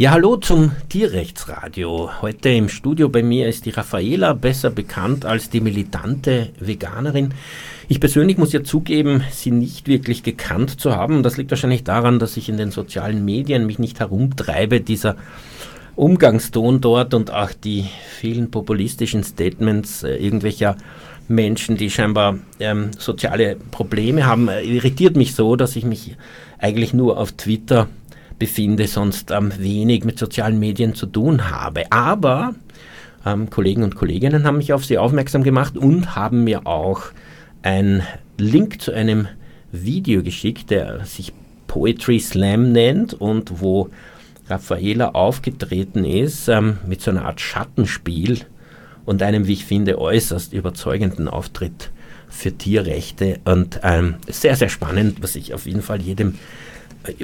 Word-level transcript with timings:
Ja, 0.00 0.12
hallo 0.12 0.38
zum 0.38 0.72
Tierrechtsradio. 0.88 2.22
Heute 2.22 2.48
im 2.48 2.70
Studio 2.70 3.10
bei 3.10 3.22
mir 3.22 3.46
ist 3.46 3.66
die 3.66 3.70
Raffaela, 3.70 4.32
besser 4.32 4.70
bekannt 4.70 5.26
als 5.26 5.50
die 5.50 5.60
militante 5.60 6.48
Veganerin. 6.58 7.34
Ich 7.86 8.00
persönlich 8.00 8.38
muss 8.38 8.54
ja 8.54 8.64
zugeben, 8.64 9.22
sie 9.30 9.50
nicht 9.50 9.88
wirklich 9.88 10.22
gekannt 10.22 10.80
zu 10.80 10.96
haben. 10.96 11.22
Das 11.22 11.36
liegt 11.36 11.50
wahrscheinlich 11.50 11.84
daran, 11.84 12.18
dass 12.18 12.38
ich 12.38 12.48
in 12.48 12.56
den 12.56 12.70
sozialen 12.70 13.26
Medien 13.26 13.66
mich 13.66 13.78
nicht 13.78 14.00
herumtreibe. 14.00 14.80
Dieser 14.80 15.16
Umgangston 15.96 16.80
dort 16.80 17.12
und 17.12 17.30
auch 17.30 17.52
die 17.52 17.84
vielen 18.18 18.50
populistischen 18.50 19.22
Statements 19.22 20.02
äh, 20.02 20.16
irgendwelcher 20.16 20.78
Menschen, 21.28 21.76
die 21.76 21.90
scheinbar 21.90 22.38
ähm, 22.58 22.92
soziale 22.96 23.54
Probleme 23.70 24.24
haben, 24.24 24.48
äh, 24.48 24.62
irritiert 24.62 25.14
mich 25.14 25.34
so, 25.34 25.56
dass 25.56 25.76
ich 25.76 25.84
mich 25.84 26.16
eigentlich 26.58 26.94
nur 26.94 27.18
auf 27.18 27.32
Twitter 27.32 27.86
befinde, 28.40 28.88
sonst 28.88 29.30
ähm, 29.30 29.52
wenig 29.58 30.04
mit 30.04 30.18
sozialen 30.18 30.58
Medien 30.58 30.96
zu 30.96 31.06
tun 31.06 31.50
habe. 31.50 31.92
Aber 31.92 32.56
ähm, 33.24 33.50
Kollegen 33.50 33.84
und 33.84 33.94
Kolleginnen 33.94 34.44
haben 34.44 34.56
mich 34.56 34.72
auf 34.72 34.84
sie 34.84 34.98
aufmerksam 34.98 35.44
gemacht 35.44 35.76
und 35.76 36.16
haben 36.16 36.42
mir 36.42 36.66
auch 36.66 37.02
einen 37.62 38.02
Link 38.38 38.82
zu 38.82 38.92
einem 38.92 39.28
Video 39.70 40.24
geschickt, 40.24 40.70
der 40.70 41.04
sich 41.04 41.32
Poetry 41.68 42.18
Slam 42.18 42.72
nennt 42.72 43.14
und 43.14 43.60
wo 43.60 43.90
Raffaela 44.48 45.10
aufgetreten 45.10 46.04
ist 46.04 46.48
ähm, 46.48 46.78
mit 46.84 47.00
so 47.00 47.12
einer 47.12 47.26
Art 47.26 47.40
Schattenspiel 47.40 48.40
und 49.04 49.22
einem, 49.22 49.46
wie 49.46 49.52
ich 49.52 49.64
finde, 49.64 49.98
äußerst 49.98 50.52
überzeugenden 50.52 51.28
Auftritt 51.28 51.90
für 52.28 52.52
Tierrechte 52.52 53.38
und 53.44 53.80
ähm, 53.82 54.16
sehr, 54.28 54.56
sehr 54.56 54.68
spannend, 54.68 55.22
was 55.22 55.36
ich 55.36 55.52
auf 55.54 55.66
jeden 55.66 55.82
Fall 55.82 56.00
jedem 56.00 56.36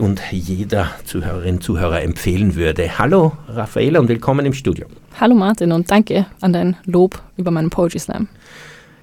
und 0.01 0.21
jeder 0.31 0.91
Zuhörerin, 1.05 1.61
Zuhörer 1.61 2.03
empfehlen 2.03 2.55
würde. 2.55 2.99
Hallo 2.99 3.33
Raffaela 3.49 4.01
und 4.01 4.09
willkommen 4.09 4.47
im 4.47 4.53
Studio. 4.53 4.87
Hallo 5.21 5.35
Martin 5.35 5.73
und 5.73 5.91
danke 5.91 6.27
an 6.41 6.53
dein 6.53 6.77
Lob 6.85 7.21
über 7.37 7.51
meinen 7.51 7.71
Poetry 7.71 7.99
Slam. 7.99 8.29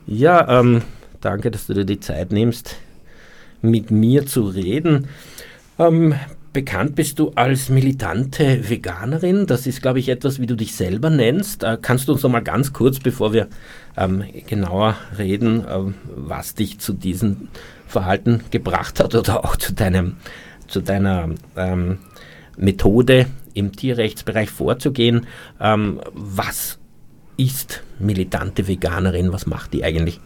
Ja, 0.05 0.59
ähm, 0.59 0.81
danke, 1.21 1.51
dass 1.51 1.67
du 1.67 1.73
dir 1.73 1.85
die 1.85 1.99
Zeit 1.99 2.31
nimmst, 2.31 2.77
mit 3.61 3.91
mir 3.91 4.25
zu 4.25 4.45
reden. 4.45 5.07
Ähm, 5.77 6.15
bekannt 6.53 6.95
bist 6.95 7.19
du 7.19 7.31
als 7.35 7.69
militante 7.69 8.69
Veganerin. 8.69 9.45
Das 9.45 9.65
ist, 9.67 9.81
glaube 9.81 9.99
ich, 9.99 10.09
etwas, 10.09 10.39
wie 10.39 10.47
du 10.47 10.55
dich 10.55 10.75
selber 10.75 11.09
nennst. 11.09 11.63
Äh, 11.63 11.77
kannst 11.81 12.07
du 12.07 12.13
uns 12.13 12.23
noch 12.23 12.31
mal 12.31 12.41
ganz 12.41 12.73
kurz, 12.73 12.99
bevor 12.99 13.31
wir 13.31 13.47
ähm, 13.95 14.23
genauer 14.47 14.97
reden, 15.17 15.65
äh, 15.65 15.93
was 16.15 16.55
dich 16.55 16.79
zu 16.79 16.93
diesem 16.93 17.47
Verhalten 17.87 18.41
gebracht 18.49 18.99
hat 18.99 19.13
oder 19.15 19.45
auch 19.45 19.55
zu 19.55 19.73
deinem 19.73 20.17
zu 20.73 20.81
deiner 20.81 21.29
ähm, 21.55 21.99
Methode 22.57 23.27
im 23.53 23.71
Tierrechtsbereich 23.71 24.49
vorzugehen. 24.49 25.27
Ähm, 25.61 26.01
was 26.13 26.79
ist 27.37 27.83
militante 27.99 28.67
Veganerin? 28.67 29.31
Was 29.31 29.45
macht 29.45 29.73
die 29.73 29.83
eigentlich? 29.83 30.19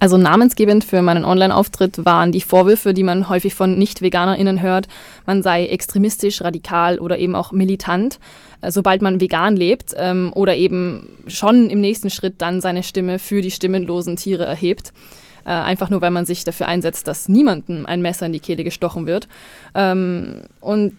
Also 0.00 0.18
namensgebend 0.18 0.84
für 0.84 1.00
meinen 1.00 1.24
Online-Auftritt 1.24 2.04
waren 2.04 2.30
die 2.30 2.42
Vorwürfe, 2.42 2.92
die 2.92 3.04
man 3.04 3.30
häufig 3.30 3.54
von 3.54 3.78
Nicht-VeganerInnen 3.78 4.60
hört, 4.60 4.86
man 5.24 5.42
sei 5.42 5.66
extremistisch, 5.66 6.42
radikal 6.42 6.98
oder 6.98 7.18
eben 7.18 7.34
auch 7.34 7.52
militant, 7.52 8.18
äh, 8.60 8.70
sobald 8.70 9.00
man 9.00 9.20
vegan 9.20 9.56
lebt 9.56 9.94
ähm, 9.96 10.32
oder 10.34 10.56
eben 10.56 11.08
schon 11.26 11.70
im 11.70 11.80
nächsten 11.80 12.10
Schritt 12.10 12.34
dann 12.42 12.60
seine 12.60 12.82
Stimme 12.82 13.18
für 13.18 13.40
die 13.40 13.50
stimmenlosen 13.50 14.16
Tiere 14.16 14.44
erhebt 14.44 14.92
äh, 15.44 15.50
einfach 15.50 15.90
nur 15.90 16.00
weil 16.00 16.10
man 16.10 16.26
sich 16.26 16.44
dafür 16.44 16.68
einsetzt, 16.68 17.06
dass 17.06 17.28
niemandem 17.28 17.86
ein 17.86 18.02
Messer 18.02 18.26
in 18.26 18.32
die 18.32 18.40
Kehle 18.40 18.64
gestochen 18.64 19.06
wird. 19.06 19.28
Ähm, 19.74 20.42
und 20.60 20.94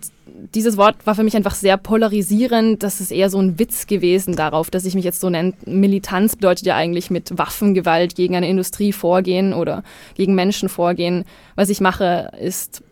dieses 0.53 0.78
Wort 0.78 0.95
war 1.06 1.16
für 1.16 1.23
mich 1.23 1.35
einfach 1.35 1.56
sehr 1.56 1.78
polarisierend. 1.78 2.83
Das 2.83 3.00
ist 3.00 3.11
eher 3.11 3.29
so 3.29 3.39
ein 3.39 3.59
Witz 3.59 3.88
gewesen 3.88 4.35
darauf, 4.35 4.69
dass 4.69 4.85
ich 4.85 4.95
mich 4.95 5.06
jetzt 5.06 5.19
so 5.19 5.29
nenne. 5.29 5.53
Militanz 5.66 6.35
bedeutet 6.35 6.66
ja 6.66 6.75
eigentlich 6.75 7.09
mit 7.09 7.38
Waffengewalt 7.38 8.16
gegen 8.16 8.35
eine 8.35 8.50
Industrie 8.50 8.91
vorgehen 8.91 9.53
oder 9.53 9.83
gegen 10.16 10.35
Menschen 10.35 10.69
vorgehen. 10.69 11.25
Was 11.56 11.69
ich 11.69 11.81
mache, 11.81 12.31
ist 12.39 12.83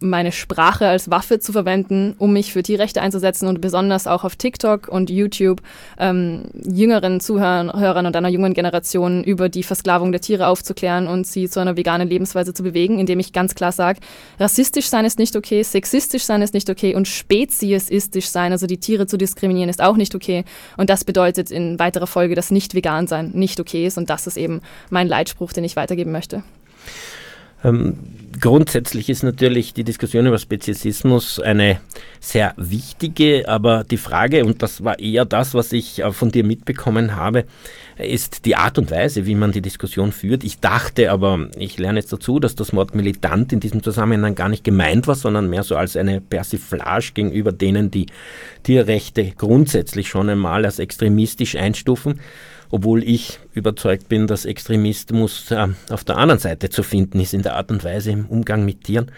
meine 0.00 0.32
Sprache 0.32 0.86
als 0.86 1.10
Waffe 1.10 1.38
zu 1.38 1.52
verwenden, 1.52 2.14
um 2.18 2.32
mich 2.32 2.52
für 2.52 2.62
Tierrechte 2.62 3.00
einzusetzen 3.00 3.48
und 3.48 3.60
besonders 3.60 4.06
auch 4.06 4.24
auf 4.24 4.36
TikTok 4.36 4.88
und 4.88 5.10
YouTube 5.10 5.62
ähm, 5.98 6.44
jüngeren 6.64 7.20
Zuhörern 7.20 8.06
und 8.06 8.16
einer 8.16 8.28
jungen 8.28 8.54
Generation 8.54 9.24
über 9.24 9.48
die 9.48 9.62
Versklavung 9.62 10.12
der 10.12 10.20
Tiere 10.20 10.48
aufzuklären 10.48 11.06
und 11.06 11.26
sie 11.26 11.48
zu 11.48 11.60
einer 11.60 11.76
veganen 11.76 12.08
Lebensweise 12.08 12.52
zu 12.52 12.62
bewegen, 12.62 12.98
indem 12.98 13.20
ich 13.20 13.32
ganz 13.32 13.54
klar 13.54 13.72
sage, 13.72 14.00
rassistisch 14.38 14.88
sein 14.88 15.04
ist 15.04 15.18
nicht 15.18 15.36
okay, 15.36 15.62
sexistisch 15.62 16.24
sein 16.24 16.42
ist 16.42 16.54
nicht 16.54 16.68
okay 16.68 16.94
und 16.94 17.08
speziesistisch 17.08 18.28
sein, 18.28 18.52
also 18.52 18.66
die 18.66 18.78
Tiere 18.78 19.06
zu 19.06 19.16
diskriminieren, 19.16 19.70
ist 19.70 19.82
auch 19.82 19.96
nicht 19.96 20.14
okay. 20.14 20.44
Und 20.76 20.90
das 20.90 21.04
bedeutet 21.04 21.50
in 21.50 21.78
weiterer 21.78 22.06
Folge, 22.06 22.34
dass 22.34 22.50
nicht 22.50 22.74
vegan 22.74 23.06
sein 23.06 23.30
nicht 23.34 23.60
okay 23.60 23.86
ist 23.86 23.98
und 23.98 24.10
das 24.10 24.26
ist 24.26 24.36
eben 24.36 24.60
mein 24.90 25.08
Leitspruch, 25.08 25.52
den 25.52 25.64
ich 25.64 25.76
weitergeben 25.76 26.12
möchte. 26.12 26.42
Ähm, 27.64 27.98
grundsätzlich 28.40 29.08
ist 29.08 29.22
natürlich 29.22 29.74
die 29.74 29.84
Diskussion 29.84 30.26
über 30.26 30.38
Speziesismus 30.38 31.40
eine 31.40 31.80
sehr 32.20 32.54
wichtige, 32.56 33.48
aber 33.48 33.84
die 33.84 33.96
Frage, 33.96 34.44
und 34.44 34.62
das 34.62 34.84
war 34.84 34.98
eher 34.98 35.24
das, 35.24 35.54
was 35.54 35.72
ich 35.72 36.00
äh, 36.00 36.12
von 36.12 36.30
dir 36.30 36.44
mitbekommen 36.44 37.16
habe, 37.16 37.44
ist 37.98 38.44
die 38.44 38.56
Art 38.56 38.78
und 38.78 38.90
Weise, 38.90 39.26
wie 39.26 39.34
man 39.34 39.52
die 39.52 39.62
Diskussion 39.62 40.12
führt. 40.12 40.44
Ich 40.44 40.60
dachte 40.60 41.10
aber, 41.10 41.48
ich 41.56 41.78
lerne 41.78 42.00
jetzt 42.00 42.12
dazu, 42.12 42.38
dass 42.38 42.54
das 42.54 42.74
Wort 42.74 42.94
militant 42.94 43.52
in 43.52 43.60
diesem 43.60 43.82
Zusammenhang 43.82 44.34
gar 44.34 44.48
nicht 44.48 44.64
gemeint 44.64 45.06
war, 45.06 45.14
sondern 45.14 45.48
mehr 45.48 45.62
so 45.62 45.76
als 45.76 45.96
eine 45.96 46.20
Persiflage 46.20 47.12
gegenüber 47.14 47.52
denen, 47.52 47.90
die 47.90 48.06
Tierrechte 48.64 49.32
grundsätzlich 49.36 50.08
schon 50.08 50.28
einmal 50.28 50.64
als 50.64 50.78
extremistisch 50.78 51.56
einstufen 51.56 52.20
obwohl 52.70 53.02
ich 53.02 53.38
überzeugt 53.54 54.08
bin, 54.08 54.26
dass 54.26 54.44
Extremismus 54.44 55.50
äh, 55.50 55.68
auf 55.90 56.04
der 56.04 56.16
anderen 56.16 56.40
Seite 56.40 56.70
zu 56.70 56.82
finden 56.82 57.20
ist 57.20 57.34
in 57.34 57.42
der 57.42 57.56
Art 57.56 57.70
und 57.70 57.84
Weise 57.84 58.10
im 58.10 58.26
Umgang 58.26 58.64
mit 58.64 58.84
Tieren. 58.84 59.10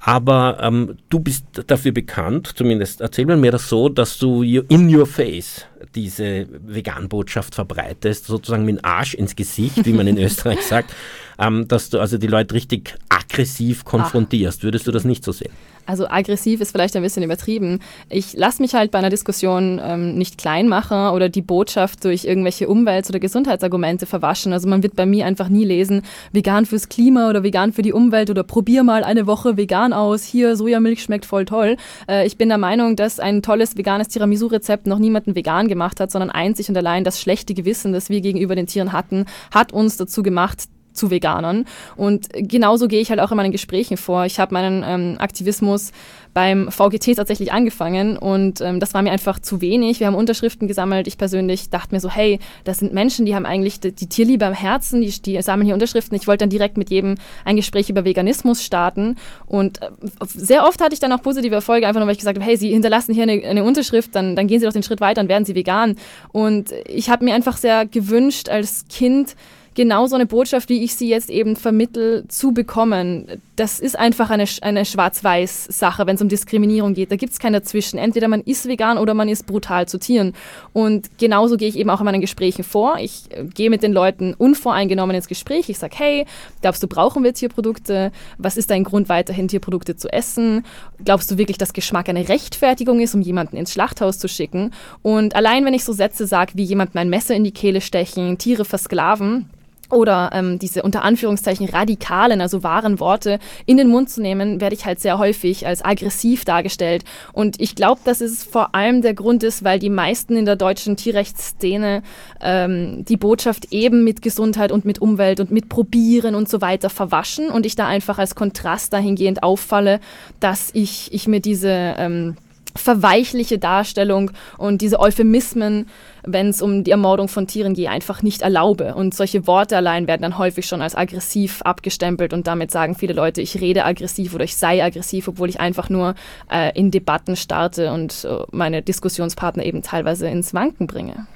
Aber 0.00 0.58
ähm, 0.62 0.96
du 1.08 1.18
bist 1.18 1.44
dafür 1.66 1.92
bekannt, 1.92 2.52
zumindest 2.54 3.00
erzähl 3.00 3.26
mir 3.26 3.50
das 3.50 3.68
so, 3.68 3.88
dass 3.88 4.16
du 4.18 4.42
in 4.42 4.94
your 4.94 5.06
face 5.06 5.66
diese 5.94 6.46
Vegan-Botschaft 6.50 7.54
verbreitest, 7.54 8.26
sozusagen 8.26 8.64
mit 8.64 8.76
dem 8.76 8.84
Arsch 8.84 9.14
ins 9.14 9.34
Gesicht, 9.34 9.84
wie 9.84 9.92
man 9.92 10.06
in 10.06 10.18
Österreich 10.18 10.62
sagt, 10.62 10.94
ähm, 11.38 11.66
dass 11.66 11.90
du 11.90 11.98
also 11.98 12.16
die 12.16 12.28
Leute 12.28 12.54
richtig 12.54 12.94
aggressiv 13.28 13.84
konfrontierst. 13.84 14.60
Ach. 14.60 14.64
Würdest 14.64 14.86
du 14.86 14.90
das 14.90 15.04
nicht 15.04 15.24
so 15.24 15.32
sehen? 15.32 15.50
Also 15.86 16.06
aggressiv 16.06 16.60
ist 16.60 16.72
vielleicht 16.72 16.96
ein 16.96 17.02
bisschen 17.02 17.22
übertrieben. 17.22 17.78
Ich 18.10 18.34
lasse 18.34 18.60
mich 18.60 18.74
halt 18.74 18.90
bei 18.90 18.98
einer 18.98 19.08
Diskussion 19.08 19.80
ähm, 19.82 20.18
nicht 20.18 20.36
klein 20.36 20.68
machen 20.68 21.14
oder 21.14 21.30
die 21.30 21.40
Botschaft 21.40 22.04
durch 22.04 22.26
irgendwelche 22.26 22.68
Umwelts- 22.68 23.08
oder 23.08 23.18
Gesundheitsargumente 23.18 24.04
verwaschen. 24.04 24.52
Also 24.52 24.68
man 24.68 24.82
wird 24.82 24.96
bei 24.96 25.06
mir 25.06 25.24
einfach 25.24 25.48
nie 25.48 25.64
lesen, 25.64 26.02
vegan 26.30 26.66
fürs 26.66 26.90
Klima 26.90 27.30
oder 27.30 27.42
vegan 27.42 27.72
für 27.72 27.80
die 27.80 27.94
Umwelt 27.94 28.28
oder 28.28 28.42
probier 28.42 28.82
mal 28.82 29.02
eine 29.02 29.26
Woche 29.26 29.56
vegan 29.56 29.94
aus. 29.94 30.24
Hier, 30.24 30.56
Sojamilch 30.56 31.02
schmeckt 31.02 31.24
voll 31.24 31.46
toll. 31.46 31.78
Äh, 32.06 32.26
ich 32.26 32.36
bin 32.36 32.50
der 32.50 32.58
Meinung, 32.58 32.94
dass 32.94 33.18
ein 33.18 33.40
tolles 33.40 33.78
veganes 33.78 34.08
Tiramisu-Rezept 34.08 34.86
noch 34.86 34.98
niemanden 34.98 35.34
vegan 35.34 35.68
gemacht 35.68 36.00
hat, 36.00 36.10
sondern 36.10 36.30
einzig 36.30 36.68
und 36.68 36.76
allein 36.76 37.02
das 37.02 37.18
schlechte 37.18 37.54
Gewissen, 37.54 37.94
das 37.94 38.10
wir 38.10 38.20
gegenüber 38.20 38.54
den 38.54 38.66
Tieren 38.66 38.92
hatten, 38.92 39.24
hat 39.54 39.72
uns 39.72 39.96
dazu 39.96 40.22
gemacht, 40.22 40.64
zu 40.98 41.10
Veganern. 41.10 41.64
Und 41.96 42.28
genauso 42.34 42.88
gehe 42.88 43.00
ich 43.00 43.10
halt 43.10 43.20
auch 43.20 43.30
in 43.30 43.36
meinen 43.36 43.52
Gesprächen 43.52 43.96
vor. 43.96 44.26
Ich 44.26 44.38
habe 44.38 44.52
meinen 44.52 44.84
ähm, 44.86 45.16
Aktivismus 45.18 45.92
beim 46.34 46.70
VGT 46.70 47.16
tatsächlich 47.16 47.52
angefangen 47.52 48.16
und 48.16 48.60
ähm, 48.60 48.78
das 48.78 48.94
war 48.94 49.02
mir 49.02 49.10
einfach 49.10 49.38
zu 49.38 49.60
wenig. 49.60 49.98
Wir 49.98 50.06
haben 50.06 50.14
Unterschriften 50.14 50.68
gesammelt. 50.68 51.08
Ich 51.08 51.18
persönlich 51.18 51.70
dachte 51.70 51.94
mir 51.94 52.00
so, 52.00 52.10
hey, 52.10 52.38
das 52.62 52.78
sind 52.78 52.92
Menschen, 52.92 53.26
die 53.26 53.34
haben 53.34 53.46
eigentlich 53.46 53.80
die, 53.80 53.92
die 53.92 54.08
Tierliebe 54.08 54.46
am 54.46 54.52
Herzen, 54.52 55.00
die, 55.00 55.10
die, 55.10 55.40
sammeln 55.42 55.66
hier 55.66 55.74
Unterschriften. 55.74 56.16
Ich 56.16 56.28
wollte 56.28 56.42
dann 56.42 56.50
direkt 56.50 56.76
mit 56.76 56.90
jedem 56.90 57.16
ein 57.44 57.56
Gespräch 57.56 57.90
über 57.90 58.04
Veganismus 58.04 58.62
starten 58.62 59.16
und 59.46 59.82
äh, 59.82 59.88
sehr 60.26 60.64
oft 60.64 60.80
hatte 60.80 60.94
ich 60.94 61.00
dann 61.00 61.12
auch 61.12 61.22
positive 61.22 61.54
Erfolge, 61.54 61.88
einfach 61.88 62.00
nur 62.00 62.06
weil 62.06 62.12
ich 62.12 62.20
gesagt 62.20 62.38
habe, 62.38 62.46
hey, 62.46 62.56
Sie 62.56 62.70
hinterlassen 62.70 63.14
hier 63.14 63.24
eine, 63.24 63.42
eine 63.44 63.64
Unterschrift, 63.64 64.14
dann, 64.14 64.36
dann 64.36 64.46
gehen 64.46 64.60
Sie 64.60 64.66
doch 64.66 64.72
den 64.72 64.82
Schritt 64.82 65.00
weiter, 65.00 65.20
dann 65.20 65.28
werden 65.28 65.44
Sie 65.44 65.54
vegan. 65.54 65.96
Und 66.30 66.72
ich 66.86 67.10
habe 67.10 67.24
mir 67.24 67.34
einfach 67.34 67.56
sehr 67.56 67.86
gewünscht 67.86 68.48
als 68.48 68.84
Kind, 68.88 69.34
genau 69.78 70.08
so 70.08 70.16
eine 70.16 70.26
Botschaft, 70.26 70.70
wie 70.70 70.82
ich 70.82 70.96
sie 70.96 71.08
jetzt 71.08 71.30
eben 71.30 71.54
vermittel, 71.54 72.24
zu 72.26 72.50
bekommen. 72.50 73.40
Das 73.54 73.78
ist 73.78 73.96
einfach 73.96 74.28
eine, 74.28 74.44
eine 74.60 74.84
Schwarz-Weiß-Sache, 74.84 76.04
wenn 76.04 76.16
es 76.16 76.20
um 76.20 76.28
Diskriminierung 76.28 76.94
geht. 76.94 77.12
Da 77.12 77.16
gibt 77.16 77.32
es 77.32 77.38
kein 77.38 77.52
Dazwischen. 77.52 77.96
Entweder 77.96 78.26
man 78.26 78.40
ist 78.40 78.66
vegan 78.66 78.98
oder 78.98 79.14
man 79.14 79.28
ist 79.28 79.46
brutal 79.46 79.86
zu 79.86 80.00
Tieren. 80.00 80.34
Und 80.72 81.16
genauso 81.18 81.56
gehe 81.56 81.68
ich 81.68 81.78
eben 81.78 81.90
auch 81.90 82.00
in 82.00 82.06
meinen 82.06 82.20
Gesprächen 82.20 82.64
vor. 82.64 82.96
Ich 82.98 83.26
äh, 83.30 83.44
gehe 83.44 83.70
mit 83.70 83.84
den 83.84 83.92
Leuten 83.92 84.34
unvoreingenommen 84.34 85.14
ins 85.14 85.28
Gespräch. 85.28 85.68
Ich 85.68 85.78
sage, 85.78 85.94
hey, 85.96 86.26
glaubst 86.60 86.82
du, 86.82 86.88
brauchen 86.88 87.22
wir 87.22 87.32
Tierprodukte? 87.32 88.10
Was 88.36 88.56
ist 88.56 88.70
dein 88.70 88.82
Grund, 88.82 89.08
weiterhin 89.08 89.46
Tierprodukte 89.46 89.94
zu 89.94 90.12
essen? 90.12 90.64
Glaubst 91.04 91.30
du 91.30 91.38
wirklich, 91.38 91.56
dass 91.56 91.72
Geschmack 91.72 92.08
eine 92.08 92.28
Rechtfertigung 92.28 92.98
ist, 92.98 93.14
um 93.14 93.20
jemanden 93.20 93.56
ins 93.56 93.72
Schlachthaus 93.74 94.18
zu 94.18 94.26
schicken? 94.26 94.72
Und 95.02 95.36
allein, 95.36 95.64
wenn 95.64 95.74
ich 95.74 95.84
so 95.84 95.92
Sätze 95.92 96.26
sage, 96.26 96.54
wie 96.56 96.64
jemand 96.64 96.96
mein 96.96 97.08
Messer 97.08 97.36
in 97.36 97.44
die 97.44 97.52
Kehle 97.52 97.80
stechen, 97.80 98.38
Tiere 98.38 98.64
versklaven, 98.64 99.48
oder 99.90 100.30
ähm, 100.32 100.58
diese 100.58 100.82
unter 100.82 101.02
Anführungszeichen 101.02 101.68
radikalen, 101.68 102.40
also 102.40 102.62
wahren 102.62 103.00
Worte 103.00 103.38
in 103.66 103.76
den 103.76 103.88
Mund 103.88 104.10
zu 104.10 104.20
nehmen, 104.20 104.60
werde 104.60 104.74
ich 104.74 104.84
halt 104.84 105.00
sehr 105.00 105.18
häufig 105.18 105.66
als 105.66 105.84
aggressiv 105.84 106.44
dargestellt. 106.44 107.04
Und 107.32 107.60
ich 107.60 107.74
glaube, 107.74 108.00
dass 108.04 108.20
es 108.20 108.44
vor 108.44 108.74
allem 108.74 109.02
der 109.02 109.14
Grund 109.14 109.42
ist, 109.42 109.64
weil 109.64 109.78
die 109.78 109.90
meisten 109.90 110.36
in 110.36 110.44
der 110.44 110.56
deutschen 110.56 110.96
Tierrechtsszene 110.96 112.02
ähm, 112.40 113.04
die 113.04 113.16
Botschaft 113.16 113.72
eben 113.72 114.04
mit 114.04 114.22
Gesundheit 114.22 114.72
und 114.72 114.84
mit 114.84 115.00
Umwelt 115.00 115.40
und 115.40 115.50
mit 115.50 115.68
Probieren 115.68 116.34
und 116.34 116.48
so 116.48 116.60
weiter 116.60 116.90
verwaschen 116.90 117.50
und 117.50 117.64
ich 117.64 117.76
da 117.76 117.86
einfach 117.86 118.18
als 118.18 118.34
Kontrast 118.34 118.92
dahingehend 118.92 119.42
auffalle, 119.42 120.00
dass 120.40 120.70
ich, 120.74 121.12
ich 121.12 121.26
mir 121.28 121.40
diese 121.40 121.94
ähm, 121.98 122.36
verweichliche 122.78 123.58
Darstellung 123.58 124.30
und 124.56 124.80
diese 124.80 125.00
Euphemismen, 125.00 125.86
wenn 126.24 126.48
es 126.48 126.62
um 126.62 126.84
die 126.84 126.90
Ermordung 126.90 127.28
von 127.28 127.46
Tieren 127.46 127.74
geht, 127.74 127.88
einfach 127.88 128.22
nicht 128.22 128.42
erlaube. 128.42 128.94
Und 128.94 129.14
solche 129.14 129.46
Worte 129.46 129.76
allein 129.76 130.06
werden 130.06 130.22
dann 130.22 130.38
häufig 130.38 130.66
schon 130.66 130.82
als 130.82 130.94
aggressiv 130.94 131.62
abgestempelt 131.62 132.32
und 132.32 132.46
damit 132.46 132.70
sagen 132.70 132.94
viele 132.94 133.12
Leute, 133.12 133.40
ich 133.40 133.60
rede 133.60 133.84
aggressiv 133.84 134.34
oder 134.34 134.44
ich 134.44 134.56
sei 134.56 134.82
aggressiv, 134.82 135.28
obwohl 135.28 135.48
ich 135.48 135.60
einfach 135.60 135.90
nur 135.90 136.14
äh, 136.50 136.76
in 136.78 136.90
Debatten 136.90 137.36
starte 137.36 137.92
und 137.92 138.24
äh, 138.24 138.38
meine 138.50 138.82
Diskussionspartner 138.82 139.64
eben 139.64 139.82
teilweise 139.82 140.28
ins 140.28 140.54
Wanken 140.54 140.86
bringe. 140.86 141.26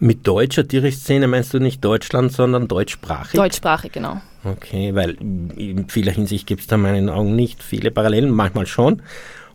Mit 0.00 0.26
deutscher 0.26 0.66
Tierrechtsszene 0.66 1.26
meinst 1.26 1.52
du 1.52 1.58
nicht 1.58 1.84
Deutschland, 1.84 2.32
sondern 2.32 2.68
deutschsprachig? 2.68 3.34
Deutschsprachig, 3.34 3.92
genau. 3.92 4.20
Okay, 4.44 4.94
weil 4.94 5.16
in 5.20 5.88
vieler 5.88 6.12
Hinsicht 6.12 6.46
gibt 6.46 6.60
es 6.60 6.66
da 6.68 6.76
in 6.76 6.82
meinen 6.82 7.08
Augen 7.08 7.34
nicht 7.34 7.62
viele 7.62 7.90
Parallelen, 7.90 8.30
manchmal 8.30 8.66
schon 8.66 9.02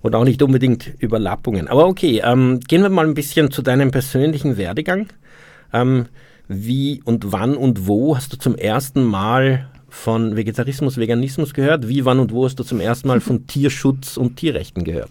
und 0.04 0.14
auch 0.14 0.26
nicht 0.26 0.44
unbedingt 0.44 0.94
Überlappungen. 1.00 1.68
Aber 1.68 1.88
okay, 1.88 2.22
ähm, 2.24 2.60
gehen 2.60 2.84
wir 2.84 2.90
mal 2.90 3.08
ein 3.08 3.16
bisschen 3.16 3.50
zu 3.50 3.64
deinem 3.64 3.90
persönlichen 3.90 4.58
Werdegang. 4.58 5.08
Ähm, 5.72 6.06
wie 6.48 7.02
und 7.06 7.32
wann 7.32 7.56
und 7.56 7.88
wo 7.88 8.16
hast 8.16 8.34
du 8.34 8.38
zum 8.38 8.56
ersten 8.56 9.04
Mal 9.04 9.70
von 9.90 10.36
Vegetarismus, 10.36 10.98
Veganismus 10.98 11.54
gehört? 11.54 11.88
Wie, 11.88 12.04
wann 12.06 12.20
und 12.20 12.32
wo 12.32 12.46
hast 12.46 12.60
du 12.60 12.64
zum 12.64 12.80
ersten 12.80 13.08
Mal 13.08 13.22
von 13.22 13.48
Tierschutz 13.48 14.18
und 14.18 14.36
Tierrechten 14.36 14.84
gehört? 14.84 15.10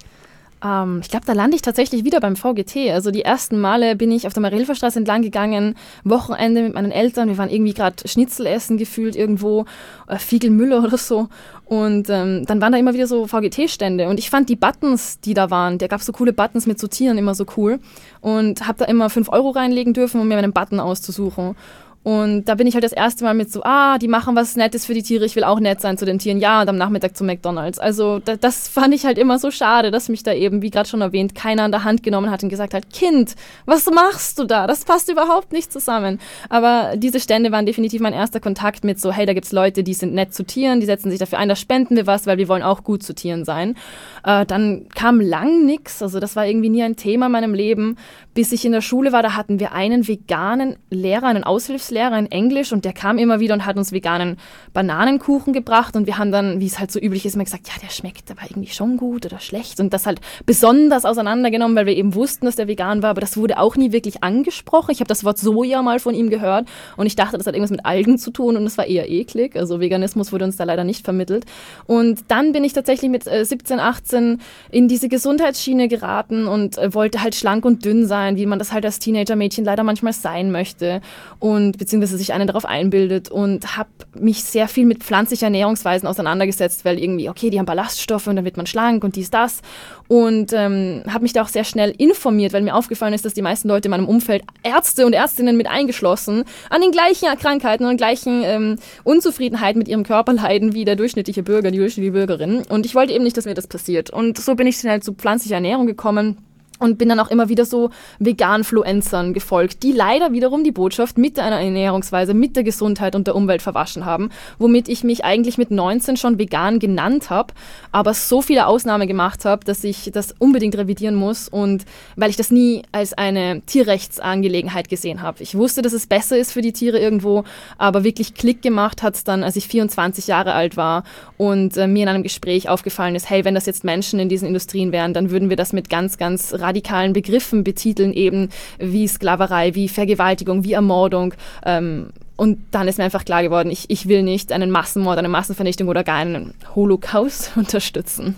Ähm, 0.62 1.00
ich 1.02 1.08
glaube, 1.08 1.26
da 1.26 1.32
lande 1.32 1.56
ich 1.56 1.62
tatsächlich 1.62 2.04
wieder 2.04 2.20
beim 2.20 2.36
VGT. 2.36 2.90
Also 2.92 3.10
die 3.10 3.22
ersten 3.22 3.60
Male 3.60 3.96
bin 3.96 4.12
ich 4.12 4.26
auf 4.26 4.32
der 4.32 4.42
Marilferstraße 4.42 4.98
entlang 4.98 5.22
gegangen, 5.22 5.74
Wochenende 6.04 6.62
mit 6.62 6.74
meinen 6.74 6.92
Eltern. 6.92 7.28
Wir 7.28 7.38
waren 7.38 7.50
irgendwie 7.50 7.74
gerade 7.74 8.06
Schnitzel 8.06 8.46
essen 8.46 8.76
gefühlt 8.76 9.16
irgendwo, 9.16 9.64
äh, 10.06 10.18
Fiegelmüller 10.18 10.84
oder 10.84 10.98
so. 10.98 11.28
Und 11.72 12.10
ähm, 12.10 12.44
dann 12.44 12.60
waren 12.60 12.72
da 12.72 12.78
immer 12.78 12.92
wieder 12.92 13.06
so 13.06 13.26
VGT-Stände. 13.26 14.06
Und 14.10 14.18
ich 14.18 14.28
fand 14.28 14.50
die 14.50 14.56
Buttons, 14.56 15.20
die 15.20 15.32
da 15.32 15.50
waren, 15.50 15.78
da 15.78 15.86
gab 15.86 16.02
so 16.02 16.12
coole 16.12 16.34
Buttons 16.34 16.66
mit 16.66 16.78
so 16.78 16.86
Tieren 16.86 17.16
immer 17.16 17.34
so 17.34 17.46
cool. 17.56 17.78
Und 18.20 18.66
habe 18.66 18.80
da 18.80 18.84
immer 18.84 19.08
5 19.08 19.30
Euro 19.30 19.48
reinlegen 19.48 19.94
dürfen, 19.94 20.20
um 20.20 20.28
mir 20.28 20.34
meinen 20.34 20.52
Button 20.52 20.80
auszusuchen. 20.80 21.56
Und 22.04 22.46
da 22.46 22.56
bin 22.56 22.66
ich 22.66 22.74
halt 22.74 22.82
das 22.82 22.92
erste 22.92 23.22
Mal 23.22 23.34
mit 23.34 23.52
so, 23.52 23.62
ah, 23.62 23.96
die 23.98 24.08
machen 24.08 24.34
was 24.34 24.56
Nettes 24.56 24.86
für 24.86 24.94
die 24.94 25.02
Tiere, 25.02 25.24
ich 25.24 25.36
will 25.36 25.44
auch 25.44 25.60
nett 25.60 25.80
sein 25.80 25.96
zu 25.96 26.04
den 26.04 26.18
Tieren. 26.18 26.38
Ja, 26.38 26.62
und 26.62 26.68
am 26.68 26.76
Nachmittag 26.76 27.16
zu 27.16 27.22
McDonalds. 27.22 27.78
Also 27.78 28.18
da, 28.18 28.36
das 28.36 28.66
fand 28.66 28.92
ich 28.92 29.06
halt 29.06 29.18
immer 29.18 29.38
so 29.38 29.50
schade, 29.52 29.90
dass 29.92 30.08
mich 30.08 30.24
da 30.24 30.32
eben, 30.32 30.62
wie 30.62 30.70
gerade 30.70 30.88
schon 30.88 31.00
erwähnt, 31.00 31.34
keiner 31.34 31.62
an 31.62 31.70
der 31.70 31.84
Hand 31.84 32.02
genommen 32.02 32.30
hat 32.30 32.42
und 32.42 32.48
gesagt 32.48 32.74
hat, 32.74 32.90
Kind, 32.90 33.36
was 33.66 33.86
machst 33.86 34.38
du 34.38 34.44
da? 34.44 34.66
Das 34.66 34.84
passt 34.84 35.10
überhaupt 35.10 35.52
nicht 35.52 35.72
zusammen. 35.72 36.18
Aber 36.48 36.96
diese 36.96 37.20
Stände 37.20 37.52
waren 37.52 37.66
definitiv 37.66 38.00
mein 38.00 38.12
erster 38.12 38.40
Kontakt 38.40 38.82
mit 38.82 38.98
so, 38.98 39.12
hey, 39.12 39.24
da 39.24 39.32
gibt's 39.32 39.52
Leute, 39.52 39.84
die 39.84 39.94
sind 39.94 40.12
nett 40.12 40.34
zu 40.34 40.44
Tieren, 40.44 40.80
die 40.80 40.86
setzen 40.86 41.10
sich 41.10 41.20
dafür 41.20 41.38
ein, 41.38 41.48
da 41.48 41.56
spenden 41.56 41.94
wir 41.94 42.08
was, 42.08 42.26
weil 42.26 42.38
wir 42.38 42.48
wollen 42.48 42.62
auch 42.62 42.82
gut 42.82 43.04
zu 43.04 43.14
Tieren 43.14 43.44
sein. 43.44 43.76
Äh, 44.24 44.44
dann 44.46 44.88
kam 44.94 45.20
lang 45.20 45.66
nix, 45.66 46.02
also 46.02 46.18
das 46.18 46.34
war 46.34 46.46
irgendwie 46.46 46.68
nie 46.68 46.82
ein 46.82 46.96
Thema 46.96 47.26
in 47.26 47.32
meinem 47.32 47.54
Leben. 47.54 47.96
Bis 48.34 48.50
ich 48.50 48.64
in 48.64 48.72
der 48.72 48.80
Schule 48.80 49.12
war, 49.12 49.22
da 49.22 49.36
hatten 49.36 49.60
wir 49.60 49.72
einen 49.72 50.08
veganen 50.08 50.76
Lehrer, 50.90 51.26
einen 51.26 51.44
Aushilfslehrer, 51.44 51.91
Englischlehrer 51.92 52.18
in 52.18 52.30
Englisch 52.30 52.72
und 52.72 52.84
der 52.84 52.92
kam 52.92 53.18
immer 53.18 53.40
wieder 53.40 53.54
und 53.54 53.66
hat 53.66 53.76
uns 53.76 53.92
veganen 53.92 54.36
Bananenkuchen 54.72 55.52
gebracht 55.52 55.94
und 55.94 56.06
wir 56.06 56.18
haben 56.18 56.32
dann, 56.32 56.60
wie 56.60 56.66
es 56.66 56.78
halt 56.78 56.90
so 56.90 56.98
üblich 56.98 57.26
ist, 57.26 57.34
immer 57.34 57.44
gesagt, 57.44 57.68
ja, 57.68 57.74
der 57.82 57.90
schmeckt 57.90 58.30
aber 58.30 58.42
irgendwie 58.48 58.72
schon 58.72 58.96
gut 58.96 59.26
oder 59.26 59.38
schlecht 59.38 59.78
und 59.80 59.92
das 59.92 60.06
halt 60.06 60.20
besonders 60.46 61.04
auseinandergenommen, 61.04 61.76
weil 61.76 61.86
wir 61.86 61.96
eben 61.96 62.14
wussten, 62.14 62.46
dass 62.46 62.56
der 62.56 62.68
vegan 62.68 63.02
war, 63.02 63.10
aber 63.10 63.20
das 63.20 63.36
wurde 63.36 63.58
auch 63.58 63.76
nie 63.76 63.92
wirklich 63.92 64.22
angesprochen. 64.22 64.90
Ich 64.90 65.00
habe 65.00 65.08
das 65.08 65.24
Wort 65.24 65.38
Soja 65.38 65.82
mal 65.82 65.98
von 65.98 66.14
ihm 66.14 66.30
gehört 66.30 66.66
und 66.96 67.06
ich 67.06 67.16
dachte, 67.16 67.36
das 67.36 67.46
hat 67.46 67.54
irgendwas 67.54 67.70
mit 67.70 67.84
Algen 67.84 68.18
zu 68.18 68.30
tun 68.30 68.56
und 68.56 68.64
das 68.64 68.78
war 68.78 68.86
eher 68.86 69.10
eklig. 69.10 69.56
Also 69.56 69.80
Veganismus 69.80 70.32
wurde 70.32 70.44
uns 70.44 70.56
da 70.56 70.64
leider 70.64 70.84
nicht 70.84 71.04
vermittelt. 71.04 71.44
Und 71.86 72.24
dann 72.28 72.52
bin 72.52 72.64
ich 72.64 72.72
tatsächlich 72.72 73.10
mit 73.10 73.24
17, 73.24 73.78
äh, 73.78 73.82
18 73.82 74.40
in 74.70 74.88
diese 74.88 75.08
Gesundheitsschiene 75.08 75.88
geraten 75.88 76.46
und 76.46 76.78
äh, 76.78 76.94
wollte 76.94 77.22
halt 77.22 77.34
schlank 77.34 77.64
und 77.64 77.84
dünn 77.84 78.06
sein, 78.06 78.36
wie 78.36 78.46
man 78.46 78.58
das 78.58 78.72
halt 78.72 78.84
als 78.84 78.98
Teenager-Mädchen 78.98 79.64
leider 79.64 79.82
manchmal 79.82 80.12
sein 80.12 80.50
möchte. 80.50 81.02
Und 81.38 81.81
beziehungsweise 81.82 82.16
sich 82.16 82.32
einen 82.32 82.46
darauf 82.46 82.64
einbildet 82.64 83.28
und 83.28 83.76
habe 83.76 83.90
mich 84.14 84.44
sehr 84.44 84.68
viel 84.68 84.86
mit 84.86 85.02
pflanzlichen 85.02 85.46
Ernährungsweisen 85.46 86.06
auseinandergesetzt, 86.06 86.84
weil 86.84 86.96
irgendwie, 86.96 87.28
okay, 87.28 87.50
die 87.50 87.58
haben 87.58 87.66
Ballaststoffe 87.66 88.28
und 88.28 88.36
dann 88.36 88.44
wird 88.44 88.56
man 88.56 88.66
schlank 88.66 89.02
und 89.02 89.16
dies, 89.16 89.30
das. 89.30 89.62
Und 90.06 90.52
ähm, 90.52 91.02
habe 91.08 91.24
mich 91.24 91.32
da 91.32 91.42
auch 91.42 91.48
sehr 91.48 91.64
schnell 91.64 91.92
informiert, 91.98 92.52
weil 92.52 92.62
mir 92.62 92.76
aufgefallen 92.76 93.14
ist, 93.14 93.24
dass 93.24 93.34
die 93.34 93.42
meisten 93.42 93.66
Leute 93.66 93.88
in 93.88 93.90
meinem 93.90 94.06
Umfeld, 94.06 94.44
Ärzte 94.62 95.04
und 95.06 95.12
Ärztinnen 95.12 95.56
mit 95.56 95.66
eingeschlossen, 95.66 96.44
an 96.70 96.82
den 96.82 96.92
gleichen 96.92 97.26
Krankheiten 97.36 97.86
und 97.86 97.96
gleichen 97.96 98.44
ähm, 98.44 98.76
Unzufriedenheiten 99.02 99.80
mit 99.80 99.88
ihrem 99.88 100.04
Körper 100.04 100.34
leiden 100.34 100.74
wie 100.74 100.84
der 100.84 100.94
durchschnittliche 100.94 101.42
Bürger, 101.42 101.72
die 101.72 101.78
durchschnittliche 101.78 102.12
Bürgerin. 102.12 102.62
Und 102.68 102.86
ich 102.86 102.94
wollte 102.94 103.12
eben 103.12 103.24
nicht, 103.24 103.36
dass 103.36 103.44
mir 103.44 103.54
das 103.54 103.66
passiert. 103.66 104.10
Und 104.10 104.38
so 104.38 104.54
bin 104.54 104.68
ich 104.68 104.76
schnell 104.76 105.02
zu 105.02 105.14
pflanzlicher 105.14 105.56
Ernährung 105.56 105.88
gekommen 105.88 106.36
und 106.82 106.98
bin 106.98 107.08
dann 107.08 107.20
auch 107.20 107.30
immer 107.30 107.48
wieder 107.48 107.64
so 107.64 107.90
Vegan-Fluencern 108.18 109.32
gefolgt, 109.32 109.84
die 109.84 109.92
leider 109.92 110.32
wiederum 110.32 110.64
die 110.64 110.72
Botschaft 110.72 111.16
mit 111.16 111.38
einer 111.38 111.60
Ernährungsweise, 111.60 112.34
mit 112.34 112.56
der 112.56 112.64
Gesundheit 112.64 113.14
und 113.14 113.28
der 113.28 113.36
Umwelt 113.36 113.62
verwaschen 113.62 114.04
haben, 114.04 114.30
womit 114.58 114.88
ich 114.88 115.04
mich 115.04 115.24
eigentlich 115.24 115.58
mit 115.58 115.70
19 115.70 116.16
schon 116.16 116.38
vegan 116.38 116.80
genannt 116.80 117.30
habe, 117.30 117.54
aber 117.92 118.14
so 118.14 118.42
viele 118.42 118.66
Ausnahmen 118.66 119.06
gemacht 119.06 119.44
habe, 119.44 119.64
dass 119.64 119.84
ich 119.84 120.10
das 120.12 120.34
unbedingt 120.38 120.76
revidieren 120.76 121.14
muss 121.14 121.48
und 121.48 121.84
weil 122.16 122.30
ich 122.30 122.36
das 122.36 122.50
nie 122.50 122.82
als 122.90 123.12
eine 123.12 123.62
Tierrechtsangelegenheit 123.62 124.88
gesehen 124.88 125.22
habe. 125.22 125.42
Ich 125.42 125.54
wusste, 125.54 125.82
dass 125.82 125.92
es 125.92 126.08
besser 126.08 126.36
ist 126.36 126.52
für 126.52 126.62
die 126.62 126.72
Tiere 126.72 126.98
irgendwo, 126.98 127.44
aber 127.78 128.02
wirklich 128.02 128.34
Klick 128.34 128.60
gemacht 128.60 129.04
hat 129.04 129.14
es 129.14 129.22
dann, 129.22 129.44
als 129.44 129.54
ich 129.54 129.68
24 129.68 130.26
Jahre 130.26 130.54
alt 130.54 130.76
war 130.76 131.04
und 131.38 131.76
äh, 131.76 131.86
mir 131.86 132.02
in 132.02 132.08
einem 132.08 132.24
Gespräch 132.24 132.68
aufgefallen 132.68 133.14
ist, 133.14 133.30
hey, 133.30 133.44
wenn 133.44 133.54
das 133.54 133.66
jetzt 133.66 133.84
Menschen 133.84 134.18
in 134.18 134.28
diesen 134.28 134.48
Industrien 134.48 134.90
wären, 134.90 135.14
dann 135.14 135.30
würden 135.30 135.48
wir 135.48 135.56
das 135.56 135.72
mit 135.72 135.88
ganz, 135.88 136.18
ganz 136.18 136.52
radikalen 136.54 136.71
Begriffen 136.72 137.64
betiteln, 137.64 138.12
eben 138.12 138.48
wie 138.78 139.06
Sklaverei, 139.06 139.74
wie 139.74 139.88
Vergewaltigung, 139.88 140.64
wie 140.64 140.72
Ermordung. 140.72 141.34
Ähm, 141.64 142.08
und 142.36 142.58
dann 142.70 142.88
ist 142.88 142.98
mir 142.98 143.04
einfach 143.04 143.24
klar 143.24 143.42
geworden, 143.42 143.70
ich, 143.70 143.88
ich 143.88 144.08
will 144.08 144.22
nicht 144.22 144.52
einen 144.52 144.70
Massenmord, 144.70 145.18
eine 145.18 145.28
Massenvernichtung 145.28 145.88
oder 145.88 146.02
gar 146.04 146.16
einen 146.16 146.54
Holocaust 146.74 147.52
unterstützen. 147.56 148.36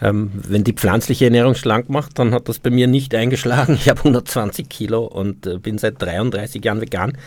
Ähm, 0.00 0.30
wenn 0.34 0.62
die 0.62 0.72
pflanzliche 0.72 1.24
Ernährung 1.24 1.54
schlank 1.54 1.88
macht, 1.88 2.18
dann 2.18 2.32
hat 2.32 2.48
das 2.48 2.58
bei 2.58 2.70
mir 2.70 2.86
nicht 2.86 3.14
eingeschlagen. 3.14 3.74
Ich 3.74 3.88
habe 3.88 4.00
120 4.00 4.68
Kilo 4.68 5.04
und 5.04 5.46
äh, 5.46 5.58
bin 5.58 5.78
seit 5.78 6.00
33 6.00 6.64
Jahren 6.64 6.80
vegan. 6.80 7.18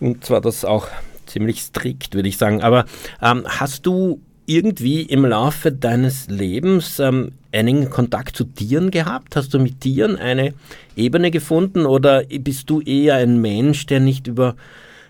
Und 0.00 0.24
zwar 0.24 0.40
das 0.40 0.64
auch 0.64 0.88
ziemlich 1.26 1.60
strikt, 1.60 2.14
würde 2.14 2.28
ich 2.28 2.36
sagen. 2.36 2.62
Aber 2.62 2.84
ähm, 3.22 3.44
hast 3.46 3.86
du 3.86 4.20
irgendwie 4.46 5.02
im 5.02 5.24
Laufe 5.24 5.72
deines 5.72 6.28
Lebens 6.28 6.98
ähm, 6.98 7.32
einen 7.52 7.90
Kontakt 7.90 8.36
zu 8.36 8.44
Tieren 8.44 8.90
gehabt? 8.90 9.36
Hast 9.36 9.52
du 9.54 9.58
mit 9.58 9.80
Tieren 9.80 10.16
eine 10.16 10.54
Ebene 10.96 11.30
gefunden 11.30 11.86
oder 11.86 12.24
bist 12.24 12.70
du 12.70 12.80
eher 12.80 13.16
ein 13.16 13.40
Mensch, 13.40 13.86
der 13.86 14.00
nicht 14.00 14.26
über 14.26 14.56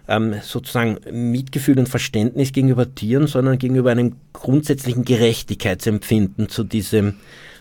ähm, 0.09 0.35
sozusagen 0.43 0.99
Mitgefühl 1.11 1.79
und 1.79 1.89
Verständnis 1.89 2.53
gegenüber 2.53 2.95
Tieren, 2.95 3.27
sondern 3.27 3.59
gegenüber 3.59 3.91
einem 3.91 4.17
grundsätzlichen 4.33 5.05
Gerechtigkeitsempfinden 5.05 6.49
zu 6.49 6.65
diesem 6.65 7.15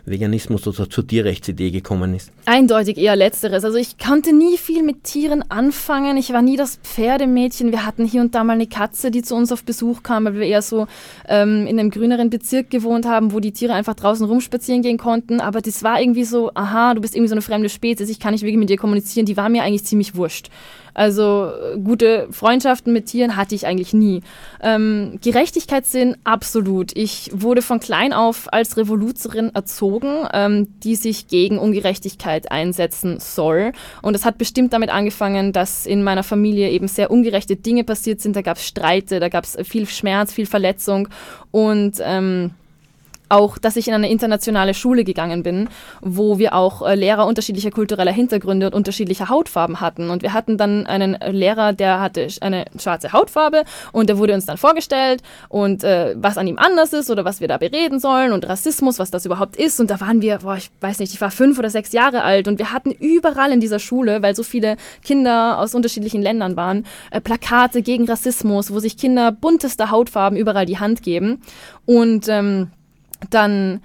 Veganismus 0.06 0.68
oder 0.68 0.90
zur 0.90 1.08
Tierrechtsidee 1.08 1.72
gekommen 1.72 2.14
ist? 2.14 2.32
Eindeutig 2.46 2.98
eher 2.98 3.16
letzteres. 3.16 3.64
Also 3.64 3.78
ich 3.78 3.98
konnte 3.98 4.34
nie 4.34 4.58
viel 4.58 4.84
mit 4.84 5.04
Tieren 5.04 5.44
anfangen. 5.50 6.18
Ich 6.18 6.32
war 6.32 6.42
nie 6.42 6.58
das 6.58 6.78
Pferdemädchen. 6.84 7.72
Wir 7.72 7.86
hatten 7.86 8.06
hier 8.06 8.22
und 8.22 8.36
da 8.36 8.44
mal 8.44 8.54
eine 8.54 8.68
Katze, 8.68 9.12
die 9.12 9.22
zu 9.22 9.36
uns 9.36 9.52
auf 9.52 9.64
Besuch 9.64 10.04
kam, 10.04 10.26
weil 10.26 10.36
wir 10.36 10.44
eher 10.44 10.62
so 10.62 10.88
ähm, 11.28 11.66
in 11.68 11.80
einem 11.80 11.90
grüneren 11.90 12.30
Bezirk 12.30 12.70
gewohnt 12.70 13.06
haben, 13.06 13.34
wo 13.34 13.40
die 13.40 13.52
Tiere 13.52 13.74
einfach 13.74 13.96
draußen 13.96 14.26
rumspazieren 14.26 14.82
gehen 14.82 14.98
konnten. 14.98 15.40
Aber 15.40 15.62
das 15.62 15.84
war 15.84 16.00
irgendwie 16.00 16.26
so, 16.26 16.52
aha, 16.54 16.94
du 16.94 17.02
bist 17.02 17.16
irgendwie 17.16 17.30
so 17.30 17.36
eine 17.36 17.42
fremde 17.42 17.70
Spezies, 17.70 18.10
ich 18.10 18.20
kann 18.20 18.34
nicht 18.34 18.44
wirklich 18.44 18.58
mit 18.58 18.70
dir 18.70 18.78
kommunizieren. 18.78 19.26
Die 19.26 19.38
war 19.38 19.50
mir 19.50 19.64
eigentlich 19.64 19.86
ziemlich 19.86 20.16
wurscht. 20.16 20.50
Also 20.96 21.52
äh, 21.52 21.78
gute 21.78 22.28
Freundschaften 22.32 22.92
mit 22.94 23.06
Tieren 23.06 23.36
hatte 23.36 23.54
ich 23.54 23.68
eigentlich 23.68 23.94
nie. 23.94 24.22
Ähm, 24.62 25.20
Gerechtigkeitssinn, 25.22 26.18
absolut. 26.24 26.98
Ich 26.98 27.30
wurde 27.34 27.62
von 27.62 27.80
klein 27.80 28.14
auf 28.14 28.52
als 28.52 28.78
Revoluzerin 28.78 29.54
erzogen, 29.54 30.28
ähm, 30.34 30.68
die 30.80 30.96
sich 30.96 31.28
gegen 31.28 31.60
Ungerechtigkeit 31.60 32.52
einsetzen 32.52 33.20
soll. 33.20 33.74
Und 34.02 34.16
es 34.16 34.26
hat 34.26 34.38
bestimmt 34.38 34.74
damit 34.74 34.90
angefangen, 34.90 35.52
dass 35.52 35.86
in 35.86 36.02
meiner 36.02 36.24
Familie 36.24 36.72
eben 36.72 36.88
sehr 36.88 37.12
ungerechte 37.12 37.58
Dinge 37.58 37.84
passiert 37.84 38.22
sind. 38.22 38.36
Da 38.36 38.42
gab 38.42 38.58
es 38.58 38.66
Streite, 38.66 39.20
da 39.20 39.30
gab 39.30 39.44
es 39.44 39.58
viel 39.64 39.86
Schmerz, 39.88 40.32
viel 40.34 40.46
Verletzung. 40.46 41.10
Und 41.52 41.98
ähm, 42.02 42.52
auch, 43.30 43.58
dass 43.58 43.76
ich 43.76 43.88
in 43.88 43.94
eine 43.94 44.10
internationale 44.10 44.74
Schule 44.74 45.04
gegangen 45.04 45.44
bin, 45.44 45.70
wo 46.02 46.38
wir 46.38 46.54
auch 46.54 46.88
äh, 46.88 46.96
Lehrer 46.96 47.26
unterschiedlicher 47.28 47.72
kultureller 47.72 48.12
Hintergründe 48.12 48.68
und 48.68 48.76
unterschiedlicher 48.76 49.30
Hautfarben 49.30 49.82
hatten. 49.82 50.10
Und 50.10 50.22
wir 50.22 50.34
hatten 50.34 50.58
dann 50.58 50.86
einen 50.86 51.18
Lehrer, 51.32 51.74
der 51.74 52.00
hatte 52.00 52.28
eine 52.42 52.66
schwarze 52.80 53.14
Hautfarbe 53.14 53.64
und 53.92 54.10
der 54.10 54.18
wurde 54.18 54.34
uns 54.34 54.46
dann 54.46 54.58
vorgestellt 54.58 55.22
und 55.50 55.84
äh, 55.84 56.16
was 56.18 56.38
an 56.38 56.48
ihm 56.48 56.58
anders 56.58 56.94
ist 56.94 57.10
oder 57.10 57.26
was 57.26 57.42
wir 57.42 57.48
da 57.48 57.58
bereden 57.58 58.00
sollen 58.00 58.32
und 58.32 58.48
Rassismus, 58.48 59.00
was 59.00 59.12
das 59.12 59.26
überhaupt 59.26 59.56
ist. 59.56 59.80
Und 59.80 59.90
da 59.90 60.00
waren 60.02 60.22
wir, 60.22 60.40
boah, 60.40 60.58
ich 60.58 60.70
weiß 60.82 61.00
nicht, 61.00 61.14
ich 61.14 61.22
war 61.22 61.32
fünf 61.32 61.60
oder 61.60 61.70
sechs 61.70 61.92
Jahre 61.92 62.24
alt 62.24 62.48
und 62.48 62.60
wir 62.60 62.72
hatten 62.72 62.92
überall 62.92 63.52
in 63.52 63.60
dieser 63.60 63.80
Schule, 63.80 64.22
weil 64.22 64.36
so 64.36 64.44
viele 64.44 64.78
Kinder 65.04 65.60
aus 65.60 65.76
unterschiedlichen 65.76 66.22
Ländern 66.22 66.56
waren, 66.56 66.86
äh, 67.12 67.22
Plakate 67.22 67.82
gegen 67.82 68.06
Rassismus, 68.06 68.72
wo 68.72 68.80
sich 68.80 68.98
Kinder 68.98 69.32
buntester 69.32 69.92
Hautfarben 69.92 70.38
überall 70.38 70.66
die 70.66 70.80
Hand 70.80 71.04
geben. 71.04 71.42
Und 71.86 72.28
ähm, 72.28 72.72
dann 73.34 73.82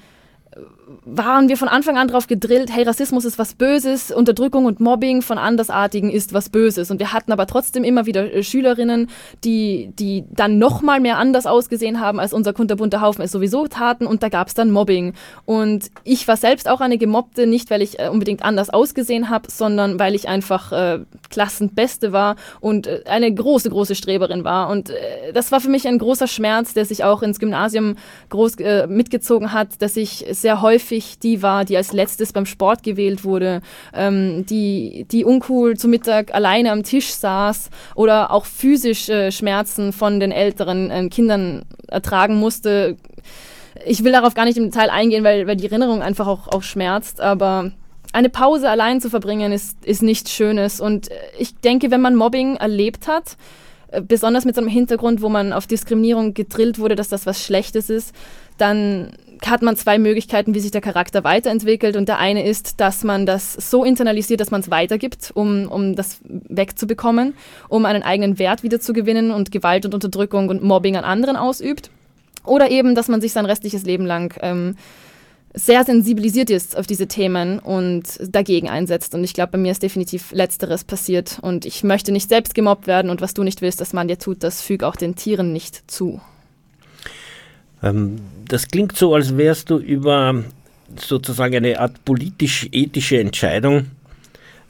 waren 1.04 1.48
wir 1.48 1.56
von 1.56 1.68
Anfang 1.68 1.96
an 1.96 2.08
darauf 2.08 2.26
gedrillt, 2.26 2.70
hey, 2.72 2.82
Rassismus 2.82 3.24
ist 3.24 3.38
was 3.38 3.54
Böses, 3.54 4.10
Unterdrückung 4.10 4.64
und 4.64 4.80
Mobbing 4.80 5.22
von 5.22 5.38
Andersartigen 5.38 6.10
ist 6.10 6.32
was 6.32 6.48
Böses. 6.48 6.90
Und 6.90 6.98
wir 6.98 7.12
hatten 7.12 7.32
aber 7.32 7.46
trotzdem 7.46 7.84
immer 7.84 8.06
wieder 8.06 8.32
äh, 8.32 8.42
Schülerinnen, 8.42 9.08
die, 9.44 9.92
die 9.98 10.24
dann 10.30 10.58
noch 10.58 10.82
mal 10.82 11.00
mehr 11.00 11.18
anders 11.18 11.46
ausgesehen 11.46 12.00
haben, 12.00 12.18
als 12.18 12.32
unser 12.32 12.52
kunterbunter 12.52 13.00
Haufen 13.00 13.22
es 13.22 13.30
sowieso 13.30 13.66
taten. 13.68 14.06
Und 14.06 14.22
da 14.22 14.28
gab 14.28 14.48
es 14.48 14.54
dann 14.54 14.70
Mobbing. 14.70 15.14
Und 15.44 15.90
ich 16.02 16.26
war 16.26 16.36
selbst 16.36 16.68
auch 16.68 16.80
eine 16.80 16.98
Gemobbte, 16.98 17.46
nicht 17.46 17.70
weil 17.70 17.82
ich 17.82 18.00
äh, 18.00 18.08
unbedingt 18.08 18.42
anders 18.44 18.70
ausgesehen 18.70 19.30
habe, 19.30 19.50
sondern 19.50 19.98
weil 19.98 20.14
ich 20.14 20.28
einfach 20.28 20.72
äh, 20.72 21.00
Klassenbeste 21.30 22.12
war 22.12 22.36
und 22.60 22.88
äh, 22.88 23.02
eine 23.06 23.32
große, 23.32 23.70
große 23.70 23.94
Streberin 23.94 24.44
war. 24.44 24.68
Und 24.68 24.90
äh, 24.90 25.32
das 25.32 25.52
war 25.52 25.60
für 25.60 25.70
mich 25.70 25.86
ein 25.86 25.98
großer 25.98 26.26
Schmerz, 26.26 26.74
der 26.74 26.84
sich 26.84 27.04
auch 27.04 27.22
ins 27.22 27.38
Gymnasium 27.38 27.96
groß 28.30 28.56
äh, 28.56 28.86
mitgezogen 28.88 29.52
hat, 29.52 29.80
dass 29.82 29.96
ich 29.96 30.26
sehr 30.30 30.62
häufig 30.62 30.79
häufig 30.80 31.18
die 31.18 31.42
war, 31.42 31.64
die 31.64 31.76
als 31.76 31.92
letztes 31.92 32.32
beim 32.32 32.46
Sport 32.46 32.82
gewählt 32.82 33.24
wurde, 33.24 33.60
ähm, 33.94 34.46
die, 34.46 35.06
die 35.10 35.24
uncool 35.24 35.76
zu 35.76 35.88
Mittag 35.88 36.34
alleine 36.34 36.72
am 36.72 36.82
Tisch 36.82 37.12
saß 37.12 37.70
oder 37.94 38.30
auch 38.30 38.46
physische 38.46 39.30
Schmerzen 39.30 39.92
von 39.92 40.20
den 40.20 40.32
älteren 40.32 40.90
äh, 40.90 41.08
Kindern 41.08 41.64
ertragen 41.88 42.36
musste. 42.36 42.96
Ich 43.86 44.04
will 44.04 44.12
darauf 44.12 44.34
gar 44.34 44.44
nicht 44.44 44.56
im 44.56 44.64
Detail 44.64 44.90
eingehen, 44.90 45.24
weil, 45.24 45.46
weil 45.46 45.56
die 45.56 45.66
Erinnerung 45.66 46.02
einfach 46.02 46.26
auch, 46.26 46.48
auch 46.48 46.62
schmerzt, 46.62 47.20
aber 47.20 47.72
eine 48.12 48.28
Pause 48.28 48.68
allein 48.68 49.00
zu 49.00 49.10
verbringen 49.10 49.52
ist, 49.52 49.84
ist 49.84 50.02
nichts 50.02 50.32
Schönes. 50.32 50.80
Und 50.80 51.08
ich 51.38 51.54
denke, 51.56 51.90
wenn 51.90 52.00
man 52.00 52.16
Mobbing 52.16 52.56
erlebt 52.56 53.06
hat, 53.06 53.36
äh, 53.88 54.00
besonders 54.00 54.44
mit 54.44 54.54
so 54.54 54.60
einem 54.60 54.70
Hintergrund, 54.70 55.22
wo 55.22 55.28
man 55.28 55.52
auf 55.52 55.66
Diskriminierung 55.66 56.34
gedrillt 56.34 56.78
wurde, 56.78 56.96
dass 56.96 57.08
das 57.08 57.26
was 57.26 57.44
Schlechtes 57.44 57.90
ist, 57.90 58.14
dann 58.58 59.12
hat 59.46 59.62
man 59.62 59.76
zwei 59.76 59.98
Möglichkeiten, 59.98 60.54
wie 60.54 60.60
sich 60.60 60.70
der 60.70 60.80
Charakter 60.80 61.24
weiterentwickelt. 61.24 61.96
Und 61.96 62.08
der 62.08 62.18
eine 62.18 62.44
ist, 62.44 62.80
dass 62.80 63.04
man 63.04 63.26
das 63.26 63.54
so 63.54 63.84
internalisiert, 63.84 64.40
dass 64.40 64.50
man 64.50 64.60
es 64.60 64.70
weitergibt, 64.70 65.30
um, 65.34 65.68
um 65.68 65.96
das 65.96 66.20
wegzubekommen, 66.24 67.34
um 67.68 67.86
einen 67.86 68.02
eigenen 68.02 68.38
Wert 68.38 68.62
wiederzugewinnen 68.62 69.30
und 69.30 69.50
Gewalt 69.50 69.86
und 69.86 69.94
Unterdrückung 69.94 70.48
und 70.48 70.62
Mobbing 70.62 70.96
an 70.96 71.04
anderen 71.04 71.36
ausübt. 71.36 71.90
Oder 72.44 72.70
eben, 72.70 72.94
dass 72.94 73.08
man 73.08 73.20
sich 73.20 73.32
sein 73.32 73.46
restliches 73.46 73.84
Leben 73.84 74.06
lang 74.06 74.34
ähm, 74.40 74.76
sehr 75.52 75.84
sensibilisiert 75.84 76.48
ist 76.48 76.76
auf 76.76 76.86
diese 76.86 77.08
Themen 77.08 77.58
und 77.58 78.04
dagegen 78.22 78.68
einsetzt. 78.68 79.14
Und 79.14 79.24
ich 79.24 79.34
glaube, 79.34 79.52
bei 79.52 79.58
mir 79.58 79.72
ist 79.72 79.82
definitiv 79.82 80.32
Letzteres 80.32 80.84
passiert. 80.84 81.38
Und 81.42 81.66
ich 81.66 81.82
möchte 81.82 82.12
nicht 82.12 82.28
selbst 82.28 82.54
gemobbt 82.54 82.86
werden. 82.86 83.10
Und 83.10 83.20
was 83.20 83.34
du 83.34 83.42
nicht 83.42 83.60
willst, 83.60 83.80
dass 83.80 83.92
man 83.92 84.08
dir 84.08 84.18
tut, 84.18 84.42
das 84.42 84.62
füge 84.62 84.86
auch 84.86 84.96
den 84.96 85.16
Tieren 85.16 85.52
nicht 85.52 85.90
zu. 85.90 86.20
Ähm, 87.82 88.16
das 88.48 88.68
klingt 88.68 88.96
so, 88.96 89.14
als 89.14 89.36
wärst 89.36 89.70
du 89.70 89.78
über 89.78 90.44
sozusagen 90.96 91.56
eine 91.56 91.78
Art 91.78 92.04
politisch-ethische 92.04 93.20
Entscheidung, 93.20 93.86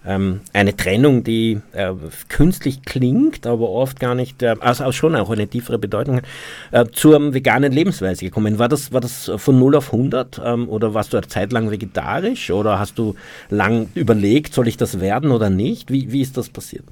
ähm, 0.06 0.40
eine 0.52 0.74
Trennung, 0.76 1.24
die 1.24 1.60
äh, 1.72 1.92
künstlich 2.28 2.82
klingt, 2.82 3.46
aber 3.46 3.68
oft 3.68 4.00
gar 4.00 4.14
nicht, 4.14 4.42
äh, 4.42 4.54
also 4.60 4.90
schon 4.92 5.14
auch 5.14 5.30
eine 5.30 5.46
tiefere 5.46 5.78
Bedeutung 5.78 6.16
hat, 6.16 6.24
äh, 6.70 6.90
zur 6.90 7.34
veganen 7.34 7.72
Lebensweise 7.72 8.24
gekommen. 8.24 8.58
War 8.58 8.68
das, 8.68 8.92
war 8.92 9.00
das 9.00 9.30
von 9.36 9.58
0 9.58 9.76
auf 9.76 9.92
100 9.92 10.40
ähm, 10.42 10.68
oder 10.68 10.94
warst 10.94 11.12
du 11.12 11.18
eine 11.18 11.26
Zeit 11.28 11.52
lang 11.52 11.70
vegetarisch 11.70 12.50
oder 12.50 12.78
hast 12.78 12.98
du 12.98 13.14
lang 13.50 13.88
überlegt, 13.94 14.54
soll 14.54 14.68
ich 14.68 14.76
das 14.76 15.00
werden 15.00 15.30
oder 15.32 15.50
nicht? 15.50 15.90
Wie, 15.90 16.10
wie 16.12 16.22
ist 16.22 16.36
das 16.36 16.48
passiert? 16.48 16.84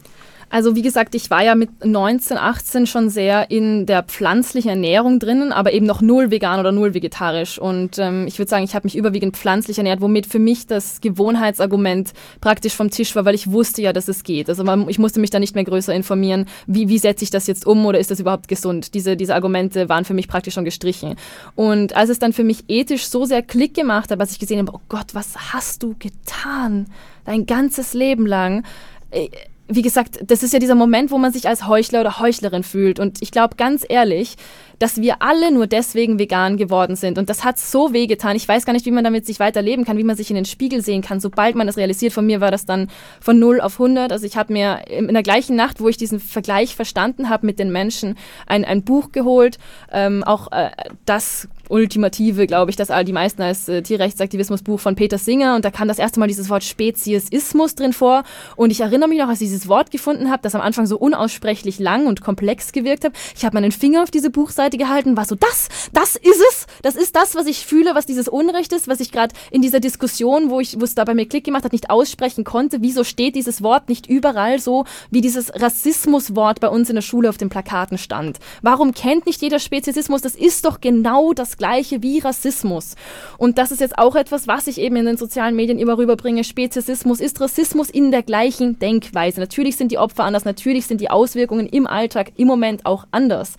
Also 0.50 0.75
wie 0.75 0.83
gesagt, 0.83 1.14
ich 1.14 1.31
war 1.31 1.43
ja 1.43 1.55
mit 1.55 1.85
19, 1.85 2.37
18 2.37 2.87
schon 2.87 3.11
sehr 3.11 3.50
in 3.50 3.87
der 3.87 4.02
pflanzlichen 4.02 4.71
Ernährung 4.71 5.19
drinnen, 5.19 5.52
aber 5.52 5.73
eben 5.73 5.87
noch 5.87 6.00
null 6.00 6.31
vegan 6.31 6.59
oder 6.61 6.73
null 6.73 6.95
vegetarisch. 6.95 7.59
Und 7.59 7.99
ähm, 7.99 8.26
ich 8.26 8.38
würde 8.38 8.49
sagen, 8.49 8.64
ich 8.64 8.75
habe 8.75 8.87
mich 8.87 8.97
überwiegend 8.97 9.37
pflanzlich 9.37 9.78
ernährt, 9.78 10.00
womit 10.00 10.26
für 10.26 10.38
mich 10.38 10.67
das 10.67 11.00
Gewohnheitsargument 11.00 12.12
praktisch 12.40 12.75
vom 12.75 12.90
Tisch 12.90 13.14
war, 13.14 13.25
weil 13.25 13.35
ich 13.35 13.50
wusste 13.50 13.83
ja, 13.83 13.93
dass 13.93 14.09
es 14.09 14.23
geht. 14.23 14.49
Also 14.49 14.64
man, 14.64 14.88
ich 14.88 14.99
musste 14.99 15.21
mich 15.21 15.31
da 15.31 15.38
nicht 15.38 15.55
mehr 15.55 15.64
größer 15.64 15.95
informieren, 15.95 16.47
wie, 16.67 16.88
wie 16.88 16.99
setze 16.99 17.25
ich 17.25 17.31
das 17.31 17.47
jetzt 17.47 17.67
um 17.67 17.85
oder 17.85 17.99
ist 17.99 18.11
das 18.11 18.21
überhaupt 18.21 18.49
gesund. 18.49 18.95
Diese, 18.95 19.17
diese 19.17 19.35
Argumente 19.35 19.88
waren 19.88 20.05
für 20.05 20.14
mich 20.14 20.28
praktisch 20.28 20.55
schon 20.55 20.64
gestrichen. 20.64 21.17
Und 21.55 21.95
als 21.95 22.09
es 22.09 22.19
dann 22.19 22.33
für 22.33 22.45
mich 22.45 22.64
ethisch 22.69 23.09
so 23.09 23.25
sehr 23.25 23.43
Klick 23.43 23.75
gemacht 23.75 24.11
hat, 24.11 24.21
als 24.21 24.33
ich 24.33 24.38
gesehen 24.38 24.61
habe, 24.61 24.73
oh 24.75 24.81
Gott, 24.88 25.14
was 25.14 25.52
hast 25.52 25.83
du 25.83 25.95
getan? 25.99 26.87
Dein 27.25 27.45
ganzes 27.45 27.93
Leben 27.93 28.26
lang 28.26 28.64
äh, 29.11 29.28
wie 29.68 29.82
gesagt, 29.82 30.18
das 30.22 30.42
ist 30.42 30.52
ja 30.52 30.58
dieser 30.58 30.75
Moment, 30.75 31.10
wo 31.10 31.18
man 31.18 31.32
sich 31.32 31.46
als 31.46 31.66
Heuchler 31.66 32.00
oder 32.00 32.18
Heuchlerin 32.18 32.62
fühlt. 32.62 32.98
Und 32.98 33.20
ich 33.20 33.30
glaube 33.30 33.56
ganz 33.56 33.84
ehrlich, 33.88 34.37
dass 34.78 35.00
wir 35.00 35.23
alle 35.23 35.52
nur 35.52 35.66
deswegen 35.66 36.18
vegan 36.18 36.56
geworden 36.56 36.97
sind. 36.97 37.18
Und 37.18 37.28
das 37.28 37.44
hat 37.44 37.58
so 37.58 37.92
wehgetan. 37.92 38.37
Ich 38.37 38.49
weiß 38.49 38.64
gar 38.64 38.73
nicht, 38.73 38.87
wie 38.87 38.90
man 38.90 39.04
damit 39.04 39.26
sich 39.26 39.40
weiterleben 39.40 39.85
kann, 39.85 39.99
wie 39.99 40.04
man 40.04 40.16
sich 40.16 40.30
in 40.30 40.37
den 40.37 40.44
Spiegel 40.44 40.82
sehen 40.82 41.02
kann, 41.02 41.20
sobald 41.20 41.56
man 41.56 41.66
das 41.66 41.76
realisiert. 41.76 42.12
Von 42.12 42.26
mir 42.26 42.40
war 42.40 42.50
das 42.50 42.66
dann 42.66 42.88
von 43.20 43.38
0 43.38 43.61
auf 43.61 43.75
100. 43.75 44.12
Also 44.12 44.26
ich 44.26 44.37
habe 44.37 44.52
mir 44.52 44.82
in 44.88 45.12
der 45.12 45.23
gleichen 45.23 45.56
Nacht, 45.56 45.80
wo 45.80 45.88
ich 45.88 45.97
diesen 45.97 46.20
Vergleich 46.20 46.75
verstanden 46.75 47.28
habe 47.28 47.47
mit 47.47 47.58
den 47.58 47.73
Menschen, 47.73 48.16
ein, 48.47 48.64
ein 48.64 48.82
Buch 48.82 49.12
geholt. 49.12 49.58
Ähm, 49.92 50.23
auch 50.25 50.52
äh, 50.52 50.70
das 51.04 51.49
ultimative, 51.68 52.47
glaube 52.47 52.70
ich, 52.70 52.76
das 52.76 52.90
all 52.90 53.04
die 53.04 53.12
meisten 53.12 53.42
als 53.42 53.68
äh, 53.68 53.82
Tierrechtsaktivismusbuch 53.82 54.80
von 54.80 54.94
Peter 54.94 55.18
Singer 55.18 55.54
und 55.56 55.64
da 55.64 55.70
kam 55.70 55.88
das 55.88 55.99
erste 55.99 56.20
Mal 56.20 56.26
dieses 56.26 56.49
Wort 56.49 56.64
Speziesismus 56.64 57.75
drin 57.75 57.92
vor 57.92 58.25
und 58.56 58.70
ich 58.70 58.80
erinnere 58.80 59.08
mich 59.08 59.18
noch, 59.18 59.28
als 59.28 59.40
ich 59.40 59.49
dieses 59.49 59.68
Wort 59.68 59.90
gefunden 59.90 60.30
habe, 60.30 60.42
das 60.42 60.54
am 60.54 60.61
Anfang 60.61 60.87
so 60.87 60.99
unaussprechlich 60.99 61.78
lang 61.78 62.06
und 62.06 62.20
komplex 62.20 62.73
gewirkt 62.73 63.04
hat. 63.04 63.12
Ich 63.37 63.44
habe 63.44 63.54
meinen 63.54 63.73
Finger 63.73 64.02
auf 64.02 64.11
diese 64.11 64.30
Buchseite 64.30 64.67
gehalten, 64.76 65.16
war 65.16 65.25
so, 65.25 65.34
das, 65.34 65.68
das 65.92 66.16
ist 66.16 66.40
es, 66.50 66.66
das 66.82 66.96
ist 66.96 67.16
das, 67.16 67.34
was 67.34 67.46
ich 67.46 67.64
fühle, 67.64 67.94
was 67.94 68.06
dieses 68.06 68.28
Unrecht 68.28 68.72
ist, 68.72 68.88
was 68.88 69.00
ich 69.00 69.12
gerade 69.12 69.34
in 69.50 69.62
dieser 69.62 69.80
Diskussion, 69.80 70.50
wo 70.50 70.60
ich, 70.60 70.78
wo 70.80 70.84
es 70.84 70.94
da 70.94 71.04
bei 71.04 71.14
mir 71.14 71.26
Klick 71.26 71.44
gemacht 71.44 71.64
hat, 71.64 71.72
nicht 71.72 71.90
aussprechen 71.90 72.44
konnte. 72.44 72.82
Wieso 72.82 73.04
steht 73.04 73.34
dieses 73.34 73.62
Wort 73.62 73.88
nicht 73.88 74.06
überall 74.06 74.58
so, 74.58 74.84
wie 75.10 75.20
dieses 75.20 75.52
Rassismuswort 75.54 76.60
bei 76.60 76.68
uns 76.68 76.88
in 76.88 76.96
der 76.96 77.02
Schule 77.02 77.28
auf 77.28 77.38
den 77.38 77.48
Plakaten 77.48 77.98
stand? 77.98 78.38
Warum 78.62 78.92
kennt 78.92 79.26
nicht 79.26 79.40
jeder 79.40 79.58
Speziesismus? 79.58 80.22
Das 80.22 80.34
ist 80.34 80.64
doch 80.64 80.80
genau 80.80 81.32
das 81.32 81.56
Gleiche 81.56 82.02
wie 82.02 82.18
Rassismus. 82.18 82.94
Und 83.38 83.58
das 83.58 83.70
ist 83.70 83.80
jetzt 83.80 83.98
auch 83.98 84.16
etwas, 84.16 84.48
was 84.48 84.66
ich 84.66 84.78
eben 84.78 84.96
in 84.96 85.06
den 85.06 85.16
sozialen 85.16 85.56
Medien 85.56 85.78
immer 85.78 85.98
rüberbringe. 85.98 86.44
Speziesismus 86.44 87.20
ist 87.20 87.40
Rassismus 87.40 87.90
in 87.90 88.10
der 88.10 88.22
gleichen 88.22 88.78
Denkweise. 88.78 89.40
Natürlich 89.40 89.76
sind 89.76 89.92
die 89.92 89.98
Opfer 89.98 90.25
anders, 90.25 90.44
natürlich 90.44 90.87
sind 90.87 91.00
die 91.00 91.10
Auswirkungen 91.10 91.66
im 91.66 91.87
Alltag 91.87 92.32
im 92.37 92.48
Moment 92.48 92.87
auch 92.87 93.06
anders. 93.10 93.54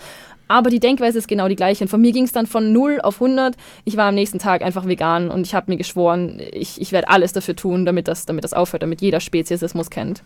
Aber 0.50 0.72
die 0.72 0.80
Denkweise 0.80 1.20
ist 1.20 1.28
genau 1.28 1.48
die 1.48 1.56
gleiche. 1.56 1.84
Und 1.84 1.90
von 1.90 2.02
mir 2.02 2.12
ging 2.12 2.24
es 2.24 2.32
dann 2.32 2.48
von 2.48 2.74
0 2.74 3.00
auf 3.02 3.22
100. 3.22 3.56
Ich 3.86 3.96
war 3.96 4.08
am 4.08 4.16
nächsten 4.16 4.40
Tag 4.40 4.64
einfach 4.64 4.88
vegan 4.88 5.30
und 5.30 5.46
ich 5.46 5.54
habe 5.54 5.72
mir 5.72 5.78
geschworen, 5.78 6.42
ich, 6.52 6.82
ich 6.82 6.92
werde 6.92 7.08
alles 7.08 7.34
dafür 7.34 7.56
tun, 7.56 7.86
damit 7.86 8.08
das, 8.08 8.26
damit 8.26 8.44
das 8.44 8.54
aufhört, 8.54 8.82
damit 8.82 9.00
jeder 9.00 9.20
Speziesismus 9.20 9.92
kennt. 9.92 10.24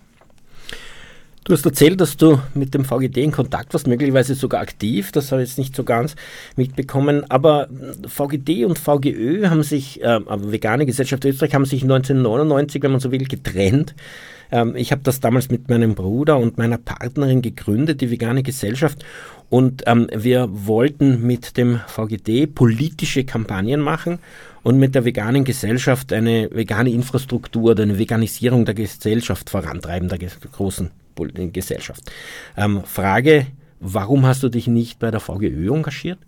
Du 1.46 1.52
hast 1.52 1.66
erzählt, 1.66 2.00
dass 2.00 2.16
du 2.16 2.40
mit 2.54 2.74
dem 2.74 2.86
VGD 2.86 3.18
in 3.18 3.32
Kontakt 3.32 3.74
warst, 3.74 3.86
möglicherweise 3.86 4.34
sogar 4.34 4.62
aktiv. 4.62 5.12
Das 5.12 5.34
habe 5.34 5.44
ich 5.44 5.50
jetzt 5.50 5.58
nicht 5.58 5.76
so 5.76 5.84
ganz 5.84 6.16
mitbekommen. 6.56 7.30
Aber 7.30 7.68
VGD 8.08 8.64
und 8.64 8.80
VGÖ 8.80 9.50
haben 9.50 9.62
sich, 9.62 10.02
äh, 10.02 10.22
Vegane 10.26 10.86
Gesellschaft 10.86 11.26
Österreich, 11.26 11.54
haben 11.54 11.66
sich 11.66 11.84
1999, 11.84 12.82
wenn 12.82 12.92
man 12.92 13.02
so 13.02 13.12
will, 13.12 13.26
getrennt. 13.26 13.94
Ähm, 14.52 14.78
ich 14.78 14.94
habe 14.94 15.02
das 15.04 15.20
damals 15.20 15.50
mit 15.50 15.68
meinem 15.70 15.96
Bruder 15.96 16.38
und 16.38 16.58
meiner 16.58 16.78
Partnerin 16.78 17.42
gegründet, 17.42 18.00
die 18.00 18.10
Vegane 18.10 18.42
Gesellschaft. 18.42 19.04
Und 19.50 19.84
ähm, 19.86 20.08
wir 20.16 20.48
wollten 20.50 21.28
mit 21.28 21.58
dem 21.58 21.82
VGD 21.88 22.48
politische 22.48 23.26
Kampagnen 23.26 23.82
machen 23.82 24.20
und 24.64 24.80
mit 24.80 24.96
der 24.96 25.04
veganen 25.04 25.44
Gesellschaft 25.44 26.14
eine 26.14 26.50
vegane 26.52 26.92
Infrastruktur 26.92 27.72
oder 27.72 27.84
eine 27.84 28.00
Veganisierung 28.00 28.64
der 28.64 28.76
Gesellschaft 28.76 29.50
vorantreiben, 29.50 30.08
der 30.08 30.20
großen 30.20 30.90
Gesellschaft. 31.52 32.12
Ähm, 32.58 32.84
Frage, 32.86 33.48
warum 33.80 34.26
hast 34.26 34.44
du 34.44 34.50
dich 34.50 34.68
nicht 34.68 35.00
bei 35.00 35.12
der 35.12 35.20
VGÖ 35.20 35.74
engagiert? 35.74 36.20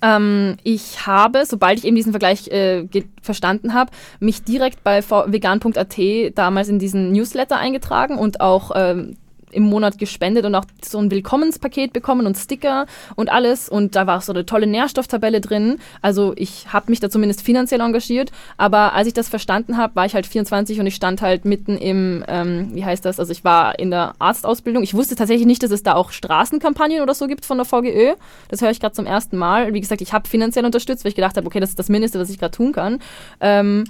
Ähm, 0.00 0.56
ich 0.62 1.06
habe, 1.06 1.44
sobald 1.44 1.78
ich 1.78 1.84
eben 1.84 1.96
diesen 1.96 2.12
Vergleich 2.12 2.48
äh, 2.48 2.86
verstanden 3.22 3.74
habe, 3.74 3.90
mich 4.20 4.44
direkt 4.44 4.84
bei 4.84 5.02
vegan.at 5.02 5.98
damals 6.34 6.68
in 6.68 6.78
diesen 6.78 7.12
Newsletter 7.12 7.58
eingetragen 7.58 8.16
und 8.16 8.40
auch 8.40 8.70
ähm, 8.74 9.16
im 9.52 9.64
Monat 9.64 9.98
gespendet 9.98 10.44
und 10.44 10.54
auch 10.54 10.64
so 10.82 10.98
ein 10.98 11.10
Willkommenspaket 11.10 11.92
bekommen 11.92 12.26
und 12.26 12.36
Sticker 12.36 12.86
und 13.16 13.30
alles. 13.30 13.68
Und 13.68 13.96
da 13.96 14.06
war 14.06 14.20
so 14.20 14.32
eine 14.32 14.46
tolle 14.46 14.66
Nährstofftabelle 14.66 15.40
drin. 15.40 15.78
Also 16.02 16.32
ich 16.36 16.72
habe 16.72 16.90
mich 16.90 17.00
da 17.00 17.10
zumindest 17.10 17.42
finanziell 17.42 17.80
engagiert. 17.80 18.30
Aber 18.56 18.94
als 18.94 19.08
ich 19.08 19.14
das 19.14 19.28
verstanden 19.28 19.76
habe, 19.76 19.96
war 19.96 20.06
ich 20.06 20.14
halt 20.14 20.26
24 20.26 20.80
und 20.80 20.86
ich 20.86 20.94
stand 20.94 21.22
halt 21.22 21.44
mitten 21.44 21.76
im, 21.76 22.24
ähm, 22.28 22.70
wie 22.72 22.84
heißt 22.84 23.04
das, 23.04 23.18
also 23.18 23.32
ich 23.32 23.44
war 23.44 23.78
in 23.78 23.90
der 23.90 24.14
Arztausbildung. 24.18 24.82
Ich 24.82 24.94
wusste 24.94 25.16
tatsächlich 25.16 25.46
nicht, 25.46 25.62
dass 25.62 25.70
es 25.70 25.82
da 25.82 25.94
auch 25.94 26.12
Straßenkampagnen 26.12 27.02
oder 27.02 27.14
so 27.14 27.26
gibt 27.26 27.44
von 27.44 27.58
der 27.58 27.64
VGÖ. 27.64 28.14
Das 28.48 28.60
höre 28.60 28.70
ich 28.70 28.80
gerade 28.80 28.94
zum 28.94 29.06
ersten 29.06 29.36
Mal. 29.36 29.74
Wie 29.74 29.80
gesagt, 29.80 30.00
ich 30.00 30.12
habe 30.12 30.28
finanziell 30.28 30.64
unterstützt, 30.64 31.04
weil 31.04 31.10
ich 31.10 31.16
gedacht 31.16 31.36
habe, 31.36 31.46
okay, 31.46 31.60
das 31.60 31.70
ist 31.70 31.78
das 31.78 31.88
Mindeste, 31.88 32.18
was 32.18 32.30
ich 32.30 32.38
gerade 32.38 32.56
tun 32.56 32.72
kann. 32.72 33.00
Ähm, 33.40 33.84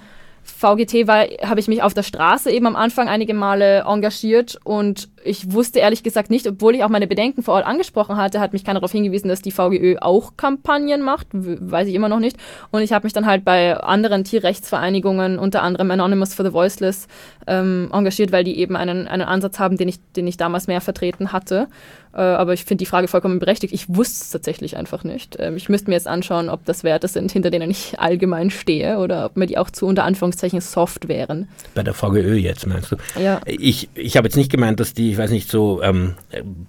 VGT 0.56 1.06
war, 1.06 1.24
habe 1.44 1.60
ich 1.60 1.68
mich 1.68 1.82
auf 1.82 1.94
der 1.94 2.02
Straße 2.02 2.50
eben 2.50 2.66
am 2.66 2.74
Anfang 2.74 3.08
einige 3.08 3.34
Male 3.34 3.84
engagiert 3.86 4.58
und 4.64 5.08
ich 5.24 5.52
wusste 5.52 5.78
ehrlich 5.78 6.02
gesagt 6.02 6.30
nicht, 6.30 6.46
obwohl 6.46 6.74
ich 6.74 6.84
auch 6.84 6.88
meine 6.88 7.06
Bedenken 7.06 7.42
vor 7.42 7.54
Ort 7.54 7.66
angesprochen 7.66 8.16
hatte, 8.16 8.40
hat 8.40 8.52
mich 8.52 8.64
keiner 8.64 8.80
darauf 8.80 8.92
hingewiesen, 8.92 9.28
dass 9.28 9.42
die 9.42 9.50
VGÖ 9.50 9.96
auch 10.00 10.36
Kampagnen 10.36 11.02
macht, 11.02 11.28
weiß 11.32 11.88
ich 11.88 11.94
immer 11.94 12.08
noch 12.08 12.18
nicht. 12.18 12.36
Und 12.70 12.82
ich 12.82 12.92
habe 12.92 13.06
mich 13.06 13.12
dann 13.12 13.26
halt 13.26 13.44
bei 13.44 13.76
anderen 13.76 14.24
Tierrechtsvereinigungen, 14.24 15.38
unter 15.38 15.62
anderem 15.62 15.90
Anonymous 15.90 16.34
for 16.34 16.44
the 16.44 16.52
Voiceless, 16.52 17.08
ähm, 17.46 17.90
engagiert, 17.92 18.32
weil 18.32 18.44
die 18.44 18.58
eben 18.58 18.74
einen, 18.74 19.06
einen 19.06 19.22
Ansatz 19.22 19.58
haben, 19.58 19.76
den 19.76 19.88
ich, 19.88 19.98
den 20.16 20.26
ich 20.26 20.36
damals 20.36 20.66
mehr 20.66 20.80
vertreten 20.80 21.32
hatte. 21.32 21.68
Äh, 22.18 22.22
aber 22.22 22.52
ich 22.52 22.64
finde 22.64 22.82
die 22.82 22.86
Frage 22.86 23.06
vollkommen 23.06 23.38
berechtigt. 23.38 23.72
Ich 23.72 23.88
wusste 23.88 24.24
es 24.24 24.30
tatsächlich 24.30 24.76
einfach 24.76 25.04
nicht. 25.04 25.36
Ähm, 25.38 25.56
ich 25.56 25.68
müsste 25.68 25.88
mir 25.88 25.94
jetzt 25.94 26.08
anschauen, 26.08 26.48
ob 26.48 26.64
das 26.64 26.82
Werte 26.82 27.06
sind, 27.06 27.30
hinter 27.30 27.50
denen 27.50 27.70
ich 27.70 28.00
allgemein 28.00 28.50
stehe 28.50 28.98
oder 28.98 29.26
ob 29.26 29.36
mir 29.36 29.46
die 29.46 29.56
auch 29.56 29.70
zu 29.70 29.86
unter 29.86 30.02
Anführungszeichen 30.02 30.60
soft 30.60 31.06
wären. 31.06 31.46
Bei 31.76 31.84
der 31.84 31.94
VGÖ 31.94 32.34
jetzt 32.34 32.66
meinst 32.66 32.90
du? 32.90 32.96
Ja. 33.22 33.40
Ich, 33.46 33.88
ich 33.94 34.16
habe 34.16 34.26
jetzt 34.26 34.36
nicht 34.36 34.50
gemeint, 34.50 34.80
dass 34.80 34.94
die, 34.94 35.12
ich 35.12 35.18
weiß 35.18 35.30
nicht, 35.30 35.48
so 35.48 35.80
ähm, 35.80 36.14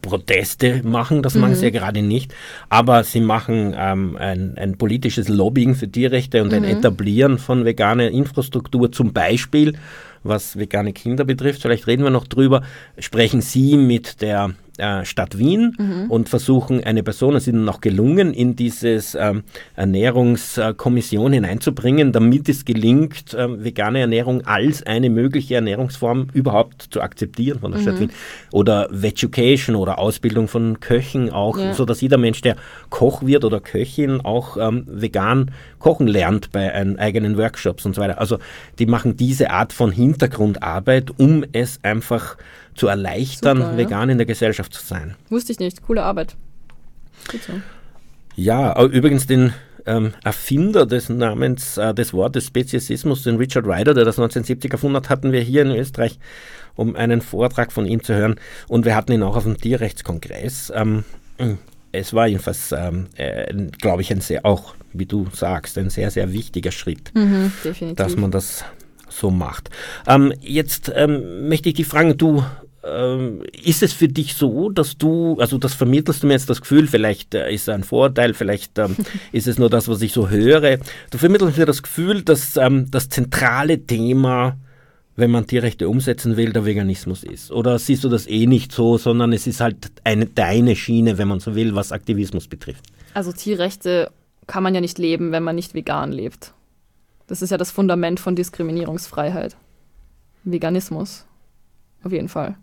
Proteste 0.03 0.83
machen. 0.83 1.23
Das 1.23 1.33
mhm. 1.33 1.41
machen 1.41 1.55
sie 1.55 1.65
ja 1.65 1.71
gerade 1.71 2.03
nicht. 2.03 2.31
Aber 2.69 3.03
sie 3.03 3.21
machen 3.21 3.75
ähm, 3.75 4.17
ein, 4.17 4.55
ein 4.55 4.77
politisches 4.77 5.29
Lobbying 5.29 5.73
für 5.73 5.89
Tierrechte 5.89 6.43
und 6.43 6.49
mhm. 6.49 6.59
ein 6.59 6.63
Etablieren 6.65 7.39
von 7.39 7.65
veganer 7.65 8.11
Infrastruktur 8.11 8.91
zum 8.91 9.13
Beispiel 9.13 9.73
was 10.23 10.57
vegane 10.57 10.93
Kinder 10.93 11.25
betrifft, 11.25 11.61
vielleicht 11.61 11.87
reden 11.87 12.03
wir 12.03 12.09
noch 12.09 12.27
drüber, 12.27 12.63
sprechen 12.97 13.41
Sie 13.41 13.77
mit 13.77 14.21
der 14.21 14.51
äh, 14.79 15.03
Stadt 15.03 15.37
Wien 15.37 15.75
mhm. 15.77 16.09
und 16.09 16.29
versuchen 16.29 16.81
eine 16.83 17.03
Person, 17.03 17.35
es 17.35 17.43
ist 17.43 17.53
ihnen 17.53 17.65
noch 17.65 17.81
gelungen, 17.81 18.33
in 18.33 18.55
dieses 18.55 19.13
ähm, 19.13 19.43
Ernährungskommission 19.75 21.33
hineinzubringen, 21.33 22.13
damit 22.13 22.47
es 22.47 22.63
gelingt, 22.63 23.35
ähm, 23.37 23.63
vegane 23.63 23.99
Ernährung 23.99 24.45
als 24.45 24.81
eine 24.83 25.09
mögliche 25.09 25.55
Ernährungsform 25.55 26.27
überhaupt 26.33 26.87
zu 26.91 27.01
akzeptieren 27.01 27.59
von 27.59 27.71
der 27.71 27.81
mhm. 27.81 27.83
Stadt 27.83 27.99
Wien. 27.99 28.11
Oder 28.53 28.87
Vegetation 28.89 29.75
oder 29.75 29.99
Ausbildung 29.99 30.47
von 30.47 30.79
Köchen 30.79 31.29
auch, 31.29 31.57
ja. 31.57 31.73
so 31.73 31.83
dass 31.83 31.99
jeder 31.99 32.17
Mensch, 32.17 32.39
der 32.39 32.55
Koch 32.89 33.25
wird 33.25 33.43
oder 33.43 33.59
Köchin, 33.59 34.21
auch 34.21 34.55
ähm, 34.55 34.85
vegan 34.87 35.51
kochen 35.79 36.07
lernt 36.07 36.51
bei 36.51 36.73
eigenen 36.97 37.37
Workshops 37.37 37.85
und 37.85 37.95
so 37.95 38.01
weiter. 38.01 38.19
Also 38.19 38.37
die 38.79 38.85
machen 38.85 39.17
diese 39.17 39.49
Art 39.49 39.73
von 39.73 39.91
Hintergrundarbeit, 40.09 41.11
um 41.17 41.45
es 41.51 41.79
einfach 41.83 42.37
zu 42.75 42.87
erleichtern, 42.87 43.57
Super, 43.57 43.71
ja. 43.71 43.77
vegan 43.77 44.09
in 44.09 44.17
der 44.17 44.25
Gesellschaft 44.25 44.73
zu 44.73 44.83
sein. 44.83 45.15
Wusste 45.29 45.51
ich 45.51 45.59
nicht. 45.59 45.83
Coole 45.83 46.03
Arbeit. 46.03 46.35
Gut 47.29 47.43
so. 47.43 47.53
Ja, 48.35 48.81
übrigens 48.85 49.27
den 49.27 49.53
ähm, 49.85 50.13
Erfinder 50.23 50.85
des 50.85 51.09
Namens, 51.09 51.77
äh, 51.77 51.93
des 51.93 52.13
Wortes 52.13 52.45
Speziesismus, 52.45 53.23
den 53.23 53.37
Richard 53.37 53.65
Ryder, 53.65 53.93
der 53.93 54.05
das 54.05 54.17
1970 54.17 54.71
erfunden 54.71 54.97
hat, 54.97 55.09
hatten 55.09 55.31
wir 55.31 55.41
hier 55.41 55.63
in 55.63 55.71
Österreich, 55.71 56.19
um 56.75 56.95
einen 56.95 57.21
Vortrag 57.21 57.71
von 57.71 57.85
ihm 57.85 58.03
zu 58.03 58.15
hören. 58.15 58.35
Und 58.67 58.85
wir 58.85 58.95
hatten 58.95 59.11
ihn 59.11 59.23
auch 59.23 59.35
auf 59.35 59.43
dem 59.43 59.57
Tierrechtskongress. 59.57 60.71
Ähm, 60.75 61.03
es 61.91 62.13
war 62.13 62.27
jedenfalls, 62.27 62.71
ähm, 62.71 63.07
äh, 63.15 63.53
glaube 63.81 64.01
ich, 64.01 64.11
ein 64.11 64.21
sehr, 64.21 64.45
auch 64.45 64.73
wie 64.93 65.05
du 65.05 65.27
sagst, 65.33 65.77
ein 65.77 65.89
sehr, 65.89 66.11
sehr 66.11 66.31
wichtiger 66.33 66.71
Schritt, 66.71 67.11
mhm, 67.13 67.51
dass 67.95 68.15
man 68.15 68.31
das 68.31 68.63
so 69.19 69.29
macht. 69.29 69.69
Ähm, 70.07 70.33
jetzt 70.41 70.91
ähm, 70.95 71.47
möchte 71.47 71.69
ich 71.69 71.75
dich 71.75 71.87
fragen, 71.87 72.17
du 72.17 72.43
ähm, 72.83 73.43
ist 73.63 73.83
es 73.83 73.93
für 73.93 74.07
dich 74.07 74.35
so, 74.35 74.69
dass 74.69 74.97
du, 74.97 75.37
also 75.39 75.57
das 75.57 75.73
vermittelst 75.73 76.23
du 76.23 76.27
mir 76.27 76.33
jetzt 76.33 76.49
das 76.49 76.61
Gefühl, 76.61 76.87
vielleicht 76.87 77.33
äh, 77.35 77.53
ist 77.53 77.63
es 77.63 77.69
ein 77.69 77.83
Vorteil, 77.83 78.33
vielleicht 78.33 78.77
ähm, 78.79 78.95
ist 79.31 79.47
es 79.47 79.57
nur 79.59 79.69
das, 79.69 79.87
was 79.87 80.01
ich 80.01 80.13
so 80.13 80.29
höre. 80.29 80.77
Du 81.11 81.17
vermittelst 81.17 81.57
mir 81.57 81.65
das 81.65 81.83
Gefühl, 81.83 82.23
dass 82.23 82.57
ähm, 82.57 82.89
das 82.89 83.09
zentrale 83.09 83.85
Thema, 83.85 84.57
wenn 85.15 85.31
man 85.31 85.47
Tierrechte 85.47 85.89
umsetzen 85.89 86.37
will, 86.37 86.53
der 86.53 86.65
Veganismus 86.65 87.23
ist. 87.23 87.51
Oder 87.51 87.77
siehst 87.79 88.03
du 88.03 88.09
das 88.09 88.27
eh 88.27 88.47
nicht 88.47 88.71
so, 88.71 88.97
sondern 88.97 89.33
es 89.33 89.47
ist 89.47 89.59
halt 89.59 89.91
eine 90.05 90.25
deine 90.25 90.75
Schiene, 90.75 91.17
wenn 91.17 91.27
man 91.27 91.41
so 91.41 91.55
will, 91.55 91.75
was 91.75 91.91
Aktivismus 91.91 92.47
betrifft? 92.47 92.85
Also 93.13 93.31
Tierrechte 93.33 94.11
kann 94.47 94.63
man 94.63 94.73
ja 94.73 94.81
nicht 94.81 94.97
leben, 94.97 95.31
wenn 95.31 95.43
man 95.43 95.55
nicht 95.55 95.73
vegan 95.73 96.11
lebt. 96.11 96.53
Das 97.29 97.43
ist 97.43 97.51
ja 97.51 97.57
das 97.57 97.69
Fundament 97.69 98.19
von 98.19 98.35
Diskriminierungsfreiheit. 98.35 99.55
Veganismus. 100.43 101.25
Auf 102.03 102.11
jeden 102.11 102.27
Fall. 102.27 102.55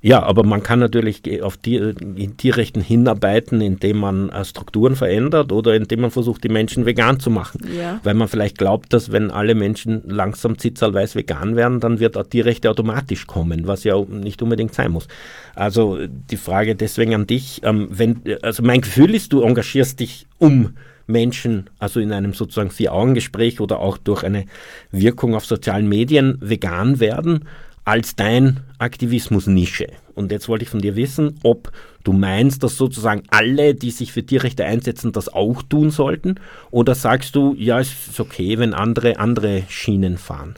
Ja, 0.00 0.22
aber 0.22 0.44
man 0.44 0.62
kann 0.62 0.78
natürlich 0.78 1.42
auf 1.42 1.56
Tier, 1.56 1.94
in 1.98 2.36
Tierrechten 2.36 2.82
hinarbeiten, 2.82 3.60
indem 3.60 3.98
man 3.98 4.28
äh, 4.28 4.44
Strukturen 4.44 4.94
verändert 4.94 5.50
oder 5.50 5.74
indem 5.74 6.02
man 6.02 6.10
versucht, 6.10 6.44
die 6.44 6.50
Menschen 6.50 6.86
vegan 6.86 7.18
zu 7.18 7.30
machen. 7.30 7.66
Ja. 7.76 8.00
Weil 8.04 8.14
man 8.14 8.28
vielleicht 8.28 8.58
glaubt, 8.58 8.92
dass 8.92 9.10
wenn 9.10 9.30
alle 9.30 9.54
Menschen 9.54 10.02
langsam 10.06 10.58
zitzalweiß 10.58 11.16
vegan 11.16 11.56
werden, 11.56 11.80
dann 11.80 11.98
wird 11.98 12.16
auch 12.16 12.26
Tierrechte 12.26 12.70
automatisch 12.70 13.26
kommen, 13.26 13.66
was 13.66 13.82
ja 13.82 13.98
nicht 14.04 14.40
unbedingt 14.42 14.74
sein 14.74 14.92
muss. 14.92 15.08
Also 15.56 15.98
die 16.06 16.36
Frage 16.36 16.76
deswegen 16.76 17.14
an 17.14 17.26
dich, 17.26 17.62
ähm, 17.64 17.88
wenn, 17.90 18.20
also 18.42 18.62
mein 18.62 18.82
Gefühl 18.82 19.14
ist, 19.14 19.32
du 19.32 19.40
engagierst 19.40 19.98
dich 19.98 20.26
um 20.38 20.74
Menschen, 21.08 21.68
also 21.78 21.98
in 21.98 22.12
einem 22.12 22.34
sozusagen 22.34 22.70
Vier-Augen-Gespräch 22.70 23.60
oder 23.60 23.80
auch 23.80 23.98
durch 23.98 24.22
eine 24.22 24.44
Wirkung 24.92 25.34
auf 25.34 25.46
sozialen 25.46 25.88
Medien 25.88 26.38
vegan 26.40 27.00
werden 27.00 27.44
als 27.84 28.14
dein 28.14 28.60
Aktivismus-Nische. 28.78 29.86
Und 30.14 30.30
jetzt 30.30 30.48
wollte 30.48 30.64
ich 30.64 30.68
von 30.68 30.82
dir 30.82 30.94
wissen, 30.94 31.38
ob 31.42 31.72
du 32.04 32.12
meinst, 32.12 32.62
dass 32.62 32.76
sozusagen 32.76 33.22
alle, 33.28 33.74
die 33.74 33.90
sich 33.90 34.12
für 34.12 34.22
Tierrechte 34.22 34.66
einsetzen, 34.66 35.12
das 35.12 35.32
auch 35.32 35.62
tun 35.62 35.90
sollten? 35.90 36.34
Oder 36.70 36.94
sagst 36.94 37.34
du, 37.34 37.54
ja, 37.58 37.80
es 37.80 38.08
ist 38.10 38.20
okay, 38.20 38.58
wenn 38.58 38.74
andere 38.74 39.18
andere 39.18 39.62
Schienen 39.68 40.18
fahren? 40.18 40.56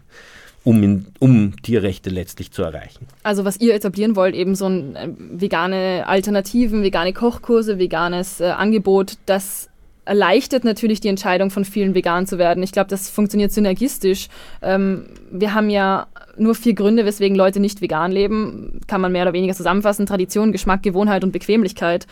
Um, 0.63 0.83
in, 0.83 1.07
um 1.21 1.55
Tierrechte 1.63 2.11
letztlich 2.11 2.51
zu 2.51 2.63
erreichen. 2.63 3.07
Also 3.23 3.47
was 3.47 3.59
ihr 3.59 3.75
etablieren 3.75 4.15
wollt, 4.15 4.35
eben 4.35 4.55
so 4.55 4.67
ein 4.67 4.95
äh, 4.95 5.09
vegane 5.17 6.05
Alternativen, 6.07 6.83
vegane 6.83 7.15
Kochkurse, 7.15 7.79
veganes 7.79 8.41
äh, 8.41 8.51
Angebot, 8.51 9.15
das 9.25 9.70
erleichtert 10.05 10.65
natürlich 10.65 11.01
die 11.01 11.09
Entscheidung 11.09 11.51
von 11.51 11.65
vielen 11.65 11.95
vegan 11.95 12.27
zu 12.27 12.39
werden. 12.39 12.63
Ich 12.63 12.73
glaube, 12.73 12.89
das 12.89 13.11
funktioniert 13.11 13.53
synergistisch. 13.53 14.29
Ähm, 14.63 15.07
wir 15.31 15.55
haben 15.55 15.71
ja 15.71 16.07
nur 16.37 16.55
vier 16.55 16.75
Gründe, 16.75 17.05
weswegen 17.05 17.37
Leute 17.37 17.61
nicht 17.61 17.81
vegan 17.81 18.13
leben, 18.13 18.81
kann 18.87 19.01
man 19.01 19.13
mehr 19.13 19.23
oder 19.23 19.33
weniger 19.33 19.55
zusammenfassen. 19.55 20.07
Tradition, 20.07 20.53
Geschmack, 20.53 20.83
Gewohnheit 20.83 21.25
und 21.25 21.33
Bequemlichkeit. 21.33 22.07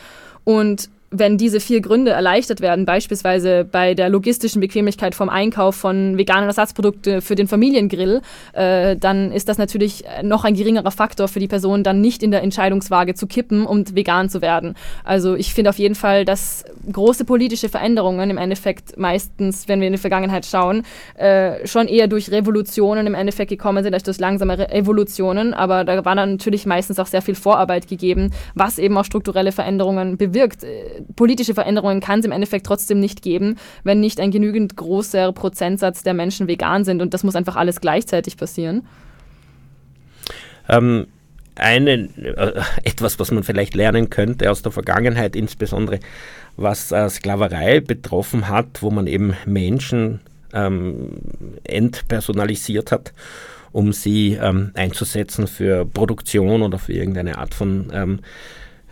Und 0.44 0.90
wenn 1.11 1.38
diese 1.38 1.61
vier 1.61 1.81
Gründe 1.81 2.11
erleichtert 2.11 2.61
werden, 2.61 2.85
beispielsweise 2.85 3.64
bei 3.64 3.94
der 3.94 4.11
logistischen 4.11 4.61
Bequemlichkeit 4.61 5.14
vom 5.14 5.29
Einkauf 5.29 5.75
von 5.75 6.18
veganen 6.18 6.49
Ersatzprodukten 6.49 7.23
für 7.23 7.35
den 7.35 7.49
Familiengrill, 7.49 8.21
äh, 8.53 8.97
dann 8.97 9.33
ist 9.33 9.49
das 9.49 9.57
natürlich 9.57 10.05
noch 10.23 10.44
ein 10.44 10.55
geringerer 10.55 10.90
Faktor 10.90 11.29
für 11.29 11.40
die 11.40 11.49
Person, 11.49 11.83
dann 11.83 12.01
nicht 12.01 12.23
in 12.23 12.31
der 12.31 12.42
Entscheidungswaage 12.42 13.14
zu 13.14 13.27
kippen 13.27 13.64
und 13.64 13.94
vegan 13.94 14.29
zu 14.29 14.42
werden. 14.42 14.75
Also 15.05 15.35
ich 15.35 15.55
finde 15.55 15.71
auf 15.71 15.79
jeden 15.79 15.94
Fall, 15.94 16.25
dass 16.25 16.64
große 16.92 17.25
politische 17.25 17.68
Veränderungen 17.68 18.29
im 18.29 18.37
Endeffekt 18.37 18.99
meistens, 18.99 19.66
wenn 19.66 19.81
wir 19.81 19.87
in 19.87 19.94
die 19.94 19.99
Vergangenheit 19.99 20.44
schauen, 20.44 20.83
äh, 21.16 21.66
schon 21.66 21.88
eher 21.88 22.09
durch 22.09 22.31
Revolutionen 22.31 23.07
im 23.07 23.14
Endeffekt 23.14 23.49
gekommen 23.49 23.83
sind, 23.83 23.94
als 23.94 24.03
durch 24.03 24.18
langsame 24.18 24.71
Evolutionen. 24.71 25.55
Aber 25.55 25.85
da 25.85 26.05
war 26.05 26.14
dann 26.14 26.33
natürlich 26.33 26.66
meistens 26.66 26.99
auch 26.99 27.07
sehr 27.07 27.23
viel 27.23 27.35
Vorarbeit 27.35 27.88
gegeben, 27.88 28.31
was 28.55 28.79
eben 28.79 28.97
auch 28.99 29.05
strukturelle 29.05 29.53
Veränderungen 29.53 30.18
bewirkt 30.18 30.64
politische 31.16 31.54
Veränderungen 31.54 32.00
kann 32.00 32.20
es 32.20 32.24
im 32.24 32.32
Endeffekt 32.32 32.66
trotzdem 32.66 33.00
nicht 33.00 33.22
geben, 33.22 33.56
wenn 33.84 34.00
nicht 34.00 34.20
ein 34.20 34.30
genügend 34.30 34.76
großer 34.76 35.32
Prozentsatz 35.32 36.02
der 36.02 36.14
Menschen 36.14 36.48
vegan 36.48 36.84
sind. 36.84 37.02
Und 37.02 37.14
das 37.14 37.24
muss 37.24 37.37
einfach 37.37 37.56
alles 37.56 37.80
gleichzeitig 37.80 38.37
passieren. 38.37 38.87
Ähm, 40.68 41.06
eine, 41.54 42.08
äh, 42.16 42.62
etwas, 42.84 43.18
was 43.18 43.30
man 43.30 43.42
vielleicht 43.42 43.74
lernen 43.74 44.11
könnte 44.11 44.50
aus 44.50 44.62
der 44.62 44.72
Vergangenheit, 44.72 45.34
insbesondere 45.37 46.00
was 46.56 46.92
äh, 46.92 47.08
Sklaverei 47.08 47.80
betroffen 47.80 48.48
hat, 48.48 48.82
wo 48.82 48.90
man 48.90 49.06
eben 49.06 49.34
Menschen 49.46 50.20
ähm, 50.52 51.11
entpersonalisiert 51.64 52.92
hat, 52.92 53.12
um 53.72 53.92
sie 53.92 54.38
ähm, 54.40 54.70
einzusetzen 54.74 55.46
für 55.46 55.84
Produktion 55.84 56.62
oder 56.62 56.78
für 56.78 56.92
irgendeine 56.92 57.38
Art 57.38 57.54
von 57.54 57.90
ähm, 57.92 58.20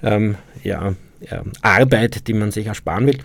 ähm, 0.03 0.37
ja, 0.62 0.95
Arbeit, 1.63 2.29
die 2.29 2.35
man 2.35 2.51
sich 2.51 2.67
ersparen 2.67 3.07
will. 3.07 3.19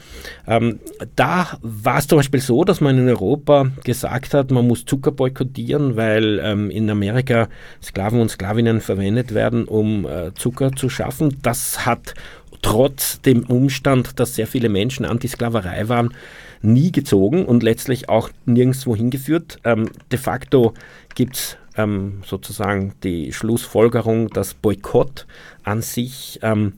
Ähm, 0.48 0.80
da 1.16 1.58
war 1.62 2.00
es 2.00 2.08
zum 2.08 2.18
Beispiel 2.18 2.40
so, 2.40 2.64
dass 2.64 2.82
man 2.82 2.98
in 2.98 3.08
Europa 3.08 3.68
gesagt 3.84 4.34
hat, 4.34 4.52
man 4.52 4.68
muss 4.68 4.86
Zucker 4.86 5.12
boykottieren, 5.12 5.96
weil 5.96 6.40
ähm, 6.44 6.70
in 6.70 6.90
Amerika 6.90 7.50
Sklaven 7.82 8.22
und 8.22 8.30
Sklavinnen 8.30 8.82
verwendet 8.82 9.34
werden, 9.34 9.66
um 9.66 10.06
äh, 10.06 10.34
Zucker 10.36 10.72
zu 10.72 10.90
schaffen. 10.90 11.38
Das 11.42 11.86
hat 11.86 12.14
trotz 12.62 13.22
dem 13.22 13.44
Umstand, 13.44 14.20
dass 14.20 14.36
sehr 14.36 14.48
viele 14.48 14.70
Menschen 14.70 15.06
Antisklaverei 15.06 15.90
waren, 15.90 16.14
nie 16.62 16.92
gezogen 16.92 17.46
und 17.46 17.64
letztlich 17.64 18.10
auch 18.10 18.30
nirgendwo 18.46 18.96
hingeführt. 18.96 19.60
Ähm, 19.64 19.90
de 20.12 20.20
facto 20.20 20.74
gibt 21.16 21.36
es 21.36 21.58
ähm, 21.76 22.22
sozusagen 22.26 22.94
die 23.04 23.34
Schlussfolgerung, 23.34 24.30
dass 24.30 24.54
Boykott 24.54 25.26
an 25.64 25.82
sich 25.82 26.40
ähm, 26.44 26.74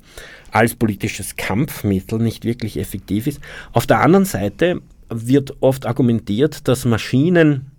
als 0.54 0.76
politisches 0.76 1.36
Kampfmittel 1.36 2.20
nicht 2.20 2.46
wirklich 2.46 2.78
effektiv 2.78 3.28
ist. 3.28 3.42
Auf 3.72 3.88
der 3.88 4.02
anderen 4.02 4.26
Seite 4.26 4.82
wird 5.10 5.56
oft 5.62 5.86
argumentiert, 5.86 6.68
dass 6.68 6.86
Maschinen 6.86 7.72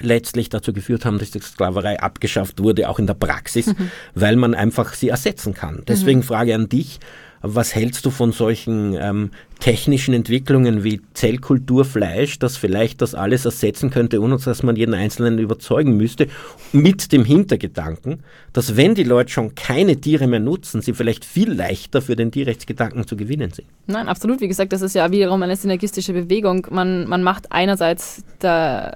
letztlich 0.00 0.50
dazu 0.50 0.72
geführt 0.72 1.04
haben, 1.04 1.18
dass 1.18 1.30
die 1.30 1.40
Sklaverei 1.40 2.00
abgeschafft 2.00 2.60
wurde, 2.62 2.88
auch 2.90 2.98
in 2.98 3.06
der 3.06 3.14
Praxis, 3.14 3.68
mhm. 3.68 3.90
weil 4.14 4.36
man 4.36 4.54
einfach 4.54 4.92
sie 4.92 5.08
ersetzen 5.08 5.54
kann. 5.54 5.82
Deswegen 5.88 6.20
mhm. 6.20 6.24
Frage 6.24 6.54
an 6.54 6.68
dich, 6.68 7.00
was 7.40 7.74
hältst 7.74 8.04
du 8.04 8.10
von 8.10 8.32
solchen 8.32 8.96
ähm, 9.00 9.30
technischen 9.60 10.14
Entwicklungen 10.14 10.84
wie 10.84 11.00
Zellkulturfleisch, 11.14 12.38
das 12.38 12.56
vielleicht 12.56 13.00
das 13.00 13.14
alles 13.14 13.44
ersetzen 13.44 13.90
könnte, 13.90 14.20
ohne 14.20 14.36
dass 14.36 14.62
man 14.62 14.76
jeden 14.76 14.94
Einzelnen 14.94 15.38
überzeugen 15.38 15.96
müsste, 15.96 16.28
mit 16.72 17.12
dem 17.12 17.24
Hintergedanken, 17.24 18.22
dass 18.52 18.76
wenn 18.76 18.94
die 18.94 19.04
Leute 19.04 19.30
schon 19.30 19.54
keine 19.54 20.00
Tiere 20.00 20.26
mehr 20.26 20.40
nutzen, 20.40 20.82
sie 20.82 20.92
vielleicht 20.92 21.24
viel 21.24 21.50
leichter 21.50 22.02
für 22.02 22.14
den 22.14 22.30
Tierrechtsgedanken 22.30 23.06
zu 23.06 23.16
gewinnen 23.16 23.50
sind? 23.52 23.66
Nein, 23.86 24.08
absolut. 24.08 24.40
Wie 24.40 24.48
gesagt, 24.48 24.72
das 24.72 24.82
ist 24.82 24.94
ja 24.94 25.10
wiederum 25.10 25.42
eine 25.42 25.56
synergistische 25.56 26.12
Bewegung. 26.12 26.66
Man, 26.70 27.08
man 27.08 27.22
macht 27.22 27.50
einerseits 27.52 28.22
der, 28.42 28.94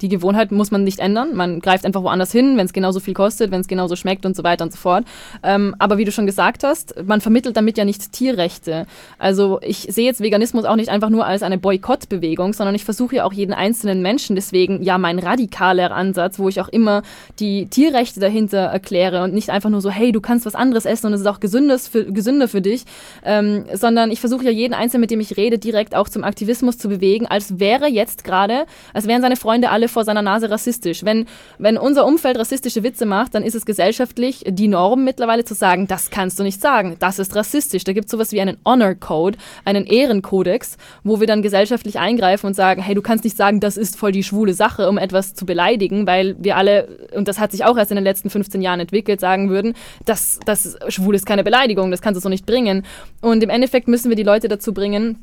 die 0.00 0.08
Gewohnheit, 0.08 0.52
muss 0.52 0.70
man 0.70 0.84
nicht 0.84 0.98
ändern. 0.98 1.34
Man 1.34 1.60
greift 1.60 1.84
einfach 1.84 2.02
woanders 2.02 2.32
hin, 2.32 2.56
wenn 2.56 2.66
es 2.66 2.72
genauso 2.72 3.00
viel 3.00 3.14
kostet, 3.14 3.50
wenn 3.50 3.60
es 3.60 3.68
genauso 3.68 3.96
schmeckt 3.96 4.26
und 4.26 4.36
so 4.36 4.42
weiter 4.42 4.64
und 4.64 4.72
so 4.72 4.78
fort. 4.78 5.04
Ähm, 5.42 5.74
aber 5.78 5.98
wie 5.98 6.04
du 6.04 6.12
schon 6.12 6.26
gesagt 6.26 6.64
hast, 6.64 6.94
man 7.04 7.20
vermittelt 7.20 7.56
damit 7.56 7.78
ja 7.78 7.84
nicht 7.84 8.12
Tierrechte. 8.12 8.86
Also 9.18 9.60
ich 9.62 9.86
sehe 9.90 10.07
jetzt 10.08 10.20
Veganismus 10.20 10.64
auch 10.64 10.76
nicht 10.76 10.88
einfach 10.88 11.10
nur 11.10 11.26
als 11.26 11.42
eine 11.42 11.58
Boykottbewegung, 11.58 12.52
sondern 12.52 12.74
ich 12.74 12.84
versuche 12.84 13.16
ja 13.16 13.24
auch 13.24 13.32
jeden 13.32 13.52
einzelnen 13.52 14.02
Menschen. 14.02 14.36
Deswegen 14.36 14.82
ja 14.82 14.98
mein 14.98 15.18
radikaler 15.18 15.92
Ansatz, 15.92 16.38
wo 16.38 16.48
ich 16.48 16.60
auch 16.60 16.68
immer 16.68 17.02
die 17.38 17.66
Tierrechte 17.66 18.20
dahinter 18.20 18.58
erkläre 18.58 19.22
und 19.22 19.34
nicht 19.34 19.50
einfach 19.50 19.70
nur 19.70 19.80
so, 19.80 19.90
hey, 19.90 20.12
du 20.12 20.20
kannst 20.20 20.46
was 20.46 20.54
anderes 20.54 20.84
essen 20.84 21.06
und 21.06 21.12
es 21.12 21.20
ist 21.20 21.26
auch 21.26 21.40
gesündes 21.40 21.88
für, 21.88 22.04
gesünder 22.04 22.48
für 22.48 22.60
dich, 22.60 22.84
ähm, 23.24 23.64
sondern 23.72 24.10
ich 24.10 24.20
versuche 24.20 24.44
ja 24.44 24.50
jeden 24.50 24.74
Einzelnen, 24.74 25.02
mit 25.02 25.10
dem 25.10 25.20
ich 25.20 25.36
rede, 25.36 25.58
direkt 25.58 25.94
auch 25.94 26.08
zum 26.08 26.24
Aktivismus 26.24 26.78
zu 26.78 26.88
bewegen, 26.88 27.26
als 27.26 27.58
wäre 27.58 27.86
jetzt 27.86 28.24
gerade, 28.24 28.66
als 28.92 29.06
wären 29.06 29.22
seine 29.22 29.36
Freunde 29.36 29.70
alle 29.70 29.88
vor 29.88 30.04
seiner 30.04 30.22
Nase 30.22 30.50
rassistisch. 30.50 31.04
Wenn, 31.04 31.26
wenn 31.58 31.76
unser 31.76 32.06
Umfeld 32.06 32.38
rassistische 32.38 32.82
Witze 32.82 33.06
macht, 33.06 33.34
dann 33.34 33.42
ist 33.42 33.54
es 33.54 33.66
gesellschaftlich 33.66 34.44
die 34.46 34.68
Norm 34.68 35.04
mittlerweile 35.04 35.44
zu 35.44 35.54
sagen, 35.54 35.86
das 35.86 36.10
kannst 36.10 36.38
du 36.38 36.42
nicht 36.42 36.60
sagen, 36.60 36.96
das 36.98 37.18
ist 37.18 37.36
rassistisch. 37.36 37.84
Da 37.84 37.92
gibt 37.92 38.06
es 38.06 38.10
sowas 38.10 38.32
wie 38.32 38.40
einen 38.40 38.58
Honor 38.64 38.94
Code, 38.94 39.38
einen 39.64 39.86
Ehrenkodex, 39.88 40.76
wo 41.04 41.20
wir 41.20 41.26
dann 41.26 41.42
gesellschaftlich 41.42 41.98
eingreifen 41.98 42.46
und 42.46 42.54
sagen, 42.54 42.82
hey, 42.82 42.94
du 42.94 43.02
kannst 43.02 43.24
nicht 43.24 43.36
sagen, 43.36 43.60
das 43.60 43.76
ist 43.76 43.96
voll 43.96 44.12
die 44.12 44.22
schwule 44.22 44.54
Sache, 44.54 44.88
um 44.88 44.98
etwas 44.98 45.34
zu 45.34 45.46
beleidigen, 45.46 46.06
weil 46.06 46.36
wir 46.38 46.56
alle, 46.56 47.08
und 47.14 47.28
das 47.28 47.38
hat 47.38 47.52
sich 47.52 47.64
auch 47.64 47.76
erst 47.76 47.90
in 47.90 47.96
den 47.96 48.04
letzten 48.04 48.30
15 48.30 48.62
Jahren 48.62 48.80
entwickelt, 48.80 49.20
sagen 49.20 49.50
würden, 49.50 49.74
das, 50.04 50.40
das 50.44 50.78
schwul 50.88 51.14
ist 51.14 51.26
keine 51.26 51.44
Beleidigung, 51.44 51.90
das 51.90 52.02
kannst 52.02 52.16
du 52.16 52.22
so 52.22 52.28
nicht 52.28 52.46
bringen. 52.46 52.84
Und 53.20 53.42
im 53.42 53.50
Endeffekt 53.50 53.88
müssen 53.88 54.08
wir 54.08 54.16
die 54.16 54.22
Leute 54.22 54.48
dazu 54.48 54.72
bringen, 54.72 55.18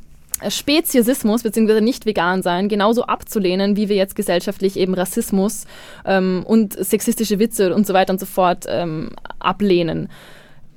Speziesismus 0.49 1.43
bzw. 1.43 1.79
nicht 1.79 2.05
vegan 2.05 2.41
sein 2.41 2.67
genauso 2.67 3.03
abzulehnen, 3.03 3.77
wie 3.77 3.87
wir 3.87 3.95
jetzt 3.95 4.15
gesellschaftlich 4.15 4.77
eben 4.77 4.93
Rassismus 4.93 5.65
ähm, 6.05 6.43
und 6.45 6.73
sexistische 6.73 7.39
Witze 7.39 7.73
und 7.73 7.87
so 7.87 7.93
weiter 7.93 8.11
und 8.11 8.19
so 8.19 8.25
fort 8.25 8.65
ähm, 8.67 9.11
ablehnen. 9.39 10.09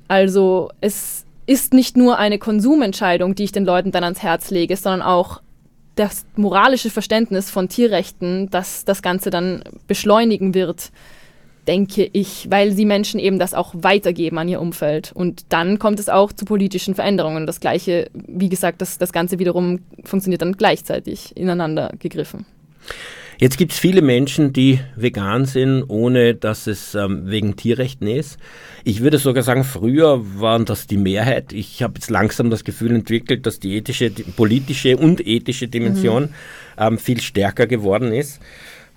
Also 0.07 0.71
es 0.81 1.25
ist 1.49 1.73
nicht 1.73 1.97
nur 1.97 2.19
eine 2.19 2.37
Konsumentscheidung, 2.37 3.33
die 3.33 3.45
ich 3.45 3.51
den 3.51 3.65
Leuten 3.65 3.91
dann 3.91 4.03
ans 4.03 4.21
Herz 4.21 4.51
lege, 4.51 4.77
sondern 4.77 5.01
auch 5.01 5.41
das 5.95 6.25
moralische 6.35 6.89
Verständnis 6.89 7.49
von 7.49 7.67
Tierrechten, 7.67 8.49
das 8.51 8.85
das 8.85 9.01
Ganze 9.01 9.31
dann 9.31 9.63
beschleunigen 9.87 10.53
wird 10.53 10.91
denke 11.67 12.09
ich, 12.13 12.47
weil 12.49 12.71
sie 12.71 12.85
Menschen 12.85 13.19
eben 13.19 13.37
das 13.37 13.53
auch 13.53 13.75
weitergeben 13.77 14.39
an 14.39 14.47
ihr 14.47 14.59
Umfeld. 14.59 15.11
Und 15.13 15.45
dann 15.49 15.77
kommt 15.77 15.99
es 15.99 16.09
auch 16.09 16.33
zu 16.33 16.43
politischen 16.45 16.95
Veränderungen. 16.95 17.45
Das 17.45 17.59
Gleiche, 17.59 18.09
wie 18.13 18.49
gesagt, 18.49 18.81
das, 18.81 18.97
das 18.97 19.13
Ganze 19.13 19.37
wiederum 19.37 19.79
funktioniert 20.03 20.41
dann 20.41 20.53
gleichzeitig 20.53 21.37
ineinander 21.37 21.91
gegriffen. 21.99 22.47
Jetzt 23.39 23.57
gibt 23.57 23.71
es 23.71 23.79
viele 23.79 24.01
Menschen, 24.01 24.51
die 24.51 24.81
vegan 24.97 25.45
sind, 25.45 25.83
ohne 25.87 26.35
dass 26.35 26.67
es 26.67 26.93
ähm, 26.93 27.21
wegen 27.31 27.55
Tierrechten 27.55 28.05
ist. 28.07 28.37
Ich 28.83 29.01
würde 29.01 29.17
sogar 29.17 29.43
sagen, 29.43 29.63
früher 29.63 30.19
waren 30.41 30.65
das 30.65 30.87
die 30.87 30.97
Mehrheit. 30.97 31.53
Ich 31.53 31.81
habe 31.81 31.93
jetzt 31.95 32.09
langsam 32.09 32.49
das 32.49 32.65
Gefühl 32.65 32.93
entwickelt, 32.93 33.45
dass 33.45 33.61
die 33.61 33.77
ethische, 33.77 34.11
die 34.11 34.23
politische 34.23 34.97
und 34.97 35.25
ethische 35.25 35.69
Dimension 35.69 36.23
mhm. 36.23 36.29
ähm, 36.77 36.97
viel 36.97 37.21
stärker 37.21 37.65
geworden 37.65 38.11
ist. 38.11 38.41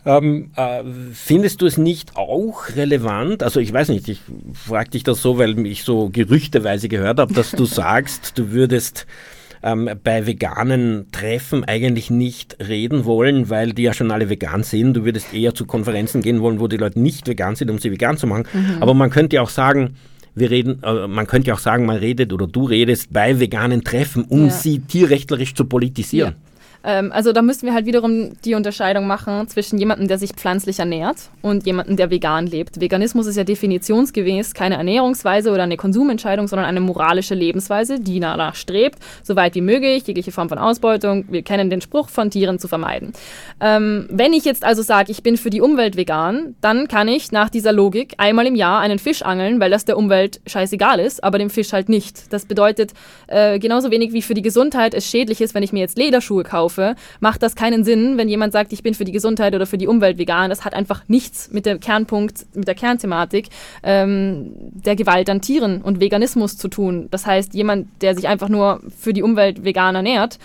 Ähm, 0.04 0.50
äh, 0.56 0.82
findest 1.12 1.62
du 1.62 1.66
es 1.66 1.78
nicht 1.78 2.16
auch 2.16 2.70
relevant? 2.74 3.44
Also 3.44 3.60
ich 3.60 3.72
weiß 3.72 3.90
nicht, 3.90 4.08
ich 4.08 4.18
frage 4.52 4.90
dich 4.90 5.04
das 5.04 5.22
so, 5.22 5.38
weil 5.38 5.64
ich 5.64 5.84
so 5.84 6.08
gerüchteweise 6.08 6.88
gehört 6.88 7.20
habe, 7.20 7.32
dass 7.32 7.52
du 7.52 7.64
sagst, 7.64 8.36
du 8.36 8.50
würdest 8.50 9.06
ähm, 9.62 9.88
bei 10.02 10.26
veganen 10.26 11.06
Treffen 11.12 11.64
eigentlich 11.64 12.10
nicht 12.10 12.56
reden 12.66 13.04
wollen, 13.04 13.50
weil 13.50 13.72
die 13.72 13.82
ja 13.82 13.94
schon 13.94 14.10
alle 14.10 14.28
vegan 14.28 14.62
sind. 14.62 14.94
Du 14.94 15.04
würdest 15.04 15.32
eher 15.32 15.54
zu 15.54 15.66
Konferenzen 15.66 16.22
gehen 16.22 16.40
wollen, 16.40 16.60
wo 16.60 16.68
die 16.68 16.76
Leute 16.76 17.00
nicht 17.00 17.28
vegan 17.28 17.56
sind, 17.56 17.70
um 17.70 17.78
sie 17.78 17.90
vegan 17.90 18.16
zu 18.16 18.26
machen. 18.26 18.44
Mhm. 18.52 18.76
Aber 18.80 18.94
man 18.94 19.10
könnte 19.10 19.36
ja 19.36 19.42
auch 19.42 19.50
sagen, 19.50 19.96
wir 20.34 20.50
reden, 20.50 20.82
äh, 20.82 21.06
man 21.06 21.26
könnte 21.26 21.48
ja 21.48 21.54
auch 21.54 21.60
sagen, 21.60 21.86
man 21.86 21.96
redet 21.96 22.32
oder 22.32 22.46
du 22.46 22.64
redest 22.64 23.12
bei 23.12 23.38
veganen 23.38 23.84
Treffen, 23.84 24.24
um 24.24 24.46
ja. 24.46 24.50
sie 24.50 24.80
tierrechtlerisch 24.80 25.54
zu 25.54 25.64
politisieren. 25.64 26.34
Ja. 26.34 26.51
Ähm, 26.84 27.12
also 27.12 27.32
da 27.32 27.42
müssen 27.42 27.66
wir 27.66 27.74
halt 27.74 27.86
wiederum 27.86 28.30
die 28.44 28.54
Unterscheidung 28.54 29.06
machen 29.06 29.48
zwischen 29.48 29.78
jemandem, 29.78 30.08
der 30.08 30.18
sich 30.18 30.32
pflanzlich 30.32 30.78
ernährt 30.78 31.16
und 31.42 31.66
jemandem, 31.66 31.96
der 31.96 32.10
vegan 32.10 32.46
lebt. 32.46 32.80
Veganismus 32.80 33.26
ist 33.26 33.36
ja 33.36 33.44
definitionsgemäß 33.44 34.54
keine 34.54 34.76
Ernährungsweise 34.76 35.50
oder 35.52 35.62
eine 35.62 35.76
Konsumentscheidung, 35.76 36.48
sondern 36.48 36.66
eine 36.66 36.80
moralische 36.80 37.34
Lebensweise, 37.34 38.00
die 38.00 38.20
danach 38.20 38.54
strebt, 38.54 38.98
so 39.22 39.36
weit 39.36 39.54
wie 39.54 39.60
möglich, 39.60 40.06
jegliche 40.06 40.32
Form 40.32 40.48
von 40.48 40.58
Ausbeutung, 40.58 41.24
wir 41.28 41.42
kennen 41.42 41.70
den 41.70 41.80
Spruch, 41.80 42.08
von 42.08 42.30
Tieren 42.30 42.58
zu 42.58 42.68
vermeiden. 42.68 43.12
Ähm, 43.60 44.06
wenn 44.10 44.32
ich 44.32 44.44
jetzt 44.44 44.64
also 44.64 44.82
sage, 44.82 45.12
ich 45.12 45.22
bin 45.22 45.36
für 45.36 45.50
die 45.50 45.60
Umwelt 45.60 45.96
vegan, 45.96 46.54
dann 46.60 46.88
kann 46.88 47.08
ich 47.08 47.32
nach 47.32 47.48
dieser 47.48 47.72
Logik 47.72 48.14
einmal 48.18 48.46
im 48.46 48.54
Jahr 48.54 48.80
einen 48.80 48.98
Fisch 48.98 49.22
angeln, 49.22 49.60
weil 49.60 49.70
das 49.70 49.84
der 49.84 49.96
Umwelt 49.96 50.40
scheißegal 50.46 50.98
ist, 51.00 51.22
aber 51.22 51.38
dem 51.38 51.50
Fisch 51.50 51.72
halt 51.72 51.88
nicht. 51.88 52.32
Das 52.32 52.46
bedeutet 52.46 52.92
äh, 53.28 53.58
genauso 53.58 53.90
wenig 53.90 54.12
wie 54.12 54.22
für 54.22 54.34
die 54.34 54.42
Gesundheit 54.42 54.94
es 54.94 55.06
schädlich 55.06 55.40
ist, 55.40 55.54
wenn 55.54 55.62
ich 55.62 55.72
mir 55.72 55.80
jetzt 55.80 55.98
Lederschuhe 55.98 56.42
kaufe, 56.42 56.71
kaufe, 56.72 56.96
macht 57.20 57.42
das 57.42 57.54
keinen 57.54 57.84
Sinn, 57.84 58.16
wenn 58.18 58.28
jemand 58.28 58.52
sagt, 58.52 58.72
ich 58.72 58.82
bin 58.82 58.94
für 58.94 59.04
die 59.04 59.12
Gesundheit 59.12 59.54
oder 59.54 59.66
für 59.66 59.78
die 59.78 59.86
Umwelt 59.86 60.18
vegan. 60.18 60.50
Das 60.50 60.64
hat 60.64 60.74
einfach 60.74 61.02
nichts 61.08 61.50
mit 61.52 61.66
dem 61.66 61.80
Kernpunkt, 61.80 62.46
mit 62.54 62.66
der 62.66 62.74
Kernthematik 62.74 63.48
ähm, 63.82 64.52
der 64.72 64.96
Gewalt 64.96 65.28
an 65.30 65.40
Tieren 65.40 65.82
und 65.82 66.00
Veganismus 66.00 66.56
zu 66.56 66.68
tun. 66.68 67.08
Das 67.10 67.26
heißt, 67.26 67.54
jemand, 67.54 67.88
der 68.02 68.14
sich 68.14 68.28
einfach 68.28 68.48
nur 68.48 68.80
für 68.96 69.12
die 69.12 69.22
Umwelt 69.22 69.64
vegan 69.64 69.94
ernährt, 69.94 70.38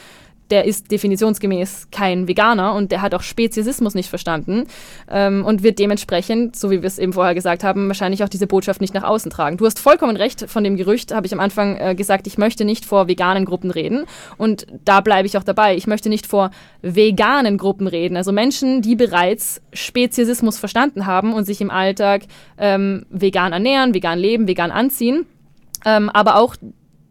der 0.49 0.65
ist 0.65 0.91
definitionsgemäß 0.91 1.87
kein 1.91 2.27
Veganer 2.27 2.73
und 2.73 2.91
der 2.91 3.01
hat 3.01 3.13
auch 3.13 3.21
Speziesismus 3.21 3.95
nicht 3.95 4.09
verstanden 4.09 4.65
ähm, 5.09 5.45
und 5.45 5.63
wird 5.63 5.79
dementsprechend, 5.79 6.55
so 6.55 6.71
wie 6.71 6.81
wir 6.81 6.87
es 6.87 6.99
eben 6.99 7.13
vorher 7.13 7.35
gesagt 7.35 7.63
haben, 7.63 7.87
wahrscheinlich 7.87 8.23
auch 8.23 8.29
diese 8.29 8.47
Botschaft 8.47 8.81
nicht 8.81 8.93
nach 8.93 9.03
außen 9.03 9.31
tragen. 9.31 9.57
Du 9.57 9.65
hast 9.65 9.79
vollkommen 9.79 10.15
recht, 10.15 10.49
von 10.49 10.63
dem 10.63 10.77
Gerücht 10.77 11.13
habe 11.13 11.27
ich 11.27 11.33
am 11.33 11.39
Anfang 11.39 11.77
äh, 11.77 11.95
gesagt, 11.95 12.27
ich 12.27 12.37
möchte 12.37 12.65
nicht 12.65 12.85
vor 12.85 13.07
veganen 13.07 13.45
Gruppen 13.45 13.71
reden 13.71 14.05
und 14.37 14.67
da 14.85 15.01
bleibe 15.01 15.27
ich 15.27 15.37
auch 15.37 15.43
dabei. 15.43 15.75
Ich 15.75 15.87
möchte 15.87 16.09
nicht 16.09 16.27
vor 16.27 16.51
veganen 16.81 17.57
Gruppen 17.57 17.87
reden, 17.87 18.17
also 18.17 18.31
Menschen, 18.31 18.81
die 18.81 18.95
bereits 18.95 19.61
Speziesismus 19.73 20.57
verstanden 20.57 21.05
haben 21.05 21.33
und 21.33 21.45
sich 21.45 21.61
im 21.61 21.71
Alltag 21.71 22.23
ähm, 22.57 23.05
vegan 23.09 23.53
ernähren, 23.53 23.93
vegan 23.93 24.19
leben, 24.19 24.47
vegan 24.47 24.71
anziehen, 24.71 25.25
ähm, 25.85 26.09
aber 26.09 26.37
auch 26.37 26.55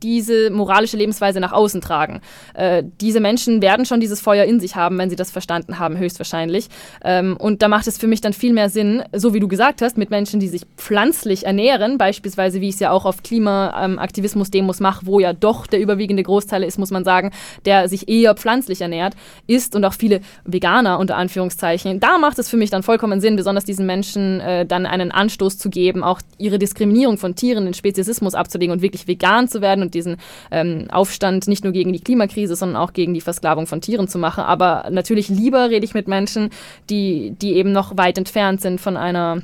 diese 0.03 0.51
moralische 0.51 0.97
Lebensweise 0.97 1.41
nach 1.41 1.53
außen 1.53 1.81
tragen. 1.81 2.21
Äh, 2.55 2.85
diese 3.01 3.21
Menschen 3.21 3.63
werden 3.63 3.87
schon 3.87 4.01
dieses 4.01 4.21
Feuer 4.21 4.45
in 4.45 4.61
sich 4.61 4.77
haben, 4.77 4.99
wenn 4.99 5.11
sie 5.11 5.17
das 5.17 5.31
verstanden 5.31 5.79
haben, 5.79 5.99
höchstwahrscheinlich. 5.99 6.69
Ähm, 7.05 7.37
und 7.39 7.63
da 7.63 7.69
macht 7.69 7.87
es 7.87 7.99
für 7.99 8.07
mich 8.07 8.21
dann 8.21 8.33
viel 8.33 8.53
mehr 8.53 8.69
Sinn, 8.69 9.03
so 9.13 9.35
wie 9.35 9.41
du 9.41 9.49
gesagt 9.49 9.83
hast, 9.83 9.97
mit 9.99 10.11
Menschen, 10.11 10.41
die 10.41 10.49
sich 10.49 10.63
pflanzlich 10.77 11.47
ernähren, 11.47 11.99
beispielsweise 11.99 12.61
wie 12.61 12.69
ich 12.69 12.75
es 12.75 12.81
ja 12.81 12.91
auch 12.91 13.05
auf 13.05 13.23
Klimaaktivismus-Demos 13.23 14.81
mache, 14.81 15.07
wo 15.07 15.21
ja 15.21 15.33
doch 15.33 15.67
der 15.67 15.81
überwiegende 15.81 16.23
Großteil 16.23 16.63
ist, 16.63 16.79
muss 16.79 16.91
man 16.91 17.05
sagen, 17.05 17.31
der 17.65 17.89
sich 17.89 18.09
eher 18.09 18.35
pflanzlich 18.35 18.81
ernährt, 18.81 19.15
ist 19.47 19.75
und 19.75 19.85
auch 19.85 19.95
viele 19.95 20.21
Veganer 20.45 20.99
unter 20.99 21.17
Anführungszeichen. 21.17 22.01
Da 22.01 22.19
macht 22.19 22.39
es 22.39 22.49
für 22.49 22.57
mich 22.57 22.71
dann 22.71 22.83
vollkommen 22.83 23.21
Sinn, 23.21 23.37
besonders 23.37 23.65
diesen 23.65 23.87
Menschen 23.87 24.41
äh, 24.41 24.67
dann 24.67 24.87
einen 24.87 25.11
Anstoß 25.11 25.59
zu 25.59 25.71
geben, 25.71 26.03
auch 26.03 26.21
ihre 26.39 26.59
Diskriminierung 26.59 27.19
von 27.19 27.35
Tieren, 27.35 27.65
den 27.65 27.75
Speziesismus 27.75 28.35
abzulegen 28.35 28.73
und 28.73 28.83
wirklich 28.83 29.09
vegan 29.09 29.49
zu 29.49 29.61
werden 29.61 29.83
und 29.83 29.95
diesen 29.97 30.17
ähm, 30.51 30.87
Aufstand 30.91 31.49
nicht 31.49 31.65
nur 31.65 31.73
gegen 31.73 31.93
die 31.93 32.01
Klimakrise, 32.01 32.57
sondern 32.57 32.77
auch 32.77 32.93
gegen 32.93 33.15
die 33.15 33.21
Versklavung 33.21 33.67
von 33.67 33.81
Tieren 33.81 34.09
zu 34.09 34.19
machen. 34.19 34.45
Aber 34.45 34.87
natürlich 34.91 35.29
lieber 35.29 35.71
rede 35.71 35.85
ich 35.85 35.95
mit 35.95 36.09
Menschen, 36.09 36.51
die, 36.91 37.35
die 37.41 37.55
eben 37.55 37.73
noch 37.73 37.97
weit 37.97 38.19
entfernt 38.19 38.61
sind 38.61 38.81
von 38.81 38.97
einer 38.97 39.43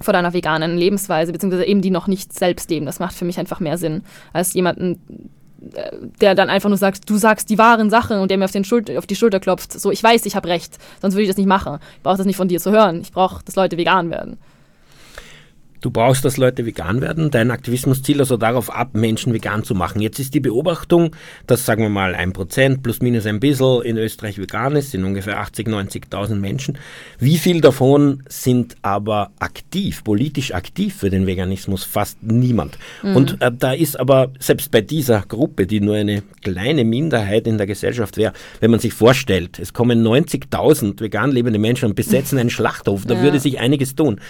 von 0.00 0.14
einer 0.16 0.32
veganen 0.32 0.76
Lebensweise, 0.76 1.32
beziehungsweise 1.32 1.64
eben 1.64 1.80
die 1.80 1.90
noch 1.90 2.08
nicht 2.08 2.32
selbst 2.32 2.70
leben. 2.70 2.86
Das 2.86 2.98
macht 2.98 3.14
für 3.14 3.24
mich 3.24 3.38
einfach 3.38 3.60
mehr 3.60 3.78
Sinn, 3.78 4.02
als 4.32 4.52
jemanden, 4.52 4.98
äh, 5.74 5.92
der 6.20 6.34
dann 6.34 6.50
einfach 6.50 6.68
nur 6.68 6.78
sagt, 6.78 7.08
du 7.08 7.16
sagst 7.16 7.50
die 7.50 7.58
wahren 7.58 7.90
Sachen 7.90 8.18
und 8.18 8.30
der 8.30 8.38
mir 8.38 8.46
auf, 8.46 8.50
den 8.50 8.64
Schul 8.64 8.84
auf 8.96 9.06
die 9.06 9.14
Schulter 9.14 9.38
klopft. 9.38 9.72
So, 9.72 9.90
ich 9.92 10.02
weiß, 10.02 10.26
ich 10.26 10.34
habe 10.34 10.48
recht, 10.48 10.78
sonst 11.00 11.14
würde 11.14 11.22
ich 11.22 11.28
das 11.28 11.36
nicht 11.36 11.46
machen. 11.46 11.78
Ich 11.96 12.02
brauche 12.02 12.16
das 12.16 12.26
nicht 12.26 12.36
von 12.36 12.48
dir 12.48 12.58
zu 12.58 12.72
hören. 12.72 13.00
Ich 13.00 13.12
brauche, 13.12 13.44
dass 13.44 13.54
Leute 13.54 13.76
vegan 13.76 14.10
werden. 14.10 14.38
Du 15.82 15.90
brauchst, 15.90 16.24
dass 16.24 16.36
Leute 16.36 16.64
vegan 16.64 17.00
werden. 17.00 17.32
Dein 17.32 17.50
Aktivismus 17.50 18.02
zielt 18.02 18.20
also 18.20 18.36
darauf 18.36 18.72
ab, 18.72 18.90
Menschen 18.94 19.34
vegan 19.34 19.64
zu 19.64 19.74
machen. 19.74 20.00
Jetzt 20.00 20.20
ist 20.20 20.32
die 20.32 20.38
Beobachtung, 20.38 21.14
dass, 21.48 21.66
sagen 21.66 21.82
wir 21.82 21.88
mal, 21.88 22.14
ein 22.14 22.32
Prozent 22.32 22.84
plus 22.84 23.02
minus 23.02 23.26
ein 23.26 23.40
bisschen 23.40 23.82
in 23.82 23.96
Österreich 23.96 24.38
vegan 24.38 24.76
ist, 24.76 24.92
sind 24.92 25.02
ungefähr 25.02 25.40
80, 25.40 25.66
90.000 25.66 26.36
Menschen. 26.36 26.78
Wie 27.18 27.36
viel 27.36 27.60
davon 27.60 28.22
sind 28.28 28.76
aber 28.82 29.32
aktiv, 29.40 30.04
politisch 30.04 30.54
aktiv 30.54 30.94
für 30.94 31.10
den 31.10 31.26
Veganismus? 31.26 31.82
Fast 31.82 32.22
niemand. 32.22 32.78
Mhm. 33.02 33.16
Und 33.16 33.42
äh, 33.42 33.50
da 33.50 33.72
ist 33.72 33.98
aber 33.98 34.30
selbst 34.38 34.70
bei 34.70 34.82
dieser 34.82 35.22
Gruppe, 35.22 35.66
die 35.66 35.80
nur 35.80 35.96
eine 35.96 36.22
kleine 36.42 36.84
Minderheit 36.84 37.48
in 37.48 37.58
der 37.58 37.66
Gesellschaft 37.66 38.16
wäre, 38.16 38.32
wenn 38.60 38.70
man 38.70 38.78
sich 38.78 38.92
vorstellt, 38.92 39.58
es 39.58 39.72
kommen 39.72 40.06
90.000 40.06 41.00
vegan 41.00 41.32
lebende 41.32 41.58
Menschen 41.58 41.86
und 41.86 41.96
besetzen 41.96 42.38
einen 42.38 42.50
Schlachthof, 42.50 43.04
da 43.04 43.14
ja. 43.14 43.22
würde 43.22 43.40
sich 43.40 43.58
einiges 43.58 43.96
tun. 43.96 44.20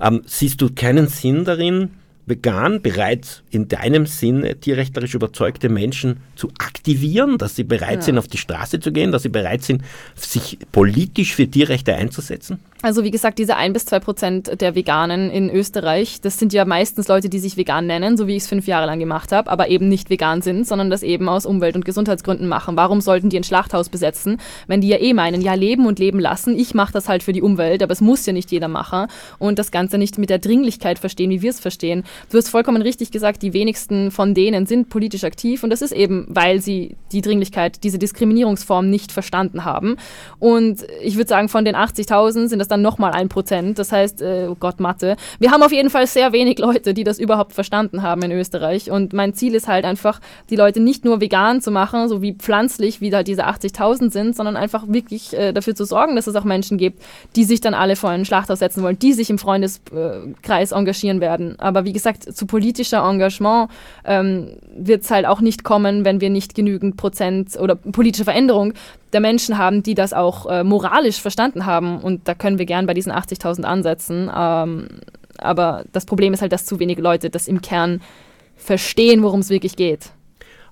Ähm, 0.00 0.22
siehst 0.26 0.60
du 0.62 0.70
keinen 0.74 1.08
Sinn 1.08 1.44
darin, 1.44 1.90
vegan 2.26 2.80
bereits 2.80 3.42
in 3.50 3.68
deinem 3.68 4.06
Sinne 4.06 4.56
tierrechtlerisch 4.56 5.14
überzeugte 5.14 5.68
Menschen 5.68 6.18
zu 6.36 6.48
aktivieren, 6.58 7.38
dass 7.38 7.56
sie 7.56 7.64
bereit 7.64 7.96
ja. 7.96 8.02
sind, 8.02 8.18
auf 8.18 8.28
die 8.28 8.38
Straße 8.38 8.80
zu 8.80 8.92
gehen, 8.92 9.12
dass 9.12 9.24
sie 9.24 9.28
bereit 9.28 9.62
sind, 9.62 9.82
sich 10.14 10.58
politisch 10.72 11.34
für 11.34 11.48
Tierrechte 11.48 11.94
einzusetzen? 11.94 12.60
Also 12.82 13.04
wie 13.04 13.10
gesagt, 13.10 13.38
diese 13.38 13.56
ein 13.56 13.74
bis 13.74 13.84
zwei 13.84 14.00
Prozent 14.00 14.58
der 14.58 14.74
Veganen 14.74 15.30
in 15.30 15.50
Österreich, 15.50 16.22
das 16.22 16.38
sind 16.38 16.54
ja 16.54 16.64
meistens 16.64 17.08
Leute, 17.08 17.28
die 17.28 17.38
sich 17.38 17.58
vegan 17.58 17.86
nennen, 17.86 18.16
so 18.16 18.26
wie 18.26 18.36
ich 18.36 18.44
es 18.44 18.48
fünf 18.48 18.66
Jahre 18.66 18.86
lang 18.86 18.98
gemacht 18.98 19.32
habe, 19.32 19.50
aber 19.50 19.68
eben 19.68 19.88
nicht 19.88 20.08
vegan 20.08 20.40
sind, 20.40 20.66
sondern 20.66 20.88
das 20.88 21.02
eben 21.02 21.28
aus 21.28 21.44
Umwelt- 21.44 21.76
und 21.76 21.84
Gesundheitsgründen 21.84 22.48
machen. 22.48 22.76
Warum 22.76 23.02
sollten 23.02 23.28
die 23.28 23.36
ein 23.36 23.44
Schlachthaus 23.44 23.90
besetzen, 23.90 24.38
wenn 24.66 24.80
die 24.80 24.88
ja 24.88 24.98
eh 24.98 25.12
meinen, 25.12 25.42
ja 25.42 25.52
leben 25.52 25.86
und 25.86 25.98
leben 25.98 26.18
lassen, 26.18 26.58
ich 26.58 26.72
mache 26.72 26.94
das 26.94 27.06
halt 27.06 27.22
für 27.22 27.34
die 27.34 27.42
Umwelt, 27.42 27.82
aber 27.82 27.92
es 27.92 28.00
muss 28.00 28.24
ja 28.24 28.32
nicht 28.32 28.50
jeder 28.50 28.68
machen 28.68 29.08
und 29.38 29.58
das 29.58 29.70
Ganze 29.72 29.98
nicht 29.98 30.16
mit 30.16 30.30
der 30.30 30.38
Dringlichkeit 30.38 30.98
verstehen, 30.98 31.28
wie 31.28 31.42
wir 31.42 31.50
es 31.50 31.60
verstehen. 31.60 32.04
Du 32.30 32.38
hast 32.38 32.48
vollkommen 32.48 32.80
richtig 32.80 33.10
gesagt, 33.10 33.42
die 33.42 33.52
wenigsten 33.52 34.10
von 34.10 34.32
denen 34.32 34.64
sind 34.64 34.88
politisch 34.88 35.24
aktiv 35.24 35.62
und 35.62 35.68
das 35.68 35.82
ist 35.82 35.92
eben, 35.92 36.24
weil 36.30 36.62
sie 36.62 36.96
die 37.12 37.20
Dringlichkeit, 37.20 37.84
diese 37.84 37.98
Diskriminierungsform 37.98 38.88
nicht 38.88 39.12
verstanden 39.12 39.66
haben. 39.66 39.96
Und 40.38 40.86
ich 41.02 41.16
würde 41.16 41.28
sagen, 41.28 41.50
von 41.50 41.66
den 41.66 41.76
80.000 41.76 42.48
sind 42.48 42.58
das 42.58 42.69
dann 42.70 42.82
nochmal 42.82 43.12
ein 43.12 43.28
Prozent. 43.28 43.78
Das 43.78 43.92
heißt, 43.92 44.22
äh, 44.22 44.46
oh 44.48 44.56
Gott, 44.58 44.80
Mathe. 44.80 45.16
Wir 45.38 45.50
haben 45.50 45.62
auf 45.62 45.72
jeden 45.72 45.90
Fall 45.90 46.06
sehr 46.06 46.32
wenig 46.32 46.58
Leute, 46.58 46.94
die 46.94 47.04
das 47.04 47.18
überhaupt 47.18 47.52
verstanden 47.52 48.02
haben 48.02 48.22
in 48.22 48.32
Österreich. 48.32 48.90
Und 48.90 49.12
mein 49.12 49.34
Ziel 49.34 49.54
ist 49.54 49.68
halt 49.68 49.84
einfach, 49.84 50.20
die 50.50 50.56
Leute 50.56 50.80
nicht 50.80 51.04
nur 51.04 51.20
vegan 51.20 51.60
zu 51.60 51.70
machen, 51.70 52.08
so 52.08 52.22
wie 52.22 52.34
pflanzlich, 52.34 53.00
wie 53.00 53.10
da 53.10 53.22
diese 53.22 53.46
80.000 53.46 54.10
sind, 54.10 54.36
sondern 54.36 54.56
einfach 54.56 54.84
wirklich 54.88 55.32
äh, 55.34 55.52
dafür 55.52 55.74
zu 55.74 55.84
sorgen, 55.84 56.16
dass 56.16 56.26
es 56.26 56.36
auch 56.36 56.44
Menschen 56.44 56.78
gibt, 56.78 57.02
die 57.36 57.44
sich 57.44 57.60
dann 57.60 57.74
alle 57.74 57.96
vor 57.96 58.10
einen 58.10 58.24
Schlachthaus 58.24 58.58
setzen 58.58 58.82
wollen, 58.82 58.98
die 58.98 59.12
sich 59.12 59.30
im 59.30 59.38
Freundeskreis 59.38 60.72
engagieren 60.72 61.20
werden. 61.20 61.58
Aber 61.58 61.84
wie 61.84 61.92
gesagt, 61.92 62.36
zu 62.36 62.46
politischer 62.46 63.02
Engagement 63.04 63.70
ähm, 64.04 64.56
wird 64.74 65.02
es 65.02 65.10
halt 65.10 65.26
auch 65.26 65.40
nicht 65.40 65.64
kommen, 65.64 66.04
wenn 66.04 66.20
wir 66.20 66.30
nicht 66.30 66.54
genügend 66.54 66.96
Prozent 66.96 67.58
oder 67.58 67.74
politische 67.74 68.24
Veränderung 68.24 68.74
der 69.12 69.20
Menschen 69.20 69.58
haben, 69.58 69.82
die 69.82 69.94
das 69.94 70.12
auch 70.12 70.46
äh, 70.46 70.64
moralisch 70.64 71.20
verstanden 71.20 71.66
haben. 71.66 71.98
Und 71.98 72.28
da 72.28 72.34
können 72.34 72.58
wir 72.58 72.66
gern 72.66 72.86
bei 72.86 72.94
diesen 72.94 73.12
80.000 73.12 73.62
ansetzen. 73.62 74.30
Ähm, 74.34 74.88
aber 75.38 75.84
das 75.92 76.06
Problem 76.06 76.32
ist 76.32 76.42
halt, 76.42 76.52
dass 76.52 76.66
zu 76.66 76.78
wenige 76.78 77.02
Leute 77.02 77.30
das 77.30 77.48
im 77.48 77.60
Kern 77.62 78.00
verstehen, 78.56 79.22
worum 79.22 79.40
es 79.40 79.50
wirklich 79.50 79.76
geht. 79.76 80.10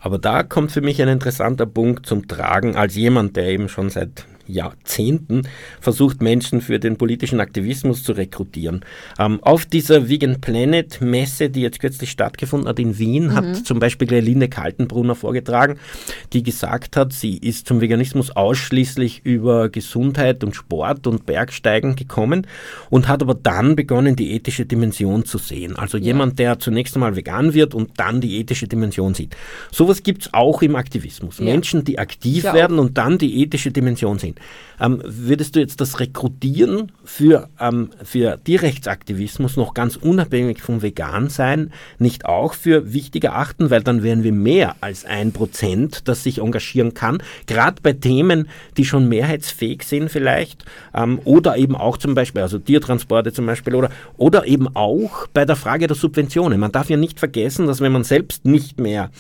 Aber 0.01 0.19
da 0.19 0.43
kommt 0.43 0.71
für 0.71 0.81
mich 0.81 1.03
ein 1.03 1.09
interessanter 1.09 1.67
Punkt 1.67 2.07
zum 2.07 2.29
Tragen 2.29 2.77
als 2.77 2.95
jemand, 2.95 3.37
der 3.37 3.49
eben 3.49 3.69
schon 3.69 3.91
seit 3.91 4.27
Jahrzehnten 4.49 5.43
versucht, 5.81 6.23
Menschen 6.23 6.61
für 6.61 6.79
den 6.79 6.97
politischen 6.97 7.41
Aktivismus 7.41 8.03
zu 8.03 8.13
rekrutieren. 8.13 8.85
Ähm, 9.19 9.39
auf 9.43 9.67
dieser 9.67 10.09
Vegan 10.09 10.41
Planet 10.41 11.01
Messe, 11.01 11.51
die 11.51 11.61
jetzt 11.61 11.81
kürzlich 11.81 12.11
stattgefunden 12.11 12.69
hat 12.69 12.79
in 12.79 12.99
Wien, 12.99 13.27
mhm. 13.27 13.35
hat 13.35 13.67
zum 13.67 13.79
Beispiel 13.79 14.09
Linde 14.09 14.49
Kaltenbrunner 14.49 15.15
vorgetragen, 15.15 15.79
die 16.33 16.43
gesagt 16.43 16.97
hat, 16.97 17.13
sie 17.13 17.37
ist 17.37 17.69
zum 17.69 17.81
Veganismus 17.81 18.35
ausschließlich 18.35 19.21
über 19.25 19.69
Gesundheit 19.69 20.43
und 20.43 20.57
Sport 20.57 21.07
und 21.07 21.27
Bergsteigen 21.27 21.95
gekommen 21.95 22.47
und 22.91 23.09
hat 23.09 23.23
aber 23.23 23.35
dann 23.35 23.77
begonnen, 23.77 24.17
die 24.17 24.33
ethische 24.33 24.67
Dimension 24.67 25.25
zu 25.25 25.39
sehen. 25.39 25.77
Also 25.77 25.99
ja. 25.99 26.05
jemand, 26.05 26.39
der 26.39 26.59
zunächst 26.59 26.97
einmal 26.97 27.17
vegan 27.17 27.55
wird 27.55 27.75
und 27.75 27.93
dann 27.97 28.21
die 28.21 28.39
ethische 28.39 28.67
Dimension 28.67 29.15
sieht. 29.15 29.37
Sowas 29.71 30.03
gibt 30.03 30.23
es 30.23 30.35
auch 30.35 30.63
im 30.63 30.77
Aktivismus. 30.77 31.39
Ja. 31.39 31.45
Menschen, 31.45 31.85
die 31.85 31.99
aktiv 31.99 32.45
werden 32.45 32.79
und 32.79 32.99
dann 32.99 33.19
die 33.19 33.43
ethische 33.43 33.71
Dimension 33.71 34.19
sehen. 34.19 34.37
Ähm, 34.81 35.03
würdest 35.05 35.57
du 35.57 35.61
jetzt 35.61 35.81
das 35.81 36.01
Rekrutieren 36.01 36.93
für, 37.05 37.49
ähm, 37.61 37.91
für 38.03 38.39
Tierrechtsaktivismus 38.43 39.57
noch 39.57 39.75
ganz 39.75 39.97
unabhängig 39.97 40.63
vom 40.63 40.83
Vegan-Sein 40.83 41.73
nicht 41.99 42.27
auch 42.27 42.55
für 42.55 42.93
wichtig 42.93 43.25
erachten? 43.25 43.71
Weil 43.71 43.83
dann 43.83 44.03
wären 44.03 44.23
wir 44.23 44.33
mehr 44.33 44.77
als 44.81 45.05
ein 45.05 45.33
Prozent, 45.33 46.09
das 46.09 46.23
sich 46.23 46.39
engagieren 46.39 46.95
kann, 46.95 47.19
gerade 47.47 47.83
bei 47.83 47.93
Themen, 47.93 48.49
die 48.77 48.85
schon 48.85 49.09
mehrheitsfähig 49.09 49.83
sind 49.83 50.11
vielleicht 50.11 50.65
ähm, 50.95 51.21
oder 51.25 51.57
eben 51.57 51.75
auch 51.75 51.97
zum 51.97 52.15
Beispiel, 52.15 52.43
also 52.43 52.59
Tiertransporte 52.59 53.33
zum 53.33 53.47
Beispiel 53.47 53.75
oder, 53.75 53.91
oder 54.17 54.47
eben 54.47 54.69
auch 54.77 55.27
bei 55.35 55.45
der 55.45 55.57
Frage 55.57 55.87
der 55.87 55.97
Subventionen. 55.97 56.61
Man 56.61 56.73
darf 56.73 56.89
ja 56.89 56.97
nicht 56.97 57.19
vergessen, 57.19 57.67
dass 57.67 57.81
wenn 57.81 57.93
man 57.93 58.05
selbst 58.05 58.45
nicht 58.45 58.79
mehr 58.79 59.11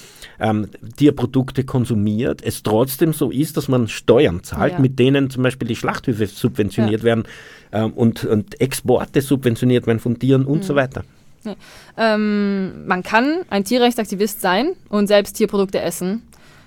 ähm, 0.41 0.69
Tierprodukte 0.97 1.65
konsumiert, 1.65 2.43
es 2.45 2.63
trotzdem 2.63 3.13
so 3.13 3.31
ist, 3.31 3.57
dass 3.57 3.69
man 3.69 3.89
Steuern 3.89 4.43
zahlt, 4.43 4.75
ja. 4.75 4.79
mit 4.79 4.99
denen 4.99 5.08
zum 5.31 5.43
Beispiel 5.43 5.69
die 5.69 5.77
Schlachthöfe 5.77 6.27
subventioniert 6.27 7.01
ja. 7.01 7.05
werden 7.05 7.25
ähm, 7.73 7.93
und, 7.93 8.25
und 8.25 8.61
Exporte 8.61 9.21
subventioniert 9.21 9.87
werden 9.87 10.01
von 10.01 10.19
Tieren 10.19 10.45
und 10.45 10.59
mhm. 10.59 10.63
so 10.63 10.75
weiter. 10.75 11.05
Ja. 11.45 11.55
Ähm, 11.97 12.87
man 12.87 13.03
kann 13.03 13.41
ein 13.51 13.65
Tierrechtsaktivist 13.65 14.41
sein 14.41 14.73
und 14.89 15.07
selbst 15.07 15.35
Tierprodukte 15.35 15.81
essen. 15.81 16.23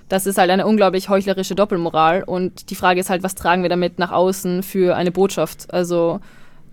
Das 0.08 0.26
ist 0.26 0.38
halt 0.38 0.50
eine 0.50 0.66
unglaublich 0.66 1.08
heuchlerische 1.08 1.54
Doppelmoral. 1.54 2.22
Und 2.22 2.70
die 2.70 2.74
Frage 2.74 3.00
ist 3.00 3.08
halt, 3.08 3.22
was 3.22 3.34
tragen 3.34 3.62
wir 3.62 3.70
damit 3.70 3.98
nach 3.98 4.12
außen 4.12 4.62
für 4.62 4.94
eine 4.94 5.10
Botschaft? 5.10 5.72
Also 5.72 6.20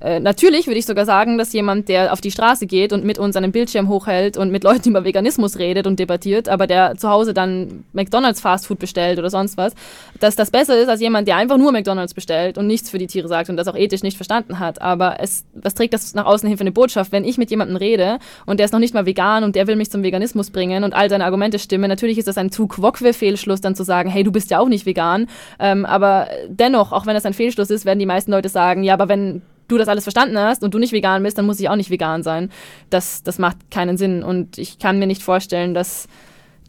äh, 0.02 0.20
natürlich 0.20 0.68
würde 0.68 0.80
ich 0.80 0.86
sogar 0.86 1.06
sagen, 1.06 1.38
dass 1.38 1.52
jemand, 1.54 1.90
der 1.90 2.14
auf 2.14 2.22
die 2.22 2.32
Straße 2.32 2.66
geht 2.66 2.94
und 2.94 3.04
mit 3.04 3.20
uns 3.20 3.36
einen 3.36 3.52
Bildschirm 3.52 3.90
hochhält 3.90 4.38
und 4.38 4.52
mit 4.52 4.64
Leuten 4.64 4.90
über 4.90 5.04
Veganismus 5.04 5.60
redet 5.60 5.88
und 5.88 6.00
debattiert, 6.00 6.48
aber 6.48 6.68
der 6.68 6.96
zu 6.96 7.10
Hause 7.10 7.34
dann 7.34 7.84
McDonalds 7.94 8.40
Fastfood 8.40 8.80
bestellt 8.80 9.20
oder 9.20 9.30
sonst 9.30 9.58
was, 9.58 9.74
dass 10.20 10.36
das 10.36 10.52
besser 10.52 10.78
ist 10.78 10.88
als 10.88 11.02
jemand, 11.02 11.28
der 11.28 11.36
einfach 11.36 11.58
nur 11.58 11.72
McDonalds 11.72 12.14
bestellt 12.14 12.58
und 12.58 12.68
nichts 12.68 12.90
für 12.90 12.98
die 12.98 13.08
Tiere 13.08 13.28
sagt 13.28 13.50
und 13.50 13.58
das 13.58 13.68
auch 13.68 13.76
ethisch 13.76 14.04
nicht 14.04 14.16
verstanden 14.16 14.60
hat. 14.60 14.82
Aber 14.82 15.18
es, 15.20 15.44
was 15.54 15.74
trägt 15.74 15.94
das 15.94 16.14
nach 16.14 16.26
außen 16.26 16.48
hin 16.48 16.58
für 16.58 16.62
eine 16.62 16.72
Botschaft, 16.72 17.12
wenn 17.12 17.26
ich 17.26 17.38
mit 17.38 17.50
jemandem 17.50 17.76
rede 17.76 18.20
und 18.46 18.60
der 18.60 18.66
ist 18.66 18.72
noch 18.72 18.80
nicht 18.80 18.94
mal 18.94 19.06
vegan 19.06 19.44
und 19.44 19.56
der 19.56 19.68
will 19.68 19.76
mich 19.76 19.92
zum 19.92 20.04
Veganismus 20.04 20.50
bringen 20.50 20.84
und 20.84 20.94
all 20.94 21.10
seine 21.10 21.26
Argumente 21.26 21.60
stimmen, 21.60 21.90
natürlich 21.90 22.18
ist 22.18 22.28
das 22.28 22.38
ein 22.38 22.52
zu 22.52 22.68
quoque-Fehlschluss, 22.68 23.62
dann 23.62 23.76
zu 23.76 23.84
sagen, 23.84 24.10
hey, 24.10 24.24
du 24.24 24.32
bist 24.32 24.50
ja 24.52 24.60
auch 24.60 24.70
nicht 24.70 24.86
vegan. 24.86 25.28
Ähm, 25.60 25.86
aber 25.86 26.28
dennoch, 26.48 26.92
auch 26.94 27.06
wenn 27.06 27.16
das 27.16 27.26
ein 27.26 27.34
Fehlschluss 27.34 27.70
ist, 27.70 27.86
werden 27.86 28.00
die 28.00 28.06
meisten 28.06 28.32
Leute 28.32 28.50
sagen, 28.50 28.84
ja, 28.84 28.94
aber 28.94 29.10
wenn 29.10 29.42
du 29.70 29.78
das 29.78 29.88
alles 29.88 30.04
verstanden 30.04 30.38
hast 30.38 30.64
und 30.64 30.74
du 30.74 30.80
nicht 30.80 30.92
vegan 30.92 31.24
bist, 31.24 31.38
dann 31.38 31.46
muss 31.46 31.60
ich 31.60 31.70
auch 31.70 31.76
nicht 31.76 31.90
vegan 31.90 32.24
sein. 32.24 32.52
Das, 32.90 33.24
das 33.24 33.40
macht 33.40 33.58
keinen 33.72 33.98
Sinn. 33.98 34.24
Und 34.24 34.58
ich 34.58 34.80
kann 34.80 35.00
mir 35.00 35.08
nicht 35.08 35.24
vorstellen, 35.24 35.74
dass, 35.74 36.08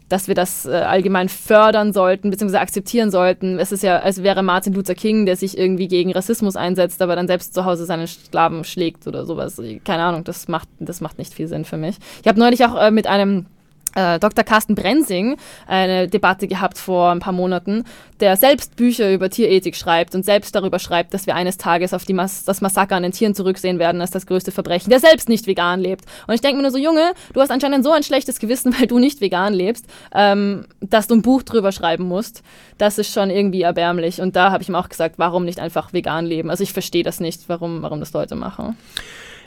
dass 0.07 0.27
wir 0.27 0.35
das 0.35 0.65
äh, 0.65 0.71
allgemein 0.71 1.27
fördern 1.27 1.93
sollten, 1.93 2.29
beziehungsweise 2.29 2.61
akzeptieren 2.61 3.11
sollten. 3.11 3.59
Es 3.59 3.71
ist 3.71 3.83
ja, 3.83 3.99
als 3.99 4.23
wäre 4.23 4.43
Martin 4.43 4.73
Luther 4.73 4.95
King, 4.95 5.25
der 5.25 5.35
sich 5.35 5.57
irgendwie 5.57 5.87
gegen 5.87 6.13
Rassismus 6.13 6.55
einsetzt, 6.55 7.01
aber 7.01 7.15
dann 7.15 7.27
selbst 7.27 7.53
zu 7.53 7.65
Hause 7.65 7.85
seine 7.85 8.07
Sklaven 8.07 8.63
schlägt 8.63 9.07
oder 9.07 9.25
sowas. 9.25 9.61
Keine 9.83 10.03
Ahnung, 10.03 10.23
das 10.23 10.47
macht, 10.47 10.69
das 10.79 11.01
macht 11.01 11.17
nicht 11.17 11.33
viel 11.33 11.47
Sinn 11.47 11.65
für 11.65 11.77
mich. 11.77 11.97
Ich 12.21 12.27
habe 12.27 12.39
neulich 12.39 12.65
auch 12.65 12.79
äh, 12.79 12.91
mit 12.91 13.07
einem 13.07 13.47
äh, 13.95 14.19
Dr. 14.19 14.43
Carsten 14.43 14.75
Brensing 14.75 15.37
eine 15.67 16.07
Debatte 16.07 16.47
gehabt 16.47 16.77
vor 16.77 17.11
ein 17.11 17.19
paar 17.19 17.33
Monaten, 17.33 17.83
der 18.19 18.37
selbst 18.37 18.75
Bücher 18.75 19.11
über 19.11 19.29
Tierethik 19.29 19.75
schreibt 19.75 20.15
und 20.15 20.23
selbst 20.23 20.55
darüber 20.55 20.79
schreibt, 20.79 21.13
dass 21.13 21.27
wir 21.27 21.35
eines 21.35 21.57
Tages 21.57 21.93
auf 21.93 22.07
Mas 22.09 22.43
das 22.45 22.61
Massaker 22.61 22.95
an 22.95 23.03
den 23.03 23.11
Tieren 23.11 23.35
zurücksehen 23.35 23.79
werden 23.79 24.01
als 24.01 24.11
das 24.11 24.25
größte 24.25 24.51
Verbrechen, 24.51 24.89
der 24.89 24.99
selbst 24.99 25.29
nicht 25.29 25.47
vegan 25.47 25.79
lebt. 25.79 26.05
Und 26.27 26.33
ich 26.33 26.41
denke 26.41 26.57
mir 26.57 26.63
nur 26.63 26.71
so, 26.71 26.77
Junge, 26.77 27.13
du 27.33 27.41
hast 27.41 27.51
anscheinend 27.51 27.83
so 27.83 27.91
ein 27.91 28.03
schlechtes 28.03 28.39
Gewissen, 28.39 28.75
weil 28.79 28.87
du 28.87 28.99
nicht 28.99 29.21
vegan 29.21 29.53
lebst, 29.53 29.85
ähm, 30.13 30.65
dass 30.81 31.07
du 31.07 31.15
ein 31.15 31.21
Buch 31.21 31.43
drüber 31.43 31.71
schreiben 31.71 32.05
musst. 32.05 32.43
Das 32.77 32.97
ist 32.97 33.13
schon 33.13 33.29
irgendwie 33.29 33.61
erbärmlich. 33.61 34.21
Und 34.21 34.35
da 34.35 34.51
habe 34.51 34.63
ich 34.63 34.69
ihm 34.69 34.75
auch 34.75 34.89
gesagt, 34.89 35.15
warum 35.17 35.45
nicht 35.45 35.59
einfach 35.59 35.93
vegan 35.93 36.25
leben? 36.25 36.49
Also 36.49 36.63
ich 36.63 36.73
verstehe 36.73 37.03
das 37.03 37.19
nicht, 37.19 37.47
warum, 37.47 37.81
warum 37.81 37.99
das 37.99 38.13
Leute 38.13 38.35
machen 38.35 38.77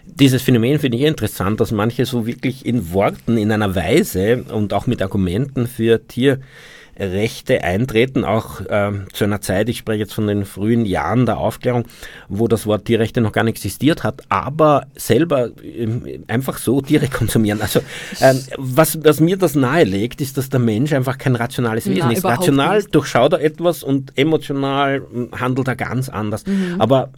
dieses 0.06 0.42
Phänomen 0.42 0.78
finde 0.78 0.98
ich 0.98 1.04
interessant, 1.04 1.60
dass 1.60 1.72
manche 1.72 2.06
so 2.06 2.26
wirklich 2.26 2.64
in 2.66 2.92
Worten, 2.92 3.36
in 3.36 3.50
einer 3.50 3.74
Weise 3.74 4.44
und 4.52 4.72
auch 4.72 4.86
mit 4.86 5.02
Argumenten 5.02 5.66
für 5.66 6.06
Tierrechte 6.06 7.64
eintreten, 7.64 8.24
auch 8.24 8.60
äh, 8.60 8.92
zu 9.12 9.24
einer 9.24 9.40
Zeit, 9.40 9.68
ich 9.68 9.78
spreche 9.78 10.00
jetzt 10.00 10.14
von 10.14 10.26
den 10.26 10.44
frühen 10.44 10.86
Jahren 10.86 11.26
der 11.26 11.38
Aufklärung, 11.38 11.84
wo 12.28 12.46
das 12.46 12.66
Wort 12.66 12.84
Tierrechte 12.84 13.20
noch 13.20 13.32
gar 13.32 13.44
nicht 13.44 13.54
existiert 13.54 14.04
hat, 14.04 14.22
aber 14.28 14.86
selber 14.94 15.50
äh, 15.62 16.20
einfach 16.28 16.58
so 16.58 16.80
Tiere 16.80 17.08
konsumieren. 17.12 17.60
Also 17.60 17.80
äh, 18.20 18.34
was, 18.56 19.02
was, 19.02 19.20
mir 19.20 19.36
das 19.36 19.56
nahelegt, 19.56 20.20
ist, 20.20 20.36
dass 20.38 20.48
der 20.48 20.60
Mensch 20.60 20.92
einfach 20.92 21.18
kein 21.18 21.34
rationales 21.34 21.86
Wesen 21.86 22.04
Na, 22.06 22.12
ist. 22.12 22.24
Rational 22.24 22.76
nicht. 22.78 22.94
durchschaut 22.94 23.32
er 23.32 23.40
etwas 23.40 23.82
und 23.82 24.16
emotional 24.16 25.02
hm, 25.10 25.30
handelt 25.32 25.66
er 25.66 25.76
ganz 25.76 26.08
anders. 26.08 26.46
Mhm. 26.46 26.76
Aber 26.78 27.10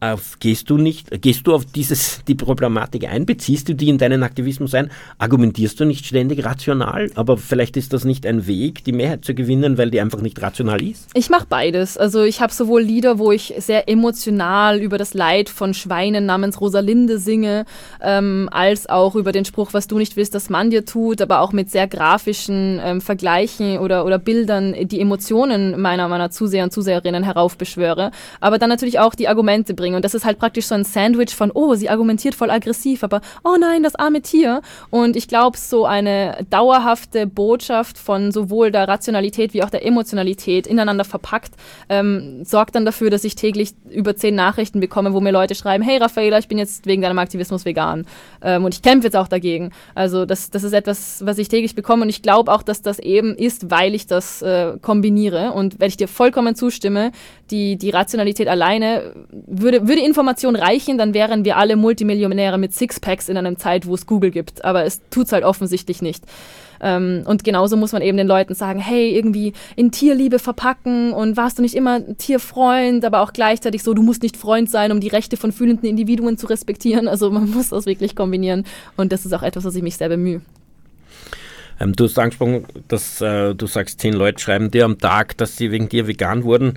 auf, 0.00 0.38
gehst 0.38 0.70
du 0.70 0.78
nicht, 0.78 1.22
gehst 1.22 1.46
du 1.46 1.54
auf 1.54 1.64
dieses, 1.64 2.22
die 2.26 2.34
Problematik 2.34 3.08
ein, 3.08 3.26
beziehst 3.26 3.68
du 3.68 3.74
die 3.74 3.88
in 3.88 3.98
deinen 3.98 4.22
Aktivismus 4.22 4.74
ein, 4.74 4.90
argumentierst 5.18 5.80
du 5.80 5.84
nicht 5.84 6.06
ständig 6.06 6.44
rational, 6.44 7.10
aber 7.16 7.36
vielleicht 7.36 7.76
ist 7.76 7.92
das 7.92 8.04
nicht 8.04 8.24
ein 8.24 8.46
Weg, 8.46 8.84
die 8.84 8.92
Mehrheit 8.92 9.24
zu 9.24 9.34
gewinnen, 9.34 9.76
weil 9.76 9.90
die 9.90 10.00
einfach 10.00 10.20
nicht 10.20 10.40
rational 10.40 10.82
ist? 10.82 11.08
Ich 11.14 11.30
mache 11.30 11.46
beides. 11.48 11.98
Also 11.98 12.22
ich 12.22 12.40
habe 12.40 12.52
sowohl 12.52 12.82
Lieder, 12.82 13.18
wo 13.18 13.32
ich 13.32 13.54
sehr 13.58 13.88
emotional 13.88 14.78
über 14.78 14.98
das 14.98 15.14
Leid 15.14 15.48
von 15.48 15.74
Schweinen 15.74 16.26
namens 16.26 16.60
Rosalinde 16.60 17.18
singe, 17.18 17.64
ähm, 18.00 18.48
als 18.52 18.88
auch 18.88 19.16
über 19.16 19.32
den 19.32 19.44
Spruch, 19.44 19.72
was 19.72 19.88
du 19.88 19.98
nicht 19.98 20.16
willst, 20.16 20.34
dass 20.34 20.48
man 20.48 20.70
dir 20.70 20.84
tut, 20.84 21.20
aber 21.20 21.40
auch 21.40 21.52
mit 21.52 21.70
sehr 21.70 21.88
grafischen 21.88 22.80
ähm, 22.82 23.00
Vergleichen 23.00 23.78
oder, 23.78 24.04
oder 24.04 24.18
Bildern 24.18 24.74
die 24.88 25.00
Emotionen 25.00 25.80
meiner, 25.80 26.08
meiner 26.08 26.30
Zuseher 26.30 26.64
und 26.64 26.72
Zuseherinnen 26.72 27.24
heraufbeschwöre, 27.24 28.12
aber 28.40 28.58
dann 28.58 28.68
natürlich 28.68 29.00
auch 29.00 29.14
die 29.14 29.26
Argumente 29.26 29.74
bringe 29.74 29.87
bringen. 29.88 29.96
Und 29.96 30.04
das 30.04 30.14
ist 30.14 30.24
halt 30.24 30.38
praktisch 30.38 30.66
so 30.66 30.74
ein 30.74 30.84
Sandwich 30.84 31.34
von, 31.34 31.50
oh, 31.52 31.74
sie 31.74 31.88
argumentiert 31.88 32.34
voll 32.34 32.50
aggressiv, 32.50 33.02
aber 33.02 33.20
oh 33.44 33.56
nein, 33.58 33.82
das 33.82 33.94
arme 33.94 34.20
Tier. 34.20 34.60
Und 34.90 35.16
ich 35.16 35.28
glaube, 35.28 35.56
so 35.56 35.86
eine 35.86 36.46
dauerhafte 36.50 37.26
Botschaft 37.26 37.98
von 37.98 38.32
sowohl 38.32 38.70
der 38.70 38.86
Rationalität 38.86 39.54
wie 39.54 39.62
auch 39.62 39.70
der 39.70 39.84
Emotionalität 39.84 40.66
ineinander 40.66 41.04
verpackt, 41.04 41.52
ähm, 41.88 42.44
sorgt 42.44 42.74
dann 42.74 42.84
dafür, 42.84 43.10
dass 43.10 43.24
ich 43.24 43.34
täglich 43.34 43.72
über 43.90 44.14
zehn 44.16 44.34
Nachrichten 44.34 44.80
bekomme, 44.80 45.12
wo 45.12 45.20
mir 45.20 45.32
Leute 45.32 45.54
schreiben, 45.54 45.82
hey 45.82 45.98
Raffaela, 45.98 46.38
ich 46.38 46.48
bin 46.48 46.58
jetzt 46.58 46.86
wegen 46.86 47.02
deinem 47.02 47.18
Aktivismus 47.18 47.64
vegan. 47.64 48.06
Ähm, 48.42 48.64
und 48.64 48.74
ich 48.74 48.82
kämpfe 48.82 49.06
jetzt 49.06 49.16
auch 49.16 49.28
dagegen. 49.28 49.70
Also 49.94 50.26
das, 50.26 50.50
das 50.50 50.64
ist 50.64 50.72
etwas, 50.72 51.24
was 51.24 51.38
ich 51.38 51.48
täglich 51.48 51.74
bekomme. 51.74 52.02
Und 52.02 52.08
ich 52.08 52.22
glaube 52.22 52.52
auch, 52.52 52.62
dass 52.62 52.82
das 52.82 52.98
eben 52.98 53.34
ist, 53.34 53.70
weil 53.70 53.94
ich 53.94 54.06
das 54.06 54.42
äh, 54.42 54.74
kombiniere. 54.80 55.52
Und 55.52 55.80
wenn 55.80 55.88
ich 55.88 55.96
dir 55.96 56.08
vollkommen 56.08 56.54
zustimme, 56.54 57.12
die, 57.50 57.76
die 57.76 57.90
Rationalität 57.90 58.48
alleine 58.48 59.14
würde 59.46 59.77
würde, 59.80 59.88
würde 59.88 60.02
Information 60.02 60.56
reichen, 60.56 60.98
dann 60.98 61.14
wären 61.14 61.44
wir 61.44 61.56
alle 61.56 61.76
Multimillionäre 61.76 62.58
mit 62.58 62.72
Sixpacks 62.74 63.28
in 63.28 63.36
einer 63.36 63.56
Zeit, 63.56 63.86
wo 63.86 63.94
es 63.94 64.06
Google 64.06 64.30
gibt. 64.30 64.64
Aber 64.64 64.84
es 64.84 65.00
tut 65.10 65.26
es 65.26 65.32
halt 65.32 65.44
offensichtlich 65.44 66.02
nicht. 66.02 66.24
Ähm, 66.80 67.22
und 67.24 67.44
genauso 67.44 67.76
muss 67.76 67.92
man 67.92 68.02
eben 68.02 68.16
den 68.16 68.26
Leuten 68.28 68.54
sagen, 68.54 68.78
hey, 68.78 69.10
irgendwie 69.10 69.52
in 69.76 69.90
Tierliebe 69.90 70.38
verpacken 70.38 71.12
und 71.12 71.36
warst 71.36 71.58
du 71.58 71.62
nicht 71.62 71.74
immer 71.74 72.00
Tierfreund, 72.16 73.04
aber 73.04 73.20
auch 73.22 73.32
gleichzeitig 73.32 73.82
so, 73.82 73.94
du 73.94 74.02
musst 74.02 74.22
nicht 74.22 74.36
Freund 74.36 74.70
sein, 74.70 74.92
um 74.92 75.00
die 75.00 75.08
Rechte 75.08 75.36
von 75.36 75.52
fühlenden 75.52 75.88
Individuen 75.88 76.38
zu 76.38 76.46
respektieren. 76.46 77.08
Also 77.08 77.30
man 77.30 77.50
muss 77.50 77.70
das 77.70 77.86
wirklich 77.86 78.14
kombinieren 78.14 78.64
und 78.96 79.12
das 79.12 79.26
ist 79.26 79.32
auch 79.32 79.42
etwas, 79.42 79.64
was 79.64 79.74
ich 79.74 79.82
mich 79.82 79.96
sehr 79.96 80.08
bemühe. 80.08 80.40
Ähm, 81.80 81.94
du 81.94 82.04
hast 82.04 82.18
angesprochen, 82.18 82.64
dass 82.88 83.20
äh, 83.20 83.54
du 83.54 83.66
sagst, 83.66 84.00
zehn 84.00 84.12
Leute 84.12 84.40
schreiben 84.40 84.70
dir 84.70 84.84
am 84.84 84.98
Tag, 84.98 85.36
dass 85.36 85.56
sie 85.56 85.70
wegen 85.70 85.88
dir 85.88 86.06
vegan 86.06 86.44
wurden 86.44 86.74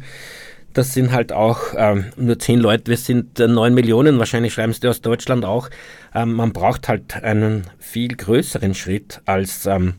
das 0.73 0.93
sind 0.93 1.11
halt 1.11 1.31
auch 1.33 1.73
ähm, 1.77 2.05
nur 2.17 2.39
zehn 2.39 2.59
Leute, 2.59 2.87
wir 2.87 2.97
sind 2.97 3.39
äh, 3.39 3.47
neun 3.47 3.73
Millionen, 3.73 4.19
wahrscheinlich 4.19 4.53
schreiben 4.53 4.73
sie 4.73 4.87
aus 4.87 5.01
Deutschland 5.01 5.45
auch. 5.45 5.69
Ähm, 6.13 6.33
man 6.33 6.53
braucht 6.53 6.87
halt 6.87 7.23
einen 7.23 7.63
viel 7.79 8.15
größeren 8.15 8.73
Schritt 8.73 9.21
als 9.25 9.65
ähm, 9.65 9.93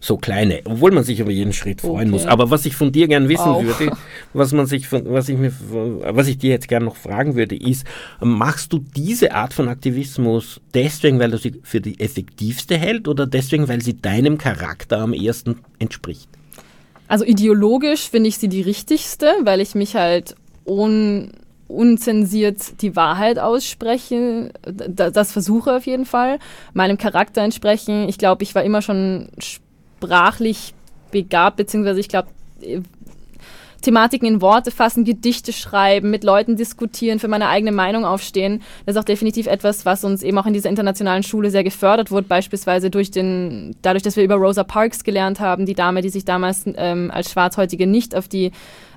so 0.00 0.16
kleine, 0.16 0.60
obwohl 0.64 0.92
man 0.92 1.04
sich 1.04 1.20
über 1.20 1.30
jeden 1.30 1.52
Schritt 1.52 1.80
freuen 1.80 2.08
okay. 2.08 2.10
muss. 2.10 2.26
Aber 2.26 2.50
was 2.50 2.66
ich 2.66 2.76
von 2.76 2.92
dir 2.92 3.08
gern 3.08 3.28
wissen 3.28 3.42
auch. 3.42 3.62
würde, 3.62 3.96
was 4.32 4.52
man 4.52 4.66
sich 4.66 4.86
von, 4.86 5.02
was 5.06 5.28
ich 5.28 5.38
mir, 5.38 5.52
was 5.60 6.28
ich 6.28 6.38
dir 6.38 6.50
jetzt 6.50 6.68
gern 6.68 6.84
noch 6.84 6.96
fragen 6.96 7.34
würde, 7.34 7.56
ist, 7.56 7.86
machst 8.20 8.72
du 8.72 8.78
diese 8.78 9.32
Art 9.34 9.54
von 9.54 9.68
Aktivismus 9.68 10.60
deswegen, 10.74 11.18
weil 11.18 11.30
du 11.30 11.38
sie 11.38 11.60
für 11.62 11.80
die 11.80 11.98
effektivste 12.00 12.76
hält 12.76 13.08
oder 13.08 13.26
deswegen, 13.26 13.68
weil 13.68 13.82
sie 13.82 14.00
deinem 14.00 14.38
Charakter 14.38 14.98
am 14.98 15.12
ehesten 15.12 15.60
entspricht? 15.78 16.28
Also 17.08 17.24
ideologisch 17.24 18.10
finde 18.10 18.28
ich 18.28 18.38
sie 18.38 18.48
die 18.48 18.62
richtigste, 18.62 19.32
weil 19.42 19.60
ich 19.60 19.74
mich 19.74 19.94
halt 19.94 20.34
un, 20.64 21.30
unzensiert 21.68 22.80
die 22.82 22.96
Wahrheit 22.96 23.38
ausspreche. 23.38 24.52
Das 24.64 25.32
versuche 25.32 25.76
auf 25.76 25.86
jeden 25.86 26.06
Fall. 26.06 26.38
Meinem 26.74 26.98
Charakter 26.98 27.42
entsprechen. 27.42 28.08
Ich 28.08 28.18
glaube, 28.18 28.42
ich 28.42 28.54
war 28.54 28.64
immer 28.64 28.82
schon 28.82 29.28
sprachlich 29.38 30.74
begabt, 31.10 31.56
beziehungsweise 31.56 32.00
ich 32.00 32.08
glaube, 32.08 32.28
Thematiken 33.86 34.26
in 34.26 34.40
Worte 34.40 34.72
fassen, 34.72 35.04
Gedichte 35.04 35.52
schreiben, 35.52 36.10
mit 36.10 36.24
Leuten 36.24 36.56
diskutieren, 36.56 37.20
für 37.20 37.28
meine 37.28 37.46
eigene 37.48 37.70
Meinung 37.70 38.04
aufstehen. 38.04 38.62
Das 38.84 38.96
ist 38.96 39.00
auch 39.00 39.04
definitiv 39.04 39.46
etwas, 39.46 39.86
was 39.86 40.02
uns 40.02 40.24
eben 40.24 40.36
auch 40.38 40.46
in 40.46 40.54
dieser 40.54 40.70
internationalen 40.70 41.22
Schule 41.22 41.52
sehr 41.52 41.62
gefördert 41.62 42.10
wurde, 42.10 42.26
beispielsweise 42.26 42.90
durch 42.90 43.12
den, 43.12 43.76
dadurch, 43.82 44.02
dass 44.02 44.16
wir 44.16 44.24
über 44.24 44.34
Rosa 44.34 44.64
Parks 44.64 45.04
gelernt 45.04 45.38
haben, 45.38 45.66
die 45.66 45.74
Dame, 45.74 46.02
die 46.02 46.08
sich 46.08 46.24
damals 46.24 46.64
ähm, 46.66 47.12
als 47.12 47.30
Schwarzhäutige 47.30 47.86
nicht 47.86 48.16
auf 48.16 48.26
die 48.26 48.50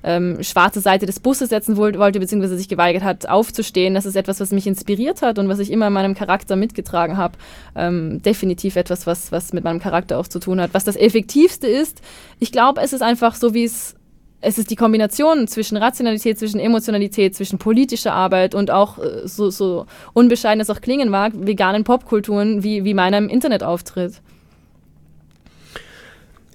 ähm, 0.03 0.41
schwarze 0.41 0.79
Seite 0.79 1.05
des 1.05 1.19
Busses 1.19 1.49
setzen 1.49 1.77
wollte, 1.77 2.19
beziehungsweise 2.19 2.57
sich 2.57 2.67
geweigert 2.67 3.03
hat, 3.03 3.29
aufzustehen. 3.29 3.93
Das 3.93 4.07
ist 4.07 4.15
etwas, 4.15 4.39
was 4.39 4.51
mich 4.51 4.65
inspiriert 4.65 5.21
hat 5.21 5.37
und 5.37 5.49
was 5.49 5.59
ich 5.59 5.71
immer 5.71 5.87
in 5.87 5.93
meinem 5.93 6.15
Charakter 6.15 6.55
mitgetragen 6.55 7.17
habe. 7.17 7.37
Ähm, 7.75 8.23
definitiv 8.23 8.75
etwas, 8.75 9.05
was, 9.05 9.31
was 9.31 9.53
mit 9.53 9.63
meinem 9.63 9.79
Charakter 9.79 10.17
auch 10.17 10.27
zu 10.27 10.39
tun 10.39 10.59
hat. 10.59 10.73
Was 10.73 10.83
das 10.83 10.95
Effektivste 10.95 11.67
ist, 11.67 12.01
ich 12.39 12.51
glaube, 12.51 12.81
es 12.81 12.93
ist 12.93 13.03
einfach 13.03 13.35
so, 13.35 13.53
wie 13.53 13.65
es 13.65 13.95
es 14.41 14.57
ist 14.57 14.69
die 14.71 14.75
Kombination 14.75 15.47
zwischen 15.47 15.77
Rationalität, 15.77 16.39
zwischen 16.39 16.59
Emotionalität, 16.59 17.35
zwischen 17.35 17.59
politischer 17.59 18.13
Arbeit 18.13 18.55
und 18.55 18.71
auch 18.71 18.97
äh, 18.97 19.27
so, 19.27 19.49
so 19.49 19.85
unbescheiden 20.13 20.61
es 20.61 20.69
auch 20.69 20.81
klingen 20.81 21.09
mag, 21.09 21.33
veganen 21.35 21.83
Popkulturen 21.83 22.63
wie, 22.63 22.83
wie 22.83 22.93
meiner 22.93 23.17
im 23.17 23.29
Internetauftritt. 23.29 24.21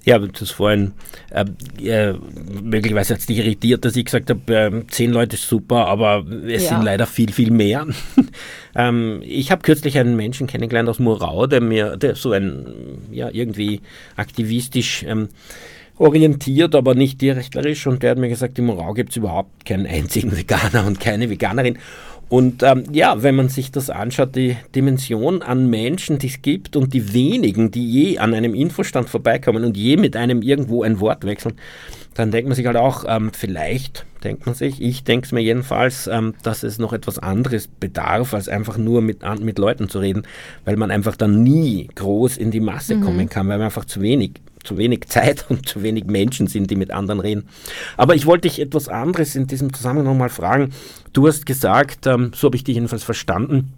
Ja, 0.05 0.19
das 0.19 0.51
vorhin 0.51 0.93
äh, 1.31 2.13
möglicherweise 2.61 3.15
hat 3.15 3.21
es 3.21 3.25
dich 3.25 3.39
irritiert, 3.39 3.85
dass 3.85 3.95
ich 3.95 4.05
gesagt 4.05 4.29
habe, 4.29 4.55
äh, 4.55 4.87
zehn 4.87 5.11
Leute 5.11 5.35
ist 5.35 5.49
super, 5.49 5.87
aber 5.87 6.23
es 6.45 6.63
ja. 6.63 6.69
sind 6.69 6.83
leider 6.83 7.07
viel, 7.07 7.31
viel 7.31 7.49
mehr. 7.49 7.87
ähm, 8.75 9.21
ich 9.23 9.51
habe 9.51 9.63
kürzlich 9.63 9.97
einen 9.97 10.15
Menschen 10.15 10.45
kennengelernt 10.45 10.89
aus 10.89 10.99
Murau, 10.99 11.47
der 11.47 11.59
mir 11.59 11.97
der 11.97 12.15
so 12.15 12.33
ein, 12.33 12.99
ja, 13.11 13.29
irgendwie 13.31 13.81
aktivistisch 14.15 15.03
ähm, 15.07 15.29
orientiert, 15.97 16.75
aber 16.75 16.95
nicht 16.95 17.21
direchtlerisch. 17.21 17.87
Und 17.87 18.03
der 18.03 18.11
hat 18.11 18.17
mir 18.17 18.29
gesagt, 18.29 18.59
im 18.59 18.65
Morau 18.65 18.93
gibt 18.93 19.11
es 19.11 19.17
überhaupt 19.17 19.65
keinen 19.65 19.85
einzigen 19.85 20.35
Veganer 20.35 20.85
und 20.85 20.99
keine 20.99 21.29
Veganerin. 21.29 21.77
Und 22.27 22.63
ähm, 22.63 22.85
ja, 22.91 23.21
wenn 23.21 23.35
man 23.35 23.49
sich 23.49 23.71
das 23.71 23.89
anschaut, 23.89 24.35
die 24.35 24.57
Dimension 24.73 25.43
an 25.43 25.69
Menschen, 25.69 26.17
die 26.17 26.27
es 26.27 26.41
gibt 26.41 26.75
und 26.75 26.93
die 26.93 27.13
wenigen, 27.13 27.69
die 27.69 27.87
je 27.87 28.17
an 28.17 28.33
einem 28.33 28.55
Infostand 28.55 29.09
vorbeikommen 29.09 29.63
und 29.63 29.77
je 29.77 29.95
mit 29.97 30.15
einem 30.15 30.41
irgendwo 30.41 30.81
ein 30.81 30.99
Wort 30.99 31.23
wechseln, 31.23 31.53
dann 32.15 32.31
denkt 32.31 32.47
man 32.47 32.55
sich 32.55 32.65
halt 32.65 32.77
auch, 32.77 33.05
ähm, 33.07 33.31
vielleicht 33.31 34.05
denkt 34.23 34.47
man 34.47 34.55
sich, 34.55 34.81
ich 34.81 35.03
denke 35.03 35.25
es 35.25 35.31
mir 35.33 35.41
jedenfalls, 35.41 36.07
ähm, 36.07 36.33
dass 36.41 36.63
es 36.63 36.79
noch 36.79 36.93
etwas 36.93 37.19
anderes 37.19 37.67
bedarf, 37.67 38.33
als 38.33 38.49
einfach 38.49 38.77
nur 38.77 39.01
mit, 39.01 39.19
mit 39.41 39.59
Leuten 39.59 39.87
zu 39.87 39.99
reden, 39.99 40.23
weil 40.63 40.77
man 40.77 40.89
einfach 40.89 41.15
dann 41.15 41.43
nie 41.43 41.89
groß 41.93 42.37
in 42.37 42.49
die 42.49 42.61
Masse 42.61 42.95
mhm. 42.95 43.01
kommen 43.01 43.29
kann, 43.29 43.47
weil 43.49 43.57
man 43.57 43.65
einfach 43.65 43.85
zu 43.85 44.01
wenig 44.01 44.41
zu 44.65 44.77
wenig 44.77 45.07
Zeit 45.07 45.45
und 45.49 45.67
zu 45.67 45.83
wenig 45.83 46.05
Menschen 46.05 46.47
sind, 46.47 46.69
die 46.69 46.75
mit 46.75 46.91
anderen 46.91 47.19
reden. 47.19 47.47
Aber 47.97 48.15
ich 48.15 48.25
wollte 48.25 48.47
dich 48.47 48.59
etwas 48.59 48.89
anderes 48.89 49.35
in 49.35 49.47
diesem 49.47 49.73
Zusammenhang 49.73 50.07
nochmal 50.07 50.29
fragen. 50.29 50.71
Du 51.13 51.27
hast 51.27 51.45
gesagt, 51.45 52.07
ähm, 52.07 52.31
so 52.35 52.47
habe 52.47 52.55
ich 52.55 52.63
dich 52.63 52.75
jedenfalls 52.75 53.03
verstanden, 53.03 53.73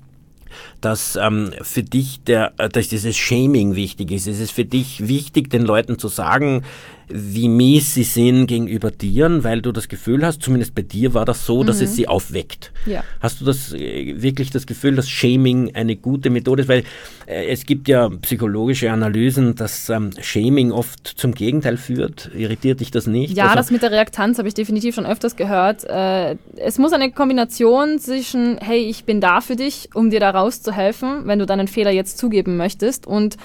dass 0.82 1.16
ähm, 1.16 1.52
für 1.62 1.84
dich 1.84 2.24
der, 2.24 2.54
äh, 2.58 2.70
dass 2.70 2.88
dieses 2.88 3.16
Shaming 3.16 3.76
wichtig 3.76 4.12
ist. 4.12 4.28
Es 4.28 4.40
ist 4.40 4.52
für 4.52 4.66
dich 4.66 5.08
wichtig, 5.08 5.50
den 5.50 5.64
Leuten 5.64 6.00
zu 6.00 6.08
sagen, 6.08 6.64
wie 7.10 7.48
mies 7.48 7.94
sie 7.94 8.04
sind 8.04 8.48
gegenüber 8.48 8.92
Tieren, 8.92 9.44
weil 9.44 9.62
du 9.62 9.72
das 9.72 9.88
Gefühl 9.88 10.26
hast, 10.26 10.42
zumindest 10.42 10.76
bei 10.76 10.82
dir 10.82 11.14
war 11.14 11.26
das 11.26 11.46
so, 11.46 11.64
dass 11.64 11.78
mhm. 11.78 11.86
es 11.86 11.96
sie 11.96 12.08
aufweckt. 12.08 12.72
Ja. 12.86 13.04
Hast 13.22 13.40
du 13.40 13.46
das 13.46 13.74
äh, 13.74 14.22
wirklich 14.22 14.52
das 14.52 14.68
Gefühl, 14.68 14.96
dass 14.96 15.10
Shaming 15.10 15.74
eine 15.74 15.96
gute 15.96 16.30
Methode 16.30 16.64
ist? 16.64 16.68
Weil 16.68 16.84
äh, 17.26 17.48
es 17.48 17.66
gibt 17.66 17.88
ja 17.88 18.10
psychologische 18.10 18.92
Analysen, 18.92 19.56
dass 19.56 19.90
ähm, 19.90 20.12
Shaming 20.20 20.72
oft 20.72 21.08
zum 21.08 21.34
Gegenteil 21.34 21.78
führt. 21.78 22.30
Irritiert 22.36 22.82
dich 22.82 22.92
das 22.92 23.08
nicht? 23.08 23.38
Ja, 23.38 23.46
also, 23.46 23.56
das 23.56 23.72
mit 23.72 23.82
der 23.82 23.92
Reaktanz 23.92 24.38
habe 24.38 24.50
ich 24.50 24.54
definitiv 24.54 24.96
schon 24.96 25.06
öfters 25.06 25.38
gehört. 25.38 25.86
Äh, 25.86 26.36
es 26.58 26.78
muss 26.78 26.92
eine 26.92 27.12
Kombination 27.12 28.00
zwischen, 28.00 28.58
hey, 28.58 28.80
ich 28.80 29.06
bin 29.06 29.22
da 29.22 29.40
für 29.40 29.56
dich, 29.56 29.90
um 29.94 30.10
dir 30.10 30.20
da 30.20 30.32
rauszuhelfen, 30.32 31.26
wenn 31.26 31.40
du 31.40 31.46
deinen 31.46 31.70
Fehler 31.70 31.92
jetzt 31.92 32.18
zugeben 32.18 32.58
möchtest 32.58 33.08
und 33.08 33.38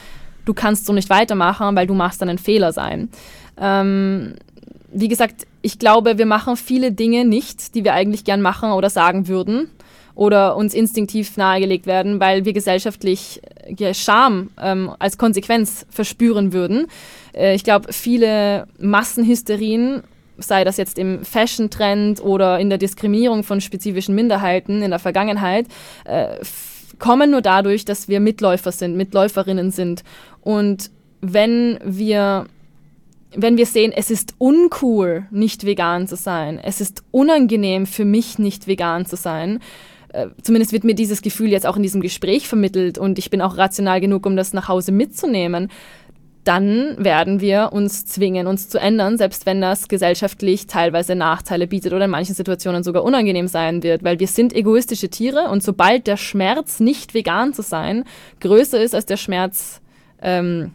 du 0.45 0.55
kannst 0.55 0.87
so 0.87 0.93
nicht 0.93 1.11
weitermachen, 1.11 1.77
weil 1.77 1.87
du 1.87 1.95
machst 1.95 2.21
dann 2.21 2.29
einen 2.29 2.39
Fehler 2.39 2.73
sein. 2.73 3.09
Ähm, 3.59 4.35
wie 4.93 5.09
gesagt, 5.09 5.47
ich 5.63 5.79
glaube, 5.79 6.19
wir 6.19 6.27
machen 6.27 6.57
viele 6.57 6.93
Dinge 6.93 7.25
nicht, 7.25 7.75
die 7.75 7.85
wir 7.85 7.95
eigentlich 7.95 8.25
gern 8.25 8.43
machen 8.43 8.73
oder 8.73 8.91
sagen 8.91 9.29
würden 9.29 9.71
oder 10.15 10.57
uns 10.57 10.75
instinktiv 10.75 11.37
nahegelegt 11.37 11.87
werden, 11.87 12.21
weil 12.21 12.45
wir 12.45 12.53
gesellschaftlich 12.53 13.41
äh, 13.79 13.95
Scham 13.95 14.51
ähm, 14.61 14.91
als 14.99 15.17
Konsequenz 15.17 15.87
verspüren 15.91 16.53
würden. 16.53 16.87
Äh, 17.35 17.55
ich 17.55 17.65
glaube, 17.65 17.93
viele 17.93 18.67
Massenhysterien, 18.79 20.03
sei 20.39 20.65
das 20.65 20.77
jetzt 20.77 20.99
im 20.99 21.25
Fashion-Trend 21.25 22.23
oder 22.23 22.59
in 22.59 22.69
der 22.69 22.79
Diskriminierung 22.79 23.45
von 23.45 23.61
spezifischen 23.61 24.15
Minderheiten 24.15 24.83
in 24.83 24.91
der 24.91 24.99
Vergangenheit, 24.99 25.67
äh, 26.05 26.37
kommen 26.99 27.31
nur 27.31 27.41
dadurch, 27.41 27.85
dass 27.85 28.09
wir 28.09 28.21
Mitläufer 28.21 28.73
sind, 28.73 28.97
Mitläuferinnen 28.97 29.71
sind. 29.71 30.05
Und 30.43 30.91
wenn 31.21 31.79
wir 31.85 32.47
wenn 33.35 33.57
wir 33.57 33.67
sehen, 33.67 33.93
es 33.95 34.11
ist 34.11 34.35
uncool, 34.39 35.27
nicht 35.31 35.65
vegan 35.65 36.07
zu 36.07 36.17
sein, 36.17 36.59
es 36.63 36.81
ist 36.81 37.05
unangenehm 37.11 37.87
für 37.87 38.05
mich, 38.05 38.39
nicht 38.39 38.67
vegan 38.67 39.07
zu 39.07 39.17
sein, 39.17 39.61
äh, 40.13 40.29
zumindest 40.43 40.73
wird 40.73 40.85
mir 40.85 40.95
dieses 40.95 41.23
Gefühl 41.23 41.49
jetzt 41.49 41.67
auch 41.67 41.77
in 41.77 41.83
diesem 41.83 42.01
Gespräch 42.01 42.49
vermittelt 42.49 42.99
und 42.99 43.19
ich 43.19 43.31
bin 43.31 43.41
auch 43.41 43.57
rational 43.57 44.01
genug, 44.01 44.27
um 44.27 44.37
das 44.37 44.53
nach 44.53 44.69
Hause 44.69 44.93
mitzunehmen, 44.93 45.69
dann 46.45 46.97
werden 46.99 47.41
wir 47.41 47.71
uns 47.73 48.05
zwingen, 48.05 48.49
uns 48.49 48.69
zu 48.69 48.79
ändern, 48.79 49.17
selbst 49.17 49.47
wenn 49.47 49.61
das 49.61 49.87
gesellschaftlich 49.87 50.67
teilweise 50.67 51.15
Nachteile 51.15 51.69
bietet 51.69 51.93
oder 51.93 52.07
in 52.07 52.11
manchen 52.11 52.35
Situationen 52.35 52.83
sogar 52.83 53.05
unangenehm 53.05 53.47
sein 53.47 53.83
wird, 53.85 54.03
weil 54.03 54.19
wir 54.19 54.27
sind 54.27 54.53
egoistische 54.53 55.09
Tiere 55.09 55.49
und 55.51 55.63
sobald 55.63 56.09
der 56.09 56.17
Schmerz, 56.17 56.81
nicht 56.81 57.15
vegan 57.15 57.55
zu 57.55 57.63
sein, 57.63 58.05
größer 58.41 58.83
ist 58.83 58.95
als 58.95 59.07
der 59.07 59.19
Schmerz, 59.19 59.81
ähm, 60.21 60.73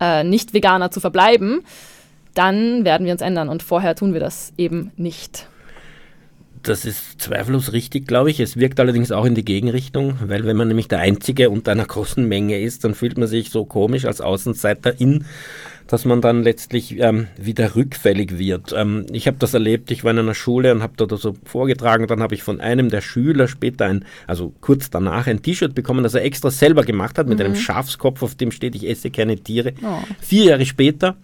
äh, 0.00 0.24
nicht 0.24 0.54
Veganer 0.54 0.90
zu 0.90 1.00
verbleiben, 1.00 1.64
dann 2.34 2.84
werden 2.84 3.04
wir 3.04 3.12
uns 3.12 3.22
ändern 3.22 3.48
und 3.48 3.62
vorher 3.62 3.94
tun 3.94 4.12
wir 4.12 4.20
das 4.20 4.52
eben 4.56 4.92
nicht. 4.96 5.48
Das 6.62 6.84
ist 6.84 7.20
zweifellos 7.20 7.72
richtig, 7.72 8.06
glaube 8.06 8.30
ich. 8.30 8.40
Es 8.40 8.56
wirkt 8.56 8.80
allerdings 8.80 9.12
auch 9.12 9.24
in 9.24 9.34
die 9.34 9.44
Gegenrichtung, 9.44 10.18
weil 10.24 10.44
wenn 10.44 10.56
man 10.56 10.68
nämlich 10.68 10.88
der 10.88 11.00
Einzige 11.00 11.50
unter 11.50 11.72
einer 11.72 11.84
großen 11.84 12.26
Menge 12.26 12.60
ist, 12.60 12.84
dann 12.84 12.94
fühlt 12.94 13.18
man 13.18 13.28
sich 13.28 13.50
so 13.50 13.64
komisch 13.64 14.04
als 14.04 14.20
Außenseiterin, 14.20 15.24
dass 15.88 16.04
man 16.04 16.20
dann 16.20 16.42
letztlich 16.42 16.98
ähm, 17.00 17.28
wieder 17.36 17.74
rückfällig 17.74 18.38
wird. 18.38 18.74
Ähm, 18.76 19.06
ich 19.10 19.26
habe 19.26 19.38
das 19.38 19.54
erlebt, 19.54 19.90
ich 19.90 20.04
war 20.04 20.12
in 20.12 20.18
einer 20.18 20.34
Schule 20.34 20.72
und 20.72 20.82
habe 20.82 20.92
dort 20.96 21.18
so 21.18 21.34
vorgetragen, 21.44 22.06
dann 22.06 22.22
habe 22.22 22.34
ich 22.34 22.42
von 22.42 22.60
einem 22.60 22.90
der 22.90 23.00
Schüler 23.00 23.48
später 23.48 23.86
ein, 23.86 24.04
also 24.26 24.52
kurz 24.60 24.90
danach 24.90 25.26
ein 25.26 25.42
T-Shirt 25.42 25.74
bekommen, 25.74 26.02
das 26.02 26.14
er 26.14 26.24
extra 26.24 26.50
selber 26.50 26.84
gemacht 26.84 27.18
hat, 27.18 27.26
mit 27.26 27.38
mhm. 27.38 27.46
einem 27.46 27.56
Schafskopf, 27.56 28.22
auf 28.22 28.34
dem 28.34 28.52
steht, 28.52 28.74
ich 28.74 28.88
esse 28.88 29.10
keine 29.10 29.36
Tiere. 29.36 29.72
Oh. 29.82 30.02
Vier 30.20 30.44
Jahre 30.44 30.66
später 30.66 31.16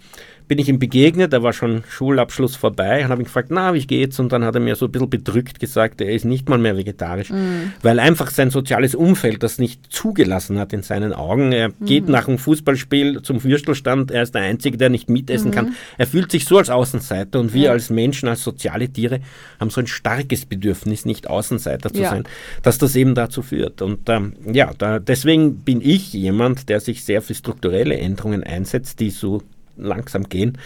bin 0.46 0.58
ich 0.58 0.68
ihm 0.68 0.78
begegnet, 0.78 1.32
da 1.32 1.42
war 1.42 1.52
schon 1.52 1.84
Schulabschluss 1.88 2.54
vorbei 2.54 3.02
und 3.02 3.10
habe 3.10 3.22
ihn 3.22 3.24
gefragt, 3.24 3.48
na, 3.50 3.72
wie 3.72 3.86
geht's? 3.86 4.20
Und 4.20 4.30
dann 4.30 4.44
hat 4.44 4.54
er 4.54 4.60
mir 4.60 4.76
so 4.76 4.86
ein 4.86 4.92
bisschen 4.92 5.08
bedrückt 5.08 5.58
gesagt, 5.58 6.00
er 6.02 6.12
ist 6.12 6.24
nicht 6.24 6.48
mal 6.48 6.58
mehr 6.58 6.76
vegetarisch, 6.76 7.30
mm. 7.30 7.72
weil 7.82 7.98
einfach 7.98 8.30
sein 8.30 8.50
soziales 8.50 8.94
Umfeld 8.94 9.42
das 9.42 9.58
nicht 9.58 9.90
zugelassen 9.90 10.58
hat 10.58 10.74
in 10.74 10.82
seinen 10.82 11.14
Augen. 11.14 11.52
Er 11.52 11.70
mm. 11.70 11.86
geht 11.86 12.08
nach 12.08 12.28
einem 12.28 12.36
Fußballspiel 12.36 13.22
zum 13.22 13.42
Würstelstand, 13.42 14.10
er 14.10 14.22
ist 14.22 14.34
der 14.34 14.42
Einzige, 14.42 14.76
der 14.76 14.90
nicht 14.90 15.08
mitessen 15.08 15.50
mm. 15.50 15.54
kann. 15.54 15.74
Er 15.96 16.06
fühlt 16.06 16.30
sich 16.30 16.44
so 16.44 16.58
als 16.58 16.68
Außenseiter 16.68 17.40
und 17.40 17.54
wir 17.54 17.70
als 17.70 17.88
Menschen, 17.88 18.28
als 18.28 18.42
soziale 18.42 18.88
Tiere 18.88 19.20
haben 19.58 19.70
so 19.70 19.80
ein 19.80 19.86
starkes 19.86 20.44
Bedürfnis, 20.44 21.06
nicht 21.06 21.28
Außenseiter 21.28 21.90
zu 21.90 22.02
ja. 22.02 22.10
sein, 22.10 22.24
dass 22.62 22.76
das 22.76 22.94
eben 22.96 23.14
dazu 23.14 23.40
führt. 23.40 23.80
Und 23.80 24.08
ähm, 24.10 24.34
ja, 24.52 24.72
da, 24.76 24.98
deswegen 24.98 25.56
bin 25.60 25.80
ich 25.80 26.12
jemand, 26.12 26.68
der 26.68 26.80
sich 26.80 27.02
sehr 27.04 27.22
für 27.22 27.34
strukturelle 27.34 27.96
Änderungen 27.96 28.44
einsetzt, 28.44 29.00
die 29.00 29.10
so 29.10 29.42
langsam 29.76 30.28
gehen, 30.28 30.58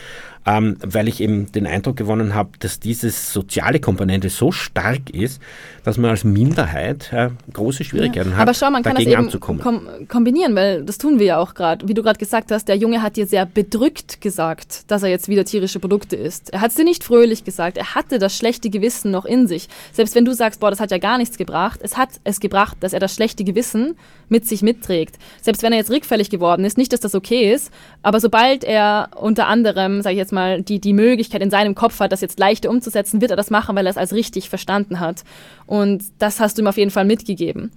ähm, 0.49 0.79
weil 0.83 1.09
ich 1.09 1.21
eben 1.21 1.53
den 1.53 1.67
Eindruck 1.67 1.97
gewonnen 1.97 2.35
habe, 2.35 2.51
dass 2.61 2.81
diese 2.81 3.11
soziale 3.11 3.81
Komponente 3.81 4.31
so 4.31 4.51
stark 4.51 5.11
ist, 5.11 5.43
dass 5.85 5.99
man 5.99 6.11
als 6.11 6.25
Minderheit 6.25 7.13
äh, 7.13 7.29
große 7.53 7.85
Schwierigkeiten 7.85 8.31
ja. 8.31 8.37
hat, 8.37 8.43
Aber 8.43 8.55
schau, 8.55 8.71
man 8.71 8.83
kann 8.83 8.97
das 8.97 9.05
eben 9.05 9.31
kom 9.41 9.87
kombinieren, 10.09 10.55
weil 10.55 10.85
das 10.85 10.97
tun 10.97 11.19
wir 11.19 11.27
ja 11.27 11.39
auch 11.39 11.53
gerade. 11.53 11.87
Wie 11.87 11.93
du 11.93 12.03
gerade 12.03 12.19
gesagt 12.19 12.51
hast, 12.51 12.67
der 12.67 12.77
Junge 12.77 13.03
hat 13.03 13.17
dir 13.17 13.27
sehr 13.27 13.45
bedrückt 13.45 14.23
gesagt, 14.23 14.91
dass 14.91 15.03
er 15.03 15.11
jetzt 15.11 15.29
wieder 15.29 15.45
tierische 15.45 15.81
Produkte 15.81 16.17
isst. 16.17 16.51
Er 16.51 16.63
hat 16.63 16.71
es 16.71 16.77
dir 16.77 16.85
nicht 16.85 17.05
fröhlich 17.05 17.45
gesagt. 17.45 17.77
Er 17.77 17.95
hatte 17.95 18.19
das 18.19 18.35
schlechte 18.35 18.71
Gewissen 18.71 19.11
noch 19.11 19.27
in 19.27 19.47
sich. 19.47 19.69
Selbst 19.93 20.15
wenn 20.15 20.25
du 20.25 20.33
sagst, 20.33 20.61
boah, 20.61 20.71
das 20.71 20.81
hat 20.81 20.91
ja 20.91 20.99
gar 20.99 21.19
nichts 21.19 21.37
gebracht, 21.37 21.81
es 21.83 21.99
hat 21.99 22.09
es 22.25 22.41
gebracht, 22.41 22.79
dass 22.81 22.95
er 22.95 23.01
das 23.01 23.15
schlechte 23.15 23.45
Gewissen 23.45 23.97
mit 24.31 24.47
sich 24.47 24.63
mitträgt. 24.63 25.17
Selbst 25.43 25.63
wenn 25.63 25.73
er 25.73 25.79
jetzt 25.79 25.91
rückfällig 25.91 26.31
geworden 26.31 26.65
ist, 26.65 26.79
nicht, 26.79 26.93
dass 26.93 27.01
das 27.01 27.15
okay 27.15 27.53
ist, 27.53 27.71
aber 28.03 28.21
sobald 28.21 28.65
er 28.65 29.11
unter 29.17 29.47
anderem, 29.47 30.01
sage 30.01 30.15
ich 30.15 30.19
jetzt 30.19 30.33
mal, 30.33 30.38
die, 30.61 30.81
die 30.81 30.93
Möglichkeit 30.93 31.43
in 31.43 31.51
seinem 31.51 31.75
Kopf 31.75 32.01
hat, 32.01 32.13
das 32.13 32.21
jetzt 32.21 32.39
leichter 32.39 32.71
umzusetzen, 32.71 33.21
wird 33.21 33.31
er 33.31 33.37
das 33.37 33.51
machen, 33.51 33.77
weil 33.77 33.87
er 33.87 33.91
es 33.91 33.97
als 33.97 34.13
richtig 34.13 34.49
verstanden 34.49 35.01
hat. 35.01 35.25
Und 35.67 36.05
das 36.19 36.41
hast 36.41 36.59
du 36.59 36.63
ihm 36.63 36.69
auf 36.69 36.77
jeden 36.77 36.91
Fall 36.91 37.05
mitgegeben. 37.05 37.71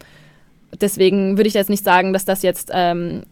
Deswegen 0.79 1.37
würde 1.37 1.47
ich 1.47 1.53
jetzt 1.53 1.69
nicht 1.69 1.83
sagen, 1.83 2.13
dass 2.13 2.25
das 2.25 2.41
jetzt 2.43 2.71
ähm, 2.73 3.23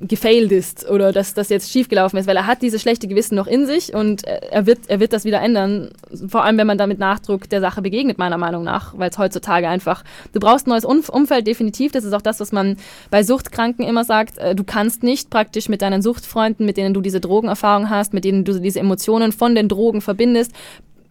gefailed 0.00 0.52
ist 0.52 0.88
oder 0.88 1.12
dass 1.12 1.34
das 1.34 1.48
jetzt 1.48 1.70
schiefgelaufen 1.70 2.18
ist, 2.18 2.26
weil 2.26 2.36
er 2.36 2.46
hat 2.46 2.62
dieses 2.62 2.82
schlechte 2.82 3.08
Gewissen 3.08 3.34
noch 3.34 3.46
in 3.46 3.66
sich 3.66 3.94
und 3.94 4.24
er 4.24 4.66
wird, 4.66 4.80
er 4.88 5.00
wird 5.00 5.12
das 5.12 5.24
wieder 5.24 5.40
ändern. 5.40 5.90
Vor 6.28 6.44
allem, 6.44 6.58
wenn 6.58 6.66
man 6.66 6.78
da 6.78 6.86
mit 6.86 6.98
Nachdruck 6.98 7.48
der 7.48 7.60
Sache 7.60 7.82
begegnet, 7.82 8.18
meiner 8.18 8.38
Meinung 8.38 8.64
nach, 8.64 8.96
weil 8.98 9.10
es 9.10 9.18
heutzutage 9.18 9.68
einfach, 9.68 10.04
du 10.32 10.40
brauchst 10.40 10.66
ein 10.66 10.70
neues 10.70 10.84
Umfeld 10.84 11.46
definitiv. 11.46 11.92
Das 11.92 12.04
ist 12.04 12.12
auch 12.12 12.22
das, 12.22 12.40
was 12.40 12.52
man 12.52 12.76
bei 13.10 13.22
Suchtkranken 13.22 13.84
immer 13.84 14.04
sagt. 14.04 14.38
Äh, 14.38 14.54
du 14.54 14.64
kannst 14.64 15.02
nicht 15.02 15.30
praktisch 15.30 15.68
mit 15.68 15.82
deinen 15.82 16.02
Suchtfreunden, 16.02 16.66
mit 16.66 16.76
denen 16.76 16.94
du 16.94 17.00
diese 17.00 17.20
Drogenerfahrung 17.20 17.90
hast, 17.90 18.12
mit 18.14 18.24
denen 18.24 18.44
du 18.44 18.58
diese 18.60 18.80
Emotionen 18.80 19.32
von 19.32 19.54
den 19.54 19.68
Drogen 19.68 20.00
verbindest, 20.00 20.52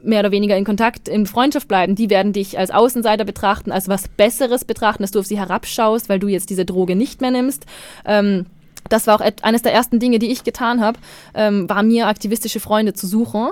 mehr 0.05 0.19
oder 0.19 0.31
weniger 0.31 0.55
in 0.55 0.65
Kontakt, 0.65 1.07
in 1.07 1.25
Freundschaft 1.25 1.67
bleiben, 1.67 1.95
die 1.95 2.09
werden 2.09 2.31
dich 2.31 2.57
als 2.57 2.71
Außenseiter 2.71 3.25
betrachten, 3.25 3.71
als 3.71 3.87
was 3.87 4.07
Besseres 4.07 4.63
betrachten, 4.63 5.03
dass 5.03 5.11
du 5.11 5.19
auf 5.19 5.25
sie 5.25 5.39
herabschaust, 5.39 6.09
weil 6.09 6.19
du 6.19 6.27
jetzt 6.27 6.49
diese 6.49 6.65
Droge 6.65 6.95
nicht 6.95 7.21
mehr 7.21 7.31
nimmst. 7.31 7.65
Ähm, 8.05 8.45
das 8.89 9.07
war 9.07 9.15
auch 9.15 9.25
eines 9.41 9.61
der 9.61 9.73
ersten 9.73 9.99
Dinge, 9.99 10.19
die 10.19 10.31
ich 10.31 10.43
getan 10.43 10.81
habe, 10.81 10.99
ähm, 11.33 11.69
war 11.69 11.83
mir 11.83 12.07
aktivistische 12.07 12.59
Freunde 12.59 12.93
zu 12.93 13.07
suchen 13.07 13.49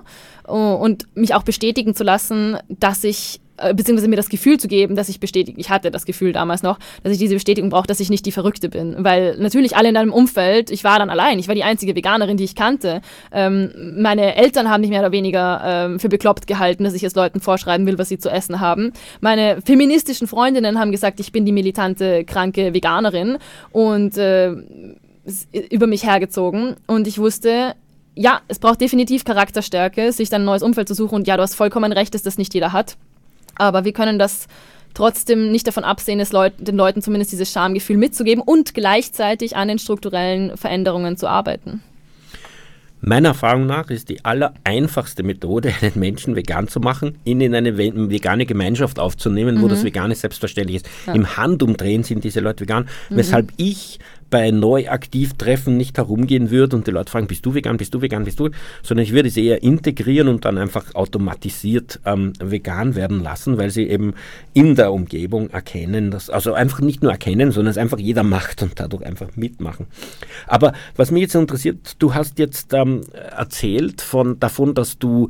uh, 0.48 0.54
und 0.54 1.08
mich 1.16 1.34
auch 1.34 1.44
bestätigen 1.44 1.96
zu 1.96 2.04
lassen, 2.04 2.58
dass 2.70 3.04
ich 3.04 3.40
äh, 3.58 3.74
beziehungsweise 3.76 4.08
mir 4.08 4.16
das 4.16 4.30
Gefühl 4.30 4.60
zu 4.60 4.68
geben, 4.68 4.96
dass 4.96 5.10
ich 5.10 5.20
bestätigt, 5.20 5.60
ich 5.60 5.70
hatte 5.70 5.92
das 5.92 6.06
Gefühl 6.06 6.34
damals 6.34 6.64
noch, 6.64 6.80
dass 7.04 7.14
ich 7.14 7.20
diese 7.20 7.36
Bestätigung 7.36 7.70
brauche, 7.70 7.86
dass 7.86 8.00
ich 8.00 8.10
nicht 8.10 8.26
die 8.26 8.32
Verrückte 8.32 8.68
bin. 8.68 8.96
Weil 8.98 9.38
natürlich 9.38 9.78
alle 9.78 9.90
in 9.90 9.96
deinem 9.96 10.12
Umfeld, 10.12 10.72
ich 10.72 10.84
war 10.84 10.98
dann 10.98 11.12
allein, 11.12 11.38
ich 11.38 11.48
war 11.48 11.54
die 11.54 11.64
einzige 11.64 11.96
Veganerin, 11.96 12.36
die 12.36 12.46
ich 12.46 12.56
kannte. 12.56 13.02
Ähm, 13.32 13.94
meine 13.98 14.36
Eltern 14.36 14.72
haben 14.72 14.82
mich 14.82 14.90
mehr 14.90 15.02
oder 15.02 15.12
weniger 15.12 15.62
ähm, 15.64 16.00
für 16.00 16.10
bekloppt 16.10 16.48
gehalten, 16.48 16.84
dass 16.84 16.96
ich 16.96 17.04
es 17.04 17.14
Leuten 17.14 17.42
vorschreiben 17.42 17.86
will, 17.86 18.00
was 18.00 18.10
sie 18.10 18.18
zu 18.18 18.30
essen 18.30 18.60
haben. 18.60 18.92
Meine 19.22 19.62
feministischen 19.62 20.28
Freundinnen 20.28 20.80
haben 20.80 20.92
gesagt, 20.92 21.20
ich 21.20 21.32
bin 21.32 21.46
die 21.46 21.52
militante, 21.52 22.26
kranke 22.26 22.74
Veganerin 22.74 23.38
und 23.72 24.18
äh, 24.18 24.52
über 25.70 25.88
mich 25.88 26.04
hergezogen 26.06 26.76
und 26.88 27.08
ich 27.08 27.18
wusste, 27.18 27.76
ja, 28.16 28.42
es 28.48 28.60
braucht 28.60 28.82
definitiv 28.82 29.24
Charakterstärke, 29.24 30.12
sich 30.12 30.30
dann 30.30 30.44
ein 30.44 30.46
neues 30.46 30.64
Umfeld 30.64 30.88
zu 30.88 30.94
suchen 30.94 31.16
und 31.16 31.28
ja, 31.28 31.38
du 31.38 31.44
hast 31.44 31.56
vollkommen 31.56 31.92
recht, 31.92 32.14
dass 32.14 32.24
das 32.24 32.38
nicht 32.38 32.54
jeder 32.54 32.74
hat. 32.74 32.98
Aber 33.56 33.86
wir 33.86 33.94
können 33.94 34.20
das 34.20 34.48
trotzdem 34.94 35.52
nicht 35.52 35.68
davon 35.68 35.84
absehen, 35.84 36.20
es 36.20 36.32
Leut 36.32 36.54
den 36.58 36.76
Leuten 36.76 37.02
zumindest 37.02 37.32
dieses 37.32 37.52
Schamgefühl 37.52 37.98
mitzugeben 37.98 38.44
und 38.44 38.74
gleichzeitig 38.74 39.56
an 39.56 39.68
den 39.68 39.80
strukturellen 39.80 40.56
Veränderungen 40.58 41.18
zu 41.18 41.28
arbeiten. 41.28 41.82
Meiner 43.06 43.30
Erfahrung 43.30 43.66
nach 43.66 43.90
ist 43.90 44.08
die 44.08 44.24
allereinfachste 44.24 45.24
Methode, 45.24 45.74
einen 45.82 45.92
Menschen 45.96 46.38
vegan 46.38 46.70
zu 46.70 46.80
machen, 46.80 47.18
ihn 47.26 47.42
in 47.42 47.54
eine 47.54 47.78
vegane 47.78 48.46
Gemeinschaft 48.46 48.98
aufzunehmen, 48.98 49.58
mhm. 49.58 49.62
wo 49.62 49.68
das 49.68 49.84
Vegane 49.84 50.16
selbstverständlich 50.16 50.78
ist. 50.78 50.90
Ja. 51.06 51.14
Im 51.14 51.36
Handumdrehen 51.36 52.04
sind 52.04 52.24
diese 52.24 52.40
Leute 52.40 52.62
vegan, 52.62 52.88
mhm. 53.10 53.18
weshalb 53.18 53.52
ich 53.58 54.00
bei 54.34 54.50
Neuaktivtreffen 54.50 55.78
nicht 55.78 56.00
herumgehen 56.00 56.50
würde 56.50 56.76
und 56.76 56.88
die 56.88 56.92
Leute 56.92 57.12
fragen, 57.12 57.28
bist 57.28 57.46
du 57.46 57.54
vegan, 57.54 57.78
bist 57.78 57.94
du 57.94 58.02
vegan, 58.02 58.24
bist 58.24 58.40
du, 58.40 58.50
sondern 58.82 59.04
ich 59.04 59.14
würde 59.14 59.30
sie 59.30 59.46
eher 59.46 59.62
integrieren 59.62 60.28
und 60.28 60.44
dann 60.44 60.58
einfach 60.58 60.96
automatisiert 60.96 62.00
ähm, 62.04 62.34
vegan 62.40 62.96
werden 62.96 63.22
lassen, 63.22 63.60
weil 63.60 63.70
sie 63.70 63.88
eben 63.88 64.16
in 64.56 64.74
der 64.74 64.92
Umgebung 64.92 65.52
erkennen, 65.52 66.10
dass, 66.10 66.32
also 66.32 66.56
einfach 66.56 66.80
nicht 66.80 67.04
nur 67.04 67.12
erkennen, 67.12 67.52
sondern 67.52 67.70
es 67.70 67.78
einfach 67.78 68.00
jeder 68.00 68.24
macht 68.24 68.64
und 68.64 68.80
dadurch 68.80 69.06
einfach 69.06 69.36
mitmachen. 69.36 69.86
Aber 70.48 70.74
was 70.96 71.12
mich 71.12 71.22
jetzt 71.22 71.36
interessiert, 71.36 71.98
du 72.00 72.16
hast 72.16 72.40
jetzt 72.40 72.74
ähm, 72.74 73.02
erzählt 73.38 74.02
von, 74.02 74.40
davon, 74.40 74.74
dass 74.74 74.98
du 74.98 75.30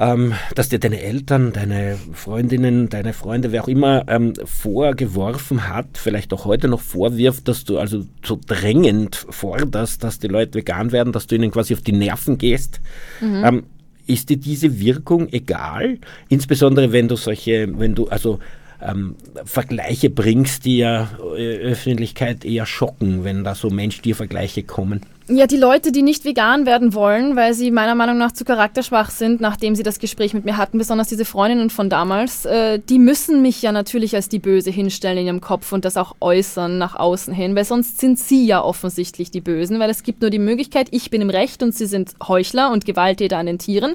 ähm, 0.00 0.32
dass 0.54 0.70
dir 0.70 0.78
deine 0.78 1.02
Eltern, 1.02 1.52
deine 1.52 1.98
Freundinnen, 2.14 2.88
deine 2.88 3.12
Freunde, 3.12 3.52
wer 3.52 3.62
auch 3.62 3.68
immer, 3.68 4.04
ähm, 4.08 4.32
vorgeworfen 4.46 5.68
hat, 5.68 5.98
vielleicht 5.98 6.32
auch 6.32 6.46
heute 6.46 6.68
noch 6.68 6.80
vorwirft, 6.80 7.48
dass 7.48 7.64
du 7.64 7.78
also 7.78 8.06
so 8.24 8.40
drängend 8.46 9.26
forderst, 9.28 10.02
dass 10.02 10.18
die 10.18 10.28
Leute 10.28 10.54
vegan 10.54 10.90
werden, 10.92 11.12
dass 11.12 11.26
du 11.26 11.34
ihnen 11.34 11.50
quasi 11.50 11.74
auf 11.74 11.82
die 11.82 11.92
Nerven 11.92 12.38
gehst. 12.38 12.80
Mhm. 13.20 13.44
Ähm, 13.44 13.62
ist 14.06 14.30
dir 14.30 14.38
diese 14.38 14.80
Wirkung 14.80 15.28
egal? 15.32 15.98
Insbesondere 16.30 16.92
wenn 16.92 17.06
du 17.06 17.16
solche, 17.16 17.68
wenn 17.78 17.94
du 17.94 18.08
also 18.08 18.38
ähm, 18.82 19.16
Vergleiche 19.44 20.08
bringst, 20.08 20.64
die 20.64 20.78
ja 20.78 21.10
äh, 21.36 21.58
Öffentlichkeit 21.58 22.46
eher 22.46 22.64
schocken, 22.64 23.24
wenn 23.24 23.44
da 23.44 23.54
so 23.54 23.68
Mensch-Tier-Vergleiche 23.68 24.62
kommen. 24.62 25.02
Ja, 25.32 25.46
die 25.46 25.58
Leute, 25.58 25.92
die 25.92 26.02
nicht 26.02 26.24
vegan 26.24 26.66
werden 26.66 26.92
wollen, 26.92 27.36
weil 27.36 27.54
sie 27.54 27.70
meiner 27.70 27.94
Meinung 27.94 28.18
nach 28.18 28.32
zu 28.32 28.44
charakterschwach 28.44 29.10
sind, 29.10 29.40
nachdem 29.40 29.76
sie 29.76 29.84
das 29.84 30.00
Gespräch 30.00 30.34
mit 30.34 30.44
mir 30.44 30.56
hatten, 30.56 30.76
besonders 30.76 31.06
diese 31.06 31.24
Freundinnen 31.24 31.70
von 31.70 31.88
damals, 31.88 32.46
äh, 32.46 32.80
die 32.80 32.98
müssen 32.98 33.40
mich 33.40 33.62
ja 33.62 33.70
natürlich 33.70 34.16
als 34.16 34.28
die 34.28 34.40
Böse 34.40 34.72
hinstellen 34.72 35.18
in 35.18 35.26
ihrem 35.26 35.40
Kopf 35.40 35.72
und 35.72 35.84
das 35.84 35.96
auch 35.96 36.16
äußern 36.20 36.78
nach 36.78 36.96
außen 36.96 37.32
hin, 37.32 37.54
weil 37.54 37.64
sonst 37.64 38.00
sind 38.00 38.18
sie 38.18 38.44
ja 38.44 38.60
offensichtlich 38.60 39.30
die 39.30 39.40
Bösen, 39.40 39.78
weil 39.78 39.88
es 39.88 40.02
gibt 40.02 40.20
nur 40.20 40.30
die 40.30 40.40
Möglichkeit, 40.40 40.88
ich 40.90 41.10
bin 41.10 41.20
im 41.20 41.30
Recht 41.30 41.62
und 41.62 41.76
sie 41.76 41.86
sind 41.86 42.14
Heuchler 42.26 42.72
und 42.72 42.84
Gewalttäter 42.84 43.38
an 43.38 43.46
den 43.46 43.60
Tieren 43.60 43.94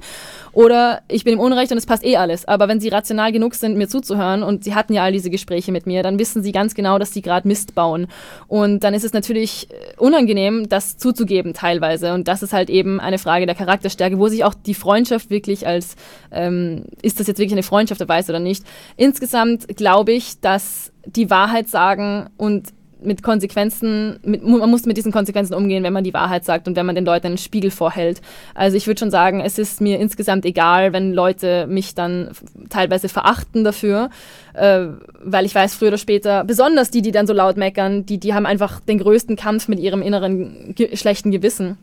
oder 0.53 1.01
ich 1.09 1.25
bin 1.25 1.33
im 1.33 1.41
Unrecht 1.41 1.69
und 1.73 1.77
es 1.77 1.85
passt 1.85 2.05
eh 2.05 2.15
alles. 2.15 2.47
Aber 2.47 2.69
wenn 2.69 2.79
sie 2.79 2.87
rational 2.87 3.33
genug 3.33 3.55
sind, 3.55 3.75
mir 3.75 3.89
zuzuhören 3.89 4.41
und 4.41 4.63
sie 4.63 4.73
hatten 4.73 4.93
ja 4.93 5.03
all 5.03 5.11
diese 5.11 5.29
Gespräche 5.29 5.73
mit 5.73 5.85
mir, 5.85 6.01
dann 6.01 6.17
wissen 6.17 6.43
sie 6.43 6.53
ganz 6.53 6.75
genau, 6.75 6.97
dass 6.97 7.11
sie 7.11 7.21
gerade 7.21 7.45
Mist 7.45 7.75
bauen. 7.75 8.07
Und 8.47 8.85
dann 8.85 8.93
ist 8.93 9.03
es 9.03 9.11
natürlich 9.11 9.67
äh, 9.69 9.97
unangenehm, 9.97 10.69
das 10.69 10.97
zuzugeben 10.97 11.24
zuzugeben 11.25 11.53
teilweise. 11.53 12.13
Und 12.13 12.27
das 12.27 12.43
ist 12.43 12.53
halt 12.53 12.69
eben 12.69 12.99
eine 12.99 13.17
Frage 13.17 13.45
der 13.45 13.55
Charakterstärke, 13.55 14.19
wo 14.19 14.27
sich 14.27 14.43
auch 14.43 14.53
die 14.53 14.73
Freundschaft 14.73 15.29
wirklich 15.29 15.67
als, 15.67 15.95
ähm, 16.31 16.85
ist 17.01 17.19
das 17.19 17.27
jetzt 17.27 17.39
wirklich 17.39 17.53
eine 17.53 17.63
Freundschaft, 17.63 18.01
erweist 18.01 18.29
oder 18.29 18.39
nicht. 18.39 18.63
Insgesamt 18.95 19.67
glaube 19.75 20.13
ich, 20.13 20.39
dass 20.39 20.91
die 21.05 21.29
Wahrheit 21.29 21.67
sagen 21.67 22.29
und 22.37 22.73
mit 23.05 23.23
Konsequenzen, 23.23 24.19
mit, 24.23 24.43
man 24.43 24.69
muss 24.69 24.85
mit 24.85 24.97
diesen 24.97 25.11
Konsequenzen 25.11 25.53
umgehen, 25.53 25.83
wenn 25.83 25.93
man 25.93 26.03
die 26.03 26.13
Wahrheit 26.13 26.45
sagt 26.45 26.67
und 26.67 26.75
wenn 26.75 26.85
man 26.85 26.95
den 26.95 27.05
Leuten 27.05 27.27
einen 27.27 27.37
Spiegel 27.37 27.71
vorhält. 27.71 28.21
Also 28.53 28.77
ich 28.77 28.87
würde 28.87 28.99
schon 28.99 29.11
sagen, 29.11 29.41
es 29.41 29.57
ist 29.57 29.81
mir 29.81 29.99
insgesamt 29.99 30.45
egal, 30.45 30.93
wenn 30.93 31.13
Leute 31.13 31.67
mich 31.67 31.95
dann 31.95 32.31
teilweise 32.69 33.09
verachten 33.09 33.63
dafür, 33.63 34.09
äh, 34.53 34.87
weil 35.21 35.45
ich 35.45 35.55
weiß, 35.55 35.75
früher 35.75 35.89
oder 35.89 35.97
später, 35.97 36.43
besonders 36.43 36.91
die, 36.91 37.01
die 37.01 37.11
dann 37.11 37.27
so 37.27 37.33
laut 37.33 37.57
meckern, 37.57 38.05
die, 38.05 38.19
die 38.19 38.33
haben 38.33 38.45
einfach 38.45 38.79
den 38.79 38.99
größten 38.99 39.35
Kampf 39.35 39.67
mit 39.67 39.79
ihrem 39.79 40.01
inneren 40.01 40.73
ge 40.75 40.95
schlechten 40.95 41.31
Gewissen. 41.31 41.77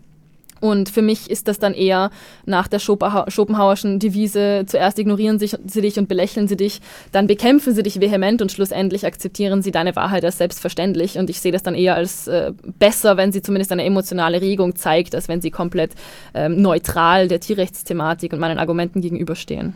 Und 0.62 0.88
für 0.88 1.02
mich 1.02 1.28
ist 1.28 1.48
das 1.48 1.58
dann 1.58 1.74
eher 1.74 2.12
nach 2.46 2.68
der 2.68 2.78
Schopenhauerschen 2.78 3.98
Devise, 3.98 4.62
zuerst 4.64 4.96
ignorieren 4.96 5.40
sie 5.40 5.80
dich 5.80 5.98
und 5.98 6.08
belächeln 6.08 6.46
sie 6.46 6.56
dich, 6.56 6.80
dann 7.10 7.26
bekämpfen 7.26 7.74
sie 7.74 7.82
dich 7.82 8.00
vehement 8.00 8.40
und 8.40 8.52
schlussendlich 8.52 9.04
akzeptieren 9.04 9.62
sie 9.62 9.72
deine 9.72 9.96
Wahrheit 9.96 10.24
als 10.24 10.38
selbstverständlich. 10.38 11.18
Und 11.18 11.30
ich 11.30 11.40
sehe 11.40 11.50
das 11.50 11.64
dann 11.64 11.74
eher 11.74 11.96
als 11.96 12.28
äh, 12.28 12.52
besser, 12.78 13.16
wenn 13.16 13.32
sie 13.32 13.42
zumindest 13.42 13.72
eine 13.72 13.84
emotionale 13.84 14.40
Regung 14.40 14.76
zeigt, 14.76 15.16
als 15.16 15.26
wenn 15.26 15.40
sie 15.40 15.50
komplett 15.50 15.96
ähm, 16.32 16.62
neutral 16.62 17.26
der 17.26 17.40
Tierrechtsthematik 17.40 18.32
und 18.32 18.38
meinen 18.38 18.58
Argumenten 18.58 19.00
gegenüberstehen. 19.00 19.74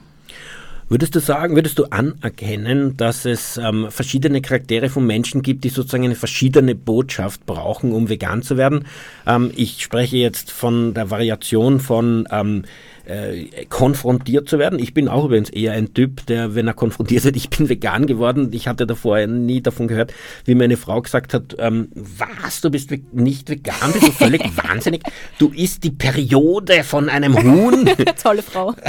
Würdest 0.89 1.17
du 1.17 1.21
sagen, 1.21 1.57
würdest 1.57 1.81
du 1.81 1.85
anerkennen, 1.87 2.97
dass 2.97 3.25
es 3.25 3.57
ähm, 3.57 3.89
verschiedene 3.91 4.41
Charaktere 4.41 4.89
von 4.89 5.05
Menschen 5.05 5.43
gibt, 5.43 5.65
die 5.65 5.69
sozusagen 5.69 6.05
eine 6.05 6.15
verschiedene 6.15 6.77
Botschaft 6.77 7.45
brauchen, 7.45 7.91
um 7.91 8.09
vegan 8.09 8.43
zu 8.43 8.57
werden? 8.57 8.85
Ähm, 9.27 9.51
ich 9.57 9.83
spreche 9.83 10.17
jetzt 10.17 10.53
von 10.53 10.95
der 10.95 11.11
Variation 11.11 11.81
von 11.81 12.29
ähm, 12.31 12.63
äh, 13.05 13.65
konfrontiert 13.69 14.49
zu 14.49 14.61
werden. 14.61 14.79
Ich 14.79 14.95
bin 14.95 15.09
auch 15.09 15.25
übrigens 15.25 15.51
eher 15.51 15.73
ein 15.73 15.93
Typ, 15.93 16.25
der, 16.27 16.55
wenn 16.55 16.69
er 16.69 16.75
konfrontiert 16.75 17.25
wird, 17.25 17.35
ich 17.35 17.51
bin 17.51 17.69
vegan 17.69 18.07
geworden. 18.07 18.51
Ich 18.53 18.69
hatte 18.69 18.87
davor 18.87 19.27
nie 19.27 19.61
davon 19.61 19.89
gehört, 19.89 20.15
wie 20.45 20.55
meine 20.55 20.77
Frau 20.77 21.03
gesagt 21.03 21.35
hat, 21.35 21.57
ähm, 21.59 21.89
was, 21.95 22.61
du 22.61 22.71
bist 22.71 22.93
nicht 23.13 23.51
vegan, 23.51 23.93
bist 23.93 24.07
du 24.07 24.13
völlig 24.13 24.43
wahnsinnig. 24.57 25.03
Du 25.41 25.49
isst 25.49 25.83
die 25.83 25.91
Periode 25.91 26.85
von 26.85 27.09
einem 27.09 27.37
Huhn. 27.43 27.91
Tolle 28.23 28.45
Frau. 28.45 28.73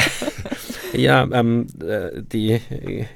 ja, 0.94 1.28
ähm, 1.32 1.68
äh, 1.82 2.22
die, 2.22 2.60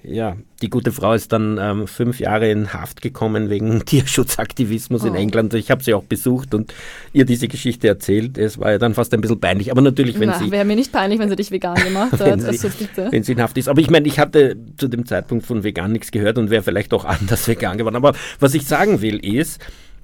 ja, 0.03 0.35
die 0.61 0.69
gute 0.69 0.91
Frau 0.91 1.13
ist 1.13 1.31
dann 1.31 1.57
ähm, 1.59 1.87
fünf 1.87 2.19
Jahre 2.19 2.49
in 2.49 2.73
Haft 2.73 3.01
gekommen 3.01 3.49
wegen 3.49 3.83
Tierschutzaktivismus 3.85 5.03
oh. 5.03 5.07
in 5.07 5.15
England. 5.15 5.53
Ich 5.53 5.71
habe 5.71 5.83
sie 5.83 5.93
auch 5.93 6.03
besucht 6.03 6.53
und 6.53 6.73
ihr 7.13 7.25
diese 7.25 7.47
Geschichte 7.47 7.87
erzählt. 7.87 8.37
Es 8.37 8.59
war 8.59 8.71
ja 8.71 8.77
dann 8.77 8.93
fast 8.93 9.13
ein 9.13 9.21
bisschen 9.21 9.39
peinlich. 9.39 9.71
Aber 9.71 9.81
natürlich, 9.81 10.19
wenn 10.19 10.29
Na, 10.29 10.39
sie. 10.39 10.51
Wäre 10.51 10.65
mir 10.65 10.75
nicht 10.75 10.91
peinlich, 10.91 11.19
wenn 11.19 11.29
sie 11.29 11.35
dich 11.35 11.51
vegan 11.51 11.75
gemacht 11.75 12.11
hat. 12.13 12.19
wenn, 12.19 12.43
also 12.45 12.69
sie, 12.69 12.87
wenn 12.95 13.23
sie 13.23 13.31
in 13.33 13.41
Haft 13.41 13.57
ist. 13.57 13.67
Aber 13.67 13.81
ich 13.81 13.89
meine, 13.89 14.07
ich 14.07 14.19
hatte 14.19 14.57
zu 14.77 14.87
dem 14.87 15.05
Zeitpunkt 15.05 15.45
von 15.45 15.63
vegan 15.63 15.91
nichts 15.91 16.11
gehört 16.11 16.37
und 16.37 16.49
wäre 16.49 16.63
vielleicht 16.63 16.93
auch 16.93 17.05
anders 17.21 17.47
vegan 17.47 17.77
geworden. 17.77 17.95
Aber 17.95 18.13
was 18.39 18.53
ich 18.53 18.65
sagen 18.65 19.01
will 19.01 19.17
ist, 19.17 19.59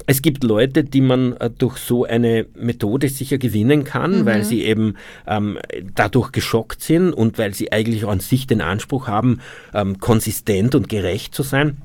es 0.07 0.21
gibt 0.21 0.43
Leute, 0.43 0.85
die 0.85 1.01
man 1.01 1.33
äh, 1.33 1.49
durch 1.49 1.77
so 1.77 2.05
eine 2.05 2.47
Methode 2.55 3.09
sicher 3.09 3.37
gewinnen 3.37 3.83
kann, 3.83 4.21
mhm. 4.21 4.25
weil 4.25 4.43
sie 4.43 4.63
eben 4.63 4.95
ähm, 5.27 5.59
dadurch 5.93 6.31
geschockt 6.31 6.81
sind 6.81 7.11
und 7.13 7.37
weil 7.37 7.53
sie 7.53 7.71
eigentlich 7.71 8.05
auch 8.05 8.11
an 8.11 8.21
sich 8.21 8.47
den 8.47 8.61
Anspruch 8.61 9.07
haben, 9.07 9.41
ähm, 9.73 9.99
konsistent 9.99 10.73
und 10.75 10.87
gerecht 10.89 11.35
zu 11.35 11.43
sein. 11.43 11.77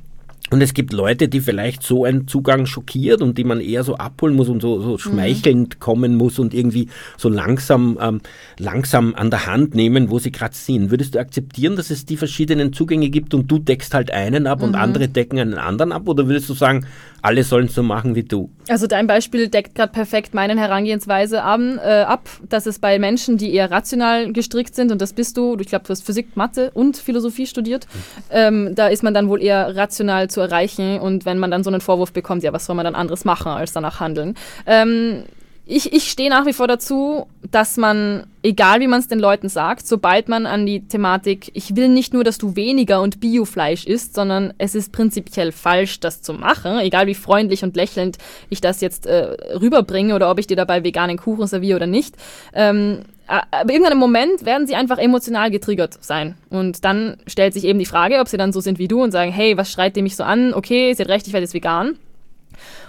Und 0.52 0.60
es 0.60 0.74
gibt 0.74 0.92
Leute, 0.92 1.28
die 1.28 1.40
vielleicht 1.40 1.82
so 1.82 2.04
ein 2.04 2.28
Zugang 2.28 2.66
schockiert 2.66 3.22
und 3.22 3.38
die 3.38 3.44
man 3.44 3.60
eher 3.60 3.84
so 3.84 3.96
abholen 3.96 4.36
muss 4.36 4.50
und 4.50 4.60
so, 4.60 4.82
so 4.82 4.92
mhm. 4.92 4.98
schmeichelnd 4.98 5.76
mhm. 5.76 5.80
kommen 5.80 6.14
muss 6.14 6.38
und 6.38 6.52
irgendwie 6.52 6.88
so 7.16 7.28
langsam, 7.30 7.98
ähm, 8.00 8.20
langsam 8.58 9.14
an 9.14 9.30
der 9.30 9.46
Hand 9.46 9.74
nehmen, 9.74 10.10
wo 10.10 10.18
sie 10.18 10.30
gerade 10.30 10.54
sind. 10.54 10.90
Würdest 10.90 11.14
du 11.14 11.20
akzeptieren, 11.20 11.74
dass 11.74 11.90
es 11.90 12.04
die 12.04 12.18
verschiedenen 12.18 12.74
Zugänge 12.74 13.08
gibt 13.08 13.32
und 13.32 13.50
du 13.50 13.58
deckst 13.58 13.94
halt 13.94 14.10
einen 14.10 14.46
ab 14.46 14.58
mhm. 14.58 14.64
und 14.66 14.74
andere 14.74 15.08
decken 15.08 15.38
einen 15.38 15.54
anderen 15.54 15.90
ab? 15.90 16.06
Oder 16.06 16.28
würdest 16.28 16.50
du 16.50 16.54
sagen, 16.54 16.86
alle 17.22 17.44
sollen 17.44 17.68
so 17.68 17.82
machen 17.82 18.14
wie 18.14 18.24
du? 18.24 18.50
Also 18.68 18.86
dein 18.86 19.06
Beispiel 19.06 19.48
deckt 19.48 19.74
gerade 19.74 19.92
perfekt 19.92 20.34
meine 20.34 20.58
Herangehensweise 20.58 21.42
ab, 21.42 21.60
äh, 21.60 22.02
ab, 22.02 22.28
dass 22.48 22.66
es 22.66 22.78
bei 22.78 22.98
Menschen, 22.98 23.38
die 23.38 23.54
eher 23.54 23.70
rational 23.70 24.32
gestrickt 24.32 24.74
sind, 24.74 24.92
und 24.92 25.00
das 25.00 25.12
bist 25.12 25.36
du, 25.36 25.56
ich 25.58 25.68
glaube, 25.68 25.84
du 25.84 25.90
hast 25.90 26.04
Physik, 26.04 26.36
Mathe 26.36 26.70
und 26.74 26.96
Philosophie 26.96 27.46
studiert, 27.46 27.86
ähm, 28.30 28.74
da 28.74 28.88
ist 28.88 29.02
man 29.02 29.14
dann 29.14 29.28
wohl 29.28 29.42
eher 29.42 29.76
rational 29.76 30.28
zu 30.28 30.40
erreichen. 30.40 30.98
Und 30.98 31.24
wenn 31.24 31.38
man 31.38 31.50
dann 31.50 31.64
so 31.64 31.70
einen 31.70 31.80
Vorwurf 31.80 32.12
bekommt, 32.12 32.42
ja, 32.42 32.52
was 32.52 32.66
soll 32.66 32.76
man 32.76 32.84
dann 32.84 32.94
anderes 32.94 33.24
machen, 33.24 33.52
als 33.52 33.72
danach 33.72 34.00
handeln? 34.00 34.34
Ähm, 34.66 35.24
ich, 35.64 35.92
ich 35.92 36.10
stehe 36.10 36.28
nach 36.28 36.44
wie 36.44 36.52
vor 36.52 36.66
dazu, 36.66 37.26
dass 37.50 37.76
man, 37.76 38.26
egal 38.42 38.80
wie 38.80 38.88
man 38.88 38.98
es 38.98 39.06
den 39.06 39.20
Leuten 39.20 39.48
sagt, 39.48 39.86
sobald 39.86 40.28
man 40.28 40.44
an 40.44 40.66
die 40.66 40.80
Thematik, 40.86 41.50
ich 41.54 41.76
will 41.76 41.88
nicht 41.88 42.12
nur, 42.12 42.24
dass 42.24 42.38
du 42.38 42.56
weniger 42.56 43.00
und 43.00 43.20
Biofleisch 43.20 43.86
isst, 43.86 44.14
sondern 44.14 44.52
es 44.58 44.74
ist 44.74 44.92
prinzipiell 44.92 45.52
falsch, 45.52 46.00
das 46.00 46.20
zu 46.20 46.32
machen, 46.34 46.78
egal 46.80 47.06
wie 47.06 47.14
freundlich 47.14 47.62
und 47.62 47.76
lächelnd 47.76 48.18
ich 48.50 48.60
das 48.60 48.80
jetzt 48.80 49.06
äh, 49.06 49.36
rüberbringe 49.54 50.14
oder 50.14 50.30
ob 50.30 50.38
ich 50.40 50.48
dir 50.48 50.56
dabei 50.56 50.82
veganen 50.82 51.16
Kuchen 51.16 51.46
serviere 51.46 51.76
oder 51.76 51.86
nicht. 51.86 52.16
Ähm, 52.54 53.02
aber 53.26 53.72
irgendeinem 53.72 53.98
Moment 53.98 54.44
werden 54.44 54.66
sie 54.66 54.74
einfach 54.74 54.98
emotional 54.98 55.50
getriggert 55.50 55.96
sein. 56.00 56.34
Und 56.50 56.84
dann 56.84 57.16
stellt 57.26 57.54
sich 57.54 57.64
eben 57.64 57.78
die 57.78 57.86
Frage, 57.86 58.18
ob 58.18 58.28
sie 58.28 58.36
dann 58.36 58.52
so 58.52 58.60
sind 58.60 58.78
wie 58.78 58.88
du 58.88 59.02
und 59.02 59.12
sagen, 59.12 59.30
hey, 59.30 59.56
was 59.56 59.70
schreit 59.70 59.96
ihr 59.96 60.02
mich 60.02 60.16
so 60.16 60.24
an? 60.24 60.52
Okay, 60.52 60.92
sie 60.92 61.02
hat 61.02 61.08
recht, 61.08 61.26
ich 61.26 61.32
werde 61.32 61.44
jetzt 61.44 61.54
vegan. 61.54 61.96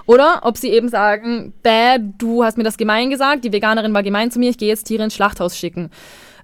Oder 0.05 0.41
ob 0.43 0.57
sie 0.57 0.69
eben 0.69 0.89
sagen, 0.89 1.53
bäh, 1.63 1.97
du 2.17 2.43
hast 2.43 2.57
mir 2.57 2.63
das 2.63 2.77
gemein 2.77 3.09
gesagt, 3.09 3.45
die 3.45 3.53
Veganerin 3.53 3.93
war 3.93 4.03
gemein 4.03 4.31
zu 4.31 4.39
mir, 4.39 4.49
ich 4.49 4.57
gehe 4.57 4.67
jetzt 4.67 4.83
Tiere 4.83 5.03
ins 5.03 5.15
Schlachthaus 5.15 5.57
schicken. 5.57 5.89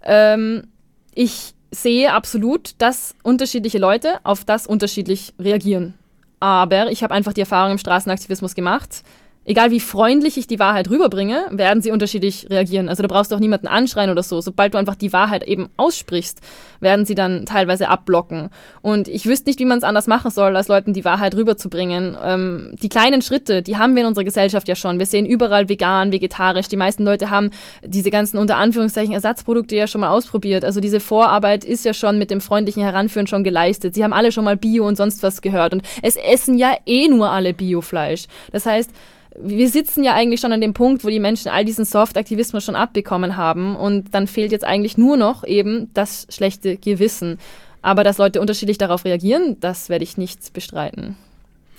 Ähm, 0.04 0.68
ich 1.14 1.54
sehe 1.72 2.14
absolut, 2.14 2.72
dass 2.78 3.16
unterschiedliche 3.24 3.78
Leute 3.78 4.20
auf 4.24 4.46
das 4.46 4.66
unterschiedlich 4.66 5.34
reagieren. 5.40 5.94
Aber 6.40 6.90
ich 6.90 7.04
habe 7.04 7.14
einfach 7.14 7.34
die 7.34 7.42
Erfahrung 7.42 7.74
im 7.74 7.78
Straßenaktivismus 7.78 8.56
gemacht, 8.56 9.04
egal 9.46 9.72
wie 9.72 9.80
freundlich 9.80 10.38
ich 10.38 10.48
die 10.48 10.60
Wahrheit 10.60 10.90
rüberbringe, 10.90 11.46
werden 11.50 11.82
sie 11.82 11.92
unterschiedlich 11.92 12.48
reagieren. 12.50 12.88
Also 12.88 13.02
da 13.02 13.08
brauchst 13.08 13.32
du 13.32 13.36
auch 13.36 13.40
niemanden 13.40 13.68
anschreien 13.68 14.12
oder 14.12 14.22
so. 14.22 14.42
Sobald 14.42 14.74
du 14.74 14.78
einfach 14.78 14.96
die 14.96 15.12
Wahrheit 15.12 15.44
eben 15.44 15.70
aussprichst, 15.76 16.40
werden 16.80 17.06
sie 17.06 17.16
dann 17.16 17.46
teilweise 17.46 17.90
abblocken. 17.90 18.50
Und 18.82 19.08
ich 19.08 19.26
wüsste 19.26 19.50
nicht, 19.50 19.60
wie 19.60 19.66
man 19.66 19.80
es 19.80 19.84
anders 19.84 20.08
machen 20.08 20.30
soll, 20.30 20.56
als 20.56 20.68
Leuten 20.68 20.94
die 20.94 21.04
Wahrheit 21.04 21.36
rüberzubringen. 21.36 22.16
Ähm, 22.24 22.76
die 22.82 22.90
kleinen 22.90 23.22
Schritte, 23.22 23.62
die 23.64 23.78
haben 23.78 23.96
wir 23.96 24.04
in 24.04 24.08
unserer 24.08 24.24
Gesellschaft 24.24 24.68
ja 24.68 24.76
schon. 24.76 25.00
Wir 25.00 25.06
sehen 25.06 25.26
überall 25.26 25.68
vegan, 25.68 26.12
vegetarisch. 26.12 26.68
Die 26.68 26.78
meisten 26.78 27.04
Leute 27.04 27.30
haben 27.30 27.50
diese 27.84 28.12
ganzen 28.12 28.38
unter 28.38 28.58
Anführungszeichen 28.58 29.14
Ersatzprodukte 29.14 29.76
ja 29.76 29.88
schon 29.88 30.02
mal 30.02 30.10
ausprobiert. 30.10 30.64
Also 30.64 30.80
diese 30.80 31.00
Vorarbeit 31.00 31.64
ist 31.66 31.86
ja 31.86 31.94
schon 31.94 32.20
mit 32.20 32.30
dem 32.30 32.42
freundlichen 32.42 32.84
Heranführen 32.84 33.28
schon 33.28 33.44
geleistet. 33.44 33.96
Sie 33.96 34.04
haben 34.04 34.14
alle 34.14 34.32
schon 34.32 34.46
mal 34.46 34.58
Bio 34.58 34.88
und 34.88 34.96
sonst 34.96 35.24
was 35.24 35.42
gehört. 35.42 35.74
Und 35.74 35.82
es 36.04 36.16
essen 36.18 36.58
ja 36.58 36.76
eh 36.86 37.08
nur 37.08 37.32
alle 37.32 37.54
Biofleisch. 37.54 38.26
Das 38.52 38.66
heißt, 38.66 38.92
wir 39.38 39.70
sitzen 39.70 40.04
ja 40.04 40.14
eigentlich 40.16 40.42
schon 40.42 40.52
an 40.52 40.62
dem 40.62 40.74
Punkt, 40.74 41.04
wo 41.04 41.10
die 41.10 41.20
Menschen 41.20 41.50
all 41.50 41.64
diesen 41.64 41.86
Soft-Aktivismus 41.86 42.64
schon 42.64 42.76
abbekommen 42.76 43.38
haben 43.38 43.76
und 43.76 44.14
dann 44.14 44.28
fehlt 44.28 44.52
jetzt 44.52 44.66
eigentlich 44.66 44.98
nur 44.98 45.18
noch 45.18 45.44
eben 45.44 45.90
das 45.94 46.28
schlechte 46.30 46.78
Gewissen. 46.78 47.40
Aber 47.82 48.04
dass 48.04 48.18
Leute 48.18 48.42
unterschiedlich 48.42 48.78
darauf 48.78 49.06
reagieren, 49.06 49.58
das 49.60 49.90
werde 49.90 50.04
ich 50.04 50.18
nicht 50.18 50.52
bestreiten. 50.54 51.16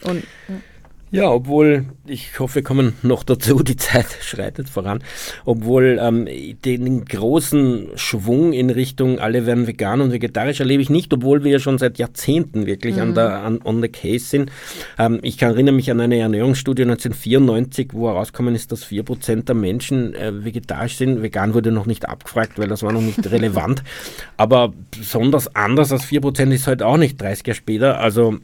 Und, 0.03 0.24
ja. 0.48 0.55
Ja, 1.12 1.28
obwohl, 1.28 1.86
ich 2.06 2.38
hoffe, 2.38 2.56
wir 2.56 2.62
kommen 2.62 2.92
noch 3.02 3.24
dazu, 3.24 3.64
die 3.64 3.74
Zeit 3.74 4.06
schreitet 4.20 4.68
voran, 4.68 5.02
obwohl 5.44 5.98
ähm, 6.00 6.28
den 6.64 7.04
großen 7.04 7.88
Schwung 7.96 8.52
in 8.52 8.70
Richtung 8.70 9.18
alle 9.18 9.44
werden 9.44 9.66
vegan 9.66 10.00
und 10.00 10.12
vegetarisch 10.12 10.61
erlebe 10.61 10.82
ich 10.82 10.88
nicht, 10.88 11.12
obwohl 11.12 11.42
wir 11.42 11.50
ja 11.50 11.58
schon 11.58 11.78
seit 11.78 11.98
Jahrzehnten 11.98 12.66
wirklich 12.66 12.94
mhm. 12.94 13.02
an 13.02 13.14
der, 13.16 13.42
an, 13.42 13.61
on 13.64 13.82
the 13.82 13.88
case 13.88 14.26
sind. 14.26 14.52
Ähm, 14.98 15.18
ich 15.22 15.36
kann 15.36 15.50
erinnere 15.50 15.74
mich 15.74 15.90
an 15.90 16.00
eine 16.00 16.16
Ernährungsstudie 16.16 16.82
1994, 16.82 17.88
wo 17.92 18.08
herausgekommen 18.08 18.54
ist, 18.54 18.70
dass 18.70 18.86
4% 18.86 19.46
der 19.46 19.56
Menschen 19.56 20.14
äh, 20.14 20.44
vegetarisch 20.44 20.96
sind. 20.96 21.22
Vegan 21.22 21.54
wurde 21.54 21.72
noch 21.72 21.86
nicht 21.86 22.08
abgefragt, 22.08 22.56
weil 22.56 22.68
das 22.68 22.84
war 22.84 22.92
noch 22.92 23.02
nicht 23.02 23.28
relevant. 23.32 23.82
Aber 24.36 24.72
besonders 24.92 25.56
anders 25.56 25.90
als 25.90 26.04
4% 26.04 26.52
ist 26.52 26.68
halt 26.68 26.84
auch 26.84 26.98
nicht 26.98 27.20
30 27.20 27.48
Jahre 27.48 27.56
später. 27.56 27.98
Also 27.98 28.38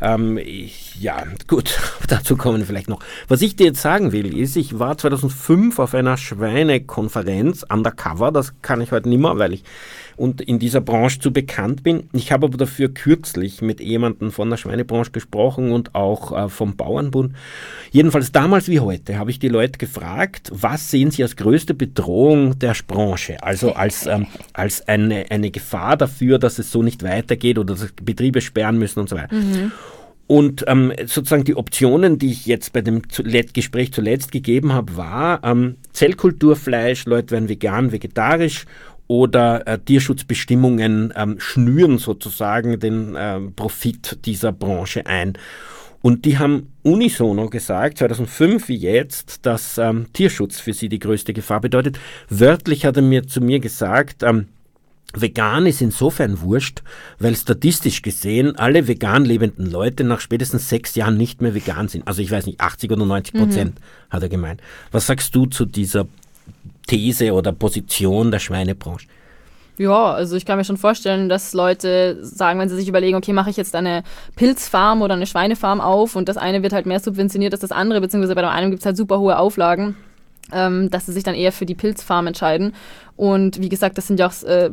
ähm, 0.00 0.38
ich, 0.38 1.00
ja, 1.00 1.24
gut 1.48 1.76
dazu 2.06 2.36
kommen 2.36 2.58
wir 2.58 2.66
vielleicht 2.66 2.88
noch. 2.88 3.00
Was 3.28 3.42
ich 3.42 3.56
dir 3.56 3.66
jetzt 3.66 3.82
sagen 3.82 4.12
will, 4.12 4.36
ist, 4.36 4.56
ich 4.56 4.78
war 4.78 4.96
2005 4.96 5.78
auf 5.78 5.94
einer 5.94 6.16
Schweinekonferenz 6.16 7.64
undercover, 7.68 8.32
das 8.32 8.60
kann 8.62 8.80
ich 8.80 8.92
heute 8.92 9.08
nicht 9.08 9.20
mehr, 9.20 9.38
weil 9.38 9.52
ich 9.52 9.64
und 10.16 10.40
in 10.40 10.58
dieser 10.58 10.80
Branche 10.80 11.18
zu 11.18 11.32
bekannt 11.32 11.82
bin. 11.82 12.08
Ich 12.12 12.30
habe 12.32 12.46
aber 12.46 12.56
dafür 12.56 12.88
kürzlich 12.88 13.62
mit 13.62 13.80
jemandem 13.80 14.30
von 14.30 14.48
der 14.50 14.56
Schweinebranche 14.56 15.10
gesprochen 15.10 15.72
und 15.72 15.94
auch 15.94 16.36
äh, 16.36 16.48
vom 16.48 16.76
Bauernbund. 16.76 17.34
Jedenfalls 17.90 18.32
damals 18.32 18.68
wie 18.68 18.80
heute 18.80 19.18
habe 19.18 19.30
ich 19.30 19.38
die 19.38 19.48
Leute 19.48 19.78
gefragt, 19.78 20.50
was 20.52 20.90
sehen 20.90 21.10
sie 21.10 21.22
als 21.22 21.36
größte 21.36 21.74
Bedrohung 21.74 22.58
der 22.58 22.76
Branche? 22.86 23.42
Also 23.42 23.72
als, 23.72 24.06
ähm, 24.06 24.26
als 24.52 24.86
eine, 24.86 25.26
eine 25.30 25.50
Gefahr 25.50 25.96
dafür, 25.96 26.38
dass 26.38 26.58
es 26.58 26.70
so 26.70 26.82
nicht 26.82 27.02
weitergeht 27.02 27.58
oder 27.58 27.74
dass 27.74 27.92
Betriebe 28.02 28.40
sperren 28.40 28.78
müssen 28.78 29.00
und 29.00 29.08
so 29.08 29.16
weiter. 29.16 29.34
Mhm. 29.34 29.72
Und 30.26 30.64
ähm, 30.68 30.92
sozusagen 31.00 31.44
die 31.44 31.56
Optionen, 31.56 32.18
die 32.18 32.30
ich 32.30 32.46
jetzt 32.46 32.72
bei 32.72 32.80
dem 32.80 33.02
Gespräch 33.02 33.92
zuletzt 33.92 34.32
gegeben 34.32 34.72
habe, 34.72 34.96
war 34.96 35.44
ähm, 35.44 35.76
Zellkulturfleisch, 35.92 37.04
Leute 37.04 37.32
werden 37.32 37.48
vegan, 37.48 37.92
vegetarisch 37.92 38.64
oder 39.06 39.66
äh, 39.66 39.78
Tierschutzbestimmungen 39.78 41.12
ähm, 41.14 41.36
schnüren 41.38 41.98
sozusagen 41.98 42.80
den 42.80 43.14
äh, 43.14 43.40
Profit 43.54 44.24
dieser 44.24 44.52
Branche 44.52 45.06
ein. 45.06 45.34
Und 46.00 46.26
die 46.26 46.38
haben 46.38 46.72
unisono 46.82 47.48
gesagt, 47.48 47.98
2005 47.98 48.68
wie 48.68 48.76
jetzt, 48.76 49.46
dass 49.46 49.78
ähm, 49.78 50.06
Tierschutz 50.12 50.60
für 50.60 50.74
sie 50.74 50.90
die 50.90 50.98
größte 50.98 51.32
Gefahr 51.32 51.60
bedeutet. 51.60 51.98
Wörtlich 52.28 52.84
hat 52.84 52.96
er 52.96 53.02
mir 53.02 53.26
zu 53.26 53.40
mir 53.40 53.58
gesagt, 53.58 54.22
ähm, 54.22 54.48
Vegan 55.20 55.66
ist 55.66 55.80
insofern 55.80 56.40
wurscht, 56.40 56.82
weil 57.18 57.36
statistisch 57.36 58.02
gesehen 58.02 58.56
alle 58.56 58.88
vegan 58.88 59.24
lebenden 59.24 59.70
Leute 59.70 60.04
nach 60.04 60.20
spätestens 60.20 60.68
sechs 60.68 60.94
Jahren 60.94 61.16
nicht 61.16 61.42
mehr 61.42 61.54
vegan 61.54 61.88
sind. 61.88 62.06
Also 62.06 62.22
ich 62.22 62.30
weiß 62.30 62.46
nicht, 62.46 62.60
80 62.60 62.90
oder 62.90 63.04
90 63.04 63.34
Prozent, 63.34 63.74
mhm. 63.74 64.10
hat 64.10 64.22
er 64.22 64.28
gemeint. 64.28 64.60
Was 64.92 65.06
sagst 65.06 65.34
du 65.34 65.46
zu 65.46 65.64
dieser 65.64 66.06
These 66.86 67.32
oder 67.32 67.52
Position 67.52 68.30
der 68.30 68.38
Schweinebranche? 68.38 69.06
Ja, 69.76 70.12
also 70.12 70.36
ich 70.36 70.46
kann 70.46 70.56
mir 70.56 70.64
schon 70.64 70.76
vorstellen, 70.76 71.28
dass 71.28 71.52
Leute 71.52 72.18
sagen, 72.22 72.60
wenn 72.60 72.68
sie 72.68 72.76
sich 72.76 72.88
überlegen, 72.88 73.16
okay, 73.16 73.32
mache 73.32 73.50
ich 73.50 73.56
jetzt 73.56 73.74
eine 73.74 74.04
Pilzfarm 74.36 75.02
oder 75.02 75.14
eine 75.14 75.26
Schweinefarm 75.26 75.80
auf 75.80 76.14
und 76.14 76.28
das 76.28 76.36
eine 76.36 76.62
wird 76.62 76.72
halt 76.72 76.86
mehr 76.86 77.00
subventioniert 77.00 77.52
als 77.52 77.62
das 77.62 77.72
andere, 77.72 78.00
beziehungsweise 78.00 78.36
bei 78.36 78.42
dem 78.42 78.50
einen 78.50 78.70
gibt 78.70 78.82
es 78.82 78.86
halt 78.86 78.96
super 78.96 79.18
hohe 79.18 79.36
Auflagen 79.36 79.96
ähm, 80.52 80.90
dass 80.90 81.06
sie 81.06 81.12
sich 81.12 81.24
dann 81.24 81.34
eher 81.34 81.52
für 81.52 81.66
die 81.66 81.74
Pilzfarm 81.74 82.26
entscheiden. 82.26 82.74
Und 83.16 83.60
wie 83.60 83.68
gesagt, 83.68 83.96
das 83.96 84.08
sind 84.08 84.18
ja 84.18 84.26
auch 84.28 84.42
äh, 84.42 84.70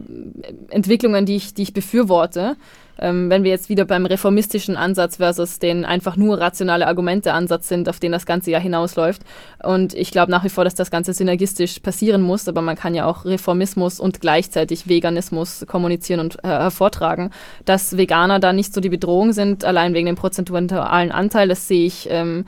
Entwicklungen, 0.70 1.26
die 1.26 1.36
ich, 1.36 1.54
die 1.54 1.62
ich 1.64 1.74
befürworte. 1.74 2.56
Ähm, 3.00 3.30
wenn 3.30 3.44
wir 3.44 3.50
jetzt 3.50 3.70
wieder 3.70 3.86
beim 3.86 4.06
reformistischen 4.06 4.78
Ansatz 4.78 5.18
versus 5.18 5.58
den 5.60 5.86
einfach 5.86 6.18
nur 6.18 6.40
rationale 6.40 6.86
Argumente 6.88 7.34
Ansatz 7.34 7.68
sind, 7.68 7.90
auf 7.90 8.00
den 8.00 8.12
das 8.12 8.26
ganze 8.26 8.52
ja 8.52 8.60
hinausläuft. 8.60 9.24
Und 9.64 9.94
ich 9.94 10.12
glaube 10.12 10.32
nach 10.32 10.44
wie 10.44 10.50
vor, 10.50 10.64
dass 10.64 10.76
das 10.76 10.92
Ganze 10.92 11.14
synergistisch 11.14 11.80
passieren 11.80 12.22
muss, 12.22 12.48
aber 12.48 12.62
man 12.62 12.76
kann 12.76 12.94
ja 12.94 13.06
auch 13.06 13.26
Reformismus 13.26 14.00
und 14.00 14.22
gleichzeitig 14.22 14.88
Veganismus 14.88 15.66
kommunizieren 15.68 16.20
und 16.20 16.44
äh, 16.44 16.48
hervortragen. 16.48 17.32
Dass 17.66 17.98
Veganer 17.98 18.40
da 18.40 18.54
nicht 18.54 18.74
so 18.74 18.82
die 18.82 18.90
Bedrohung 18.90 19.34
sind, 19.34 19.66
allein 19.66 19.94
wegen 19.94 20.06
dem 20.06 20.16
prozentualen 20.16 21.12
Anteil, 21.12 21.48
das 21.48 21.68
sehe 21.68 21.86
ich. 21.86 22.08
Ähm, 22.10 22.46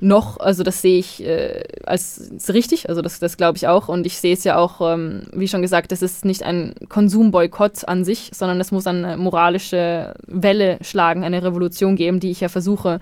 noch, 0.00 0.38
also 0.38 0.62
das 0.62 0.82
sehe 0.82 0.98
ich 0.98 1.24
äh, 1.24 1.64
als 1.84 2.30
richtig, 2.52 2.88
also 2.88 3.02
das, 3.02 3.18
das 3.18 3.36
glaube 3.36 3.56
ich 3.56 3.66
auch. 3.66 3.88
Und 3.88 4.06
ich 4.06 4.18
sehe 4.18 4.34
es 4.34 4.44
ja 4.44 4.56
auch, 4.56 4.80
ähm, 4.80 5.22
wie 5.32 5.48
schon 5.48 5.62
gesagt, 5.62 5.92
das 5.92 6.02
ist 6.02 6.24
nicht 6.24 6.42
ein 6.42 6.74
Konsumboykott 6.88 7.88
an 7.88 8.04
sich, 8.04 8.30
sondern 8.34 8.60
es 8.60 8.72
muss 8.72 8.86
eine 8.86 9.16
moralische 9.16 10.14
Welle 10.26 10.78
schlagen, 10.82 11.24
eine 11.24 11.42
Revolution 11.42 11.96
geben, 11.96 12.20
die 12.20 12.30
ich 12.30 12.40
ja 12.40 12.48
versuche, 12.48 13.00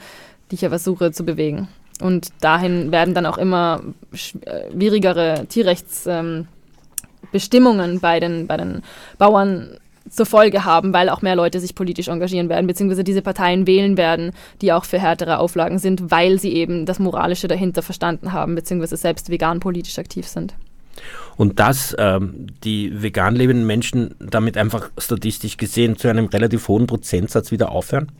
die 0.50 0.56
ich 0.56 0.60
ja 0.60 0.68
versuche 0.68 1.12
zu 1.12 1.24
bewegen. 1.24 1.68
Und 2.00 2.28
dahin 2.40 2.92
werden 2.92 3.14
dann 3.14 3.26
auch 3.26 3.38
immer 3.38 3.82
äh, 4.12 4.70
schwierigere 4.72 5.46
Tierrechtsbestimmungen 5.48 7.92
ähm, 7.92 8.00
bei, 8.00 8.20
den, 8.20 8.46
bei 8.46 8.56
den 8.56 8.82
Bauern 9.18 9.78
zur 10.14 10.26
Folge 10.26 10.64
haben, 10.64 10.92
weil 10.92 11.08
auch 11.08 11.22
mehr 11.22 11.36
Leute 11.36 11.60
sich 11.60 11.74
politisch 11.74 12.08
engagieren 12.08 12.48
werden, 12.48 12.66
beziehungsweise 12.66 13.04
diese 13.04 13.22
Parteien 13.22 13.66
wählen 13.66 13.96
werden, 13.96 14.32
die 14.60 14.72
auch 14.72 14.84
für 14.84 14.98
härtere 14.98 15.38
Auflagen 15.38 15.78
sind, 15.78 16.10
weil 16.10 16.38
sie 16.38 16.52
eben 16.54 16.86
das 16.86 16.98
Moralische 16.98 17.48
dahinter 17.48 17.82
verstanden 17.82 18.32
haben, 18.32 18.54
beziehungsweise 18.54 18.96
selbst 18.96 19.30
vegan 19.30 19.60
politisch 19.60 19.98
aktiv 19.98 20.26
sind. 20.26 20.54
Und 21.36 21.58
dass 21.58 21.94
ähm, 21.98 22.46
die 22.62 23.02
vegan 23.02 23.34
lebenden 23.34 23.66
Menschen 23.66 24.14
damit 24.20 24.56
einfach 24.56 24.90
statistisch 24.98 25.56
gesehen 25.56 25.96
zu 25.96 26.08
einem 26.08 26.26
relativ 26.26 26.68
hohen 26.68 26.86
Prozentsatz 26.86 27.50
wieder 27.50 27.72
aufhören? 27.72 28.12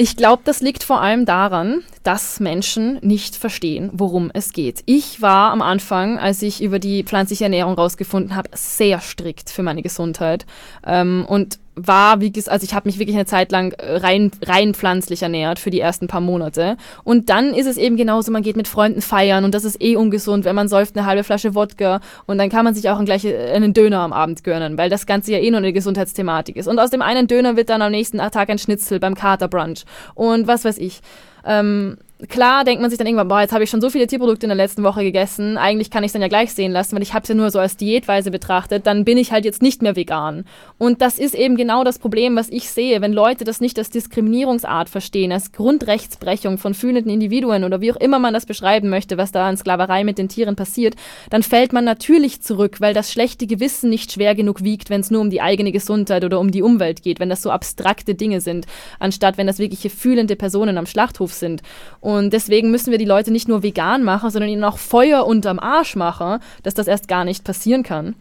Ich 0.00 0.16
glaube, 0.16 0.42
das 0.44 0.60
liegt 0.60 0.84
vor 0.84 1.00
allem 1.00 1.24
daran, 1.24 1.82
dass 2.04 2.38
Menschen 2.38 3.00
nicht 3.02 3.34
verstehen, 3.34 3.90
worum 3.92 4.30
es 4.32 4.52
geht. 4.52 4.84
Ich 4.86 5.20
war 5.22 5.50
am 5.50 5.60
Anfang, 5.60 6.20
als 6.20 6.40
ich 6.42 6.62
über 6.62 6.78
die 6.78 7.02
pflanzliche 7.02 7.42
Ernährung 7.42 7.74
rausgefunden 7.74 8.36
habe, 8.36 8.48
sehr 8.54 9.00
strikt 9.00 9.50
für 9.50 9.64
meine 9.64 9.82
Gesundheit 9.82 10.46
ähm, 10.86 11.26
und 11.28 11.58
war, 11.86 12.20
wie 12.20 12.32
gesagt, 12.32 12.52
also 12.52 12.64
ich 12.64 12.74
habe 12.74 12.88
mich 12.88 12.98
wirklich 12.98 13.16
eine 13.16 13.26
Zeit 13.26 13.52
lang 13.52 13.72
äh, 13.72 13.96
rein, 13.96 14.30
rein 14.44 14.74
pflanzlich 14.74 15.22
ernährt 15.22 15.58
für 15.58 15.70
die 15.70 15.80
ersten 15.80 16.06
paar 16.06 16.20
Monate. 16.20 16.76
Und 17.04 17.30
dann 17.30 17.54
ist 17.54 17.66
es 17.66 17.76
eben 17.76 17.96
genauso, 17.96 18.30
man 18.32 18.42
geht 18.42 18.56
mit 18.56 18.68
Freunden 18.68 19.00
feiern 19.00 19.44
und 19.44 19.54
das 19.54 19.64
ist 19.64 19.80
eh 19.82 19.96
ungesund, 19.96 20.44
wenn 20.44 20.54
man 20.54 20.68
säuft 20.68 20.96
eine 20.96 21.06
halbe 21.06 21.24
Flasche 21.24 21.54
Wodka 21.54 22.00
und 22.26 22.38
dann 22.38 22.50
kann 22.50 22.64
man 22.64 22.74
sich 22.74 22.88
auch 22.90 23.02
gleich 23.04 23.24
äh, 23.24 23.52
einen 23.52 23.74
Döner 23.74 24.00
am 24.00 24.12
Abend 24.12 24.44
gönnen, 24.44 24.78
weil 24.78 24.90
das 24.90 25.06
Ganze 25.06 25.32
ja 25.32 25.38
eh 25.38 25.50
nur 25.50 25.58
eine 25.58 25.72
Gesundheitsthematik 25.72 26.56
ist. 26.56 26.68
Und 26.68 26.78
aus 26.78 26.90
dem 26.90 27.02
einen 27.02 27.26
Döner 27.26 27.56
wird 27.56 27.70
dann 27.70 27.82
am 27.82 27.92
nächsten 27.92 28.18
Tag 28.18 28.50
ein 28.50 28.58
Schnitzel 28.58 29.00
beim 29.00 29.14
Katerbrunch 29.14 29.84
und 30.14 30.46
was 30.46 30.64
weiß 30.64 30.78
ich. 30.78 31.00
Ähm, 31.44 31.96
klar 32.26 32.64
denkt 32.64 32.80
man 32.80 32.90
sich 32.90 32.98
dann 32.98 33.06
irgendwann, 33.06 33.28
boah, 33.28 33.40
jetzt 33.40 33.52
habe 33.52 33.62
ich 33.62 33.70
schon 33.70 33.80
so 33.80 33.90
viele 33.90 34.08
Tierprodukte 34.08 34.46
in 34.46 34.48
der 34.48 34.56
letzten 34.56 34.82
Woche 34.82 35.02
gegessen, 35.04 35.56
eigentlich 35.56 35.90
kann 35.90 36.02
ich 36.02 36.08
es 36.08 36.14
dann 36.14 36.22
ja 36.22 36.28
gleich 36.28 36.52
sehen 36.52 36.72
lassen, 36.72 36.96
weil 36.96 37.02
ich 37.02 37.14
habe 37.14 37.22
es 37.22 37.28
ja 37.28 37.34
nur 37.36 37.50
so 37.50 37.60
als 37.60 37.76
Diätweise 37.76 38.32
betrachtet, 38.32 38.86
dann 38.86 39.04
bin 39.04 39.18
ich 39.18 39.30
halt 39.30 39.44
jetzt 39.44 39.62
nicht 39.62 39.82
mehr 39.82 39.94
vegan. 39.94 40.44
Und 40.78 41.00
das 41.00 41.20
ist 41.20 41.36
eben 41.36 41.56
genau 41.56 41.84
das 41.84 42.00
Problem, 42.00 42.34
was 42.34 42.48
ich 42.48 42.70
sehe, 42.70 43.00
wenn 43.00 43.12
Leute 43.12 43.44
das 43.44 43.60
nicht 43.60 43.78
als 43.78 43.90
Diskriminierungsart 43.90 44.88
verstehen, 44.88 45.30
als 45.30 45.52
Grundrechtsbrechung 45.52 46.58
von 46.58 46.74
fühlenden 46.74 47.12
Individuen 47.12 47.62
oder 47.62 47.80
wie 47.80 47.92
auch 47.92 47.96
immer 47.96 48.18
man 48.18 48.34
das 48.34 48.46
beschreiben 48.46 48.88
möchte, 48.88 49.16
was 49.16 49.30
da 49.30 49.48
an 49.48 49.56
Sklaverei 49.56 50.02
mit 50.02 50.18
den 50.18 50.28
Tieren 50.28 50.56
passiert, 50.56 50.96
dann 51.30 51.44
fällt 51.44 51.72
man 51.72 51.84
natürlich 51.84 52.42
zurück, 52.42 52.80
weil 52.80 52.94
das 52.94 53.12
schlechte 53.12 53.46
Gewissen 53.46 53.90
nicht 53.90 54.12
schwer 54.12 54.34
genug 54.34 54.64
wiegt, 54.64 54.90
wenn 54.90 55.02
es 55.02 55.12
nur 55.12 55.20
um 55.20 55.30
die 55.30 55.40
eigene 55.40 55.70
Gesundheit 55.70 56.24
oder 56.24 56.40
um 56.40 56.50
die 56.50 56.62
Umwelt 56.62 57.02
geht, 57.02 57.20
wenn 57.20 57.28
das 57.28 57.42
so 57.42 57.50
abstrakte 57.50 58.16
Dinge 58.16 58.40
sind, 58.40 58.66
anstatt 58.98 59.38
wenn 59.38 59.46
das 59.46 59.60
wirkliche 59.60 59.88
fühlende 59.90 60.34
Personen 60.34 60.78
am 60.78 60.86
Schlachthof 60.86 61.32
sind. 61.32 61.62
Und 62.00 62.07
deswegen 62.30 62.70
müssen 62.70 62.90
wir 62.90 62.98
die 62.98 63.04
Leute 63.04 63.30
nicht 63.30 63.48
nur 63.48 63.62
vegan 63.62 64.02
machen, 64.02 64.30
sondern 64.30 64.50
ihnen 64.50 64.64
auch 64.64 64.78
Feuer 64.78 65.26
unterm 65.26 65.58
Arsch 65.58 65.96
machen, 65.96 66.40
dass 66.62 66.74
das 66.74 66.88
erst 66.88 67.08
gar 67.08 67.24
nicht 67.24 67.44
passieren 67.44 67.82
kann. 67.82 68.14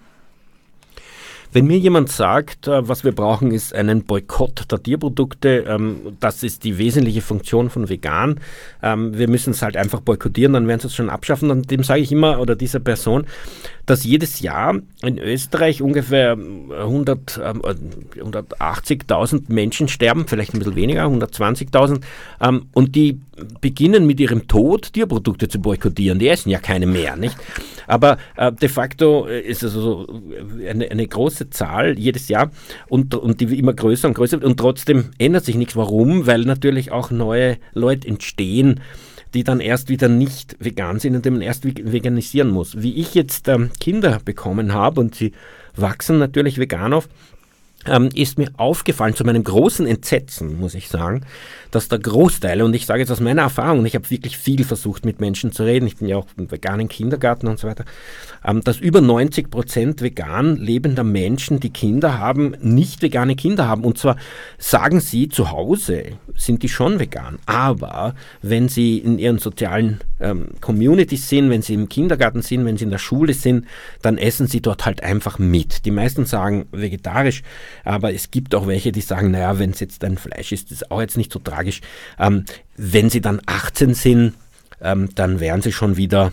Wenn 1.54 1.66
mir 1.66 1.78
jemand 1.78 2.10
sagt, 2.10 2.68
äh, 2.68 2.88
was 2.88 3.04
wir 3.04 3.14
brauchen, 3.14 3.52
ist 3.52 3.74
einen 3.74 4.04
Boykott 4.04 4.70
der 4.70 4.84
Tierprodukte, 4.84 5.66
ähm, 5.68 6.18
das 6.20 6.44
ist 6.44 6.64
die 6.66 6.78
wesentliche 6.78 7.22
Funktion 7.22 7.70
von 7.70 7.88
vegan. 7.88 8.40
Ähm, 8.84 9.18
wir 9.18 9.30
müssen 9.30 9.52
es 9.52 9.62
halt 9.62 9.78
einfach 9.78 10.02
boykottieren, 10.02 10.54
dann 10.54 10.68
werden 10.68 10.82
sie 10.82 10.88
es 10.88 10.96
schon 10.96 11.10
abschaffen. 11.10 11.50
Und 11.50 11.72
dem 11.72 11.84
sage 11.84 12.02
ich 12.02 12.12
immer, 12.12 12.40
oder 12.42 12.56
dieser 12.56 12.80
Person, 12.80 13.26
dass 13.86 14.04
jedes 14.04 14.42
Jahr 14.42 14.76
in 15.02 15.18
Österreich 15.18 15.82
ungefähr 15.82 16.34
100, 16.34 17.40
ähm, 17.42 17.62
180.000 17.62 19.46
Menschen 19.48 19.88
sterben, 19.88 20.28
vielleicht 20.28 20.54
ein 20.54 20.60
bisschen 20.60 20.76
weniger, 20.76 21.06
120.000, 21.06 22.02
ähm, 22.42 22.68
und 22.74 22.96
die 22.96 23.22
beginnen 23.62 24.06
mit 24.06 24.20
ihrem 24.20 24.48
Tod 24.48 24.94
Tierprodukte 24.94 25.48
zu 25.48 25.60
boykottieren. 25.60 26.20
Die 26.20 26.28
essen 26.28 26.50
ja 26.50 26.60
keine 26.60 26.88
mehr, 26.88 27.16
nicht? 27.16 27.38
Aber 27.88 28.18
äh, 28.36 28.52
de 28.52 28.70
facto 28.70 29.28
äh, 29.28 29.40
ist 29.42 29.64
es 29.64 29.76
also 29.76 30.22
eine, 30.68 30.90
eine, 30.92 31.08
große 31.08 31.50
Zahl 31.50 31.98
jedes 31.98 32.28
Jahr 32.28 32.52
und, 32.90 33.16
und 33.16 33.40
die 33.40 33.58
immer 33.58 33.74
größer 33.74 34.08
und 34.08 34.14
größer 34.14 34.44
und 34.44 34.58
trotzdem 34.58 35.12
ändert 35.18 35.46
sich 35.46 35.56
nichts. 35.56 35.76
Warum? 35.76 36.28
Weil 36.28 36.42
natürlich 36.42 36.92
auch 36.92 37.12
neue 37.12 37.58
Leute 37.74 38.08
entstehen, 38.08 38.82
die 39.34 39.44
dann 39.44 39.60
erst 39.60 39.90
wieder 39.90 40.10
nicht 40.10 40.58
vegan 40.60 41.00
sind 41.00 41.16
und 41.16 41.26
die 41.26 41.30
man 41.30 41.42
erst 41.42 41.66
veganisieren 41.66 42.50
muss. 42.50 42.82
Wie 42.82 42.96
ich 42.96 43.14
jetzt 43.14 43.48
ähm, 43.48 43.72
Kinder 43.80 44.20
bekommen 44.24 44.74
habe 44.74 45.00
und 45.00 45.16
sie 45.16 45.34
wachsen 45.76 46.18
natürlich 46.18 46.58
vegan 46.58 46.94
auf, 46.94 47.08
ähm, 47.90 48.10
ist 48.14 48.38
mir 48.38 48.50
aufgefallen, 48.58 49.16
zu 49.16 49.24
meinem 49.24 49.44
großen 49.44 49.86
Entsetzen, 49.86 50.60
muss 50.60 50.76
ich 50.76 50.90
sagen, 50.90 51.22
dass 51.72 51.88
der 51.88 52.00
Großteil, 52.00 52.62
und 52.62 52.74
ich 52.74 52.86
sage 52.86 53.02
jetzt 53.02 53.12
aus 53.12 53.20
meiner 53.20 53.42
Erfahrung, 53.44 53.80
und 53.80 53.86
ich 53.86 53.96
habe 53.96 54.10
wirklich 54.10 54.38
viel 54.38 54.64
versucht 54.64 55.06
mit 55.06 55.20
Menschen 55.20 55.52
zu 55.52 55.64
reden, 55.64 55.88
ich 55.88 55.98
bin 55.98 56.08
ja 56.08 56.18
auch 56.18 56.28
im 56.38 56.50
veganen 56.50 56.88
Kindergarten 56.88 57.48
und 57.48 57.60
so 57.60 57.68
weiter, 57.68 57.86
ähm, 58.46 58.64
dass 58.64 58.78
über 58.80 59.02
90 59.02 59.50
Prozent 59.50 60.02
vegan 60.02 60.56
lebender 60.58 61.04
Menschen, 61.04 61.60
die 61.60 61.70
Kinder 61.70 62.20
haben, 62.20 62.56
nicht 62.62 63.02
vegane 63.02 63.36
Kinder 63.36 63.68
haben. 63.68 63.84
Und 63.84 63.98
zwar 63.98 64.18
sagen 64.58 65.00
sie, 65.00 65.30
zu 65.30 65.52
Hause 65.52 66.04
sind 66.36 66.64
die 66.64 66.70
schon 66.70 67.00
vegan, 67.00 67.40
aber 67.46 68.16
wenn 68.42 68.70
sie 68.70 68.98
in 68.98 69.20
ihren 69.20 69.40
sozialen 69.40 70.00
ähm, 70.20 70.50
Communities 70.62 71.30
sind, 71.30 71.50
wenn 71.50 71.62
sie 71.62 71.74
im 71.74 71.90
Kindergarten 71.90 72.42
sind, 72.42 72.66
wenn 72.66 72.78
sie 72.78 72.86
in 72.86 72.92
der 72.92 72.98
Schule 72.98 73.34
sind, 73.34 73.66
dann 74.02 74.18
essen 74.18 74.48
sie 74.48 74.62
dort 74.62 74.86
halt 74.86 75.04
einfach 75.04 75.40
mit. 75.40 75.86
Die 75.86 75.92
meisten 75.92 76.26
sagen 76.26 76.68
vegetarisch, 76.72 77.44
aber 77.84 78.14
es 78.14 78.32
gibt 78.32 78.56
auch 78.56 78.68
welche, 78.68 78.92
die 78.92 79.02
sagen, 79.02 79.32
naja, 79.32 79.60
wenn 79.60 79.72
es 79.72 79.80
jetzt 79.80 80.04
ein 80.04 80.18
Fleisch 80.18 80.52
ist, 80.52 80.72
ist 80.72 80.92
auch 80.92 81.02
jetzt 81.02 81.18
nicht 81.18 81.32
so 81.32 81.40
tragisch. 81.40 81.82
Ähm, 82.20 82.46
wenn 82.76 83.10
sie 83.10 83.22
dann 83.22 83.42
18 83.46 83.94
sind, 83.94 84.34
ähm, 84.82 85.10
dann 85.16 85.40
werden 85.40 85.62
sie 85.62 85.72
schon 85.72 85.98
wieder 85.98 86.32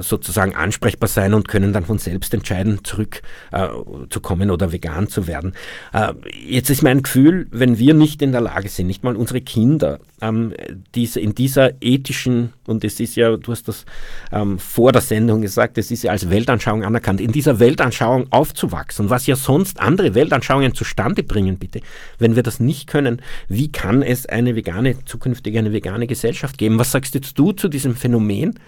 sozusagen 0.00 0.54
ansprechbar 0.54 1.08
sein 1.08 1.34
und 1.34 1.48
können 1.48 1.72
dann 1.72 1.84
von 1.84 1.98
selbst 1.98 2.32
entscheiden, 2.34 2.80
zurückzukommen 2.84 4.48
äh, 4.48 4.52
oder 4.52 4.72
vegan 4.72 5.08
zu 5.08 5.26
werden. 5.26 5.54
Äh, 5.92 6.12
jetzt 6.46 6.70
ist 6.70 6.82
mein 6.82 7.02
Gefühl, 7.02 7.46
wenn 7.50 7.78
wir 7.78 7.94
nicht 7.94 8.22
in 8.22 8.32
der 8.32 8.40
Lage 8.40 8.68
sind, 8.68 8.86
nicht 8.86 9.04
mal 9.04 9.16
unsere 9.16 9.40
Kinder 9.40 9.98
ähm, 10.20 10.54
diese, 10.94 11.20
in 11.20 11.34
dieser 11.34 11.82
ethischen, 11.82 12.52
und 12.66 12.84
es 12.84 13.00
ist 13.00 13.16
ja, 13.16 13.36
du 13.36 13.52
hast 13.52 13.68
das 13.68 13.84
ähm, 14.30 14.58
vor 14.58 14.92
der 14.92 15.02
Sendung 15.02 15.42
gesagt, 15.42 15.76
es 15.78 15.90
ist 15.90 16.04
ja 16.04 16.12
als 16.12 16.30
Weltanschauung 16.30 16.84
anerkannt, 16.84 17.20
in 17.20 17.32
dieser 17.32 17.58
Weltanschauung 17.58 18.28
aufzuwachsen, 18.30 19.10
was 19.10 19.26
ja 19.26 19.36
sonst 19.36 19.80
andere 19.80 20.14
Weltanschauungen 20.14 20.74
zustande 20.74 21.22
bringen, 21.22 21.58
bitte. 21.58 21.80
Wenn 22.18 22.36
wir 22.36 22.42
das 22.42 22.60
nicht 22.60 22.86
können, 22.86 23.20
wie 23.48 23.70
kann 23.70 24.02
es 24.02 24.26
eine 24.26 24.54
vegane, 24.54 25.04
zukünftige 25.04 25.58
eine 25.58 25.72
vegane 25.72 26.06
Gesellschaft 26.06 26.56
geben? 26.56 26.78
Was 26.78 26.92
sagst 26.92 27.14
jetzt 27.14 27.38
du 27.38 27.52
zu 27.52 27.68
diesem 27.68 27.96
Phänomen? 27.96 28.58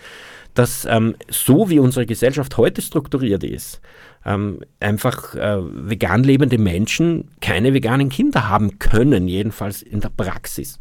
Dass 0.54 0.84
ähm, 0.84 1.16
so 1.28 1.68
wie 1.68 1.78
unsere 1.78 2.06
Gesellschaft 2.06 2.56
heute 2.56 2.80
strukturiert 2.80 3.44
ist, 3.44 3.80
ähm, 4.24 4.60
einfach 4.80 5.34
äh, 5.34 5.58
vegan 5.60 6.22
lebende 6.22 6.58
Menschen 6.58 7.28
keine 7.40 7.74
veganen 7.74 8.08
Kinder 8.08 8.48
haben 8.48 8.78
können, 8.78 9.28
jedenfalls 9.28 9.82
in 9.82 10.00
der 10.00 10.10
Praxis. 10.10 10.78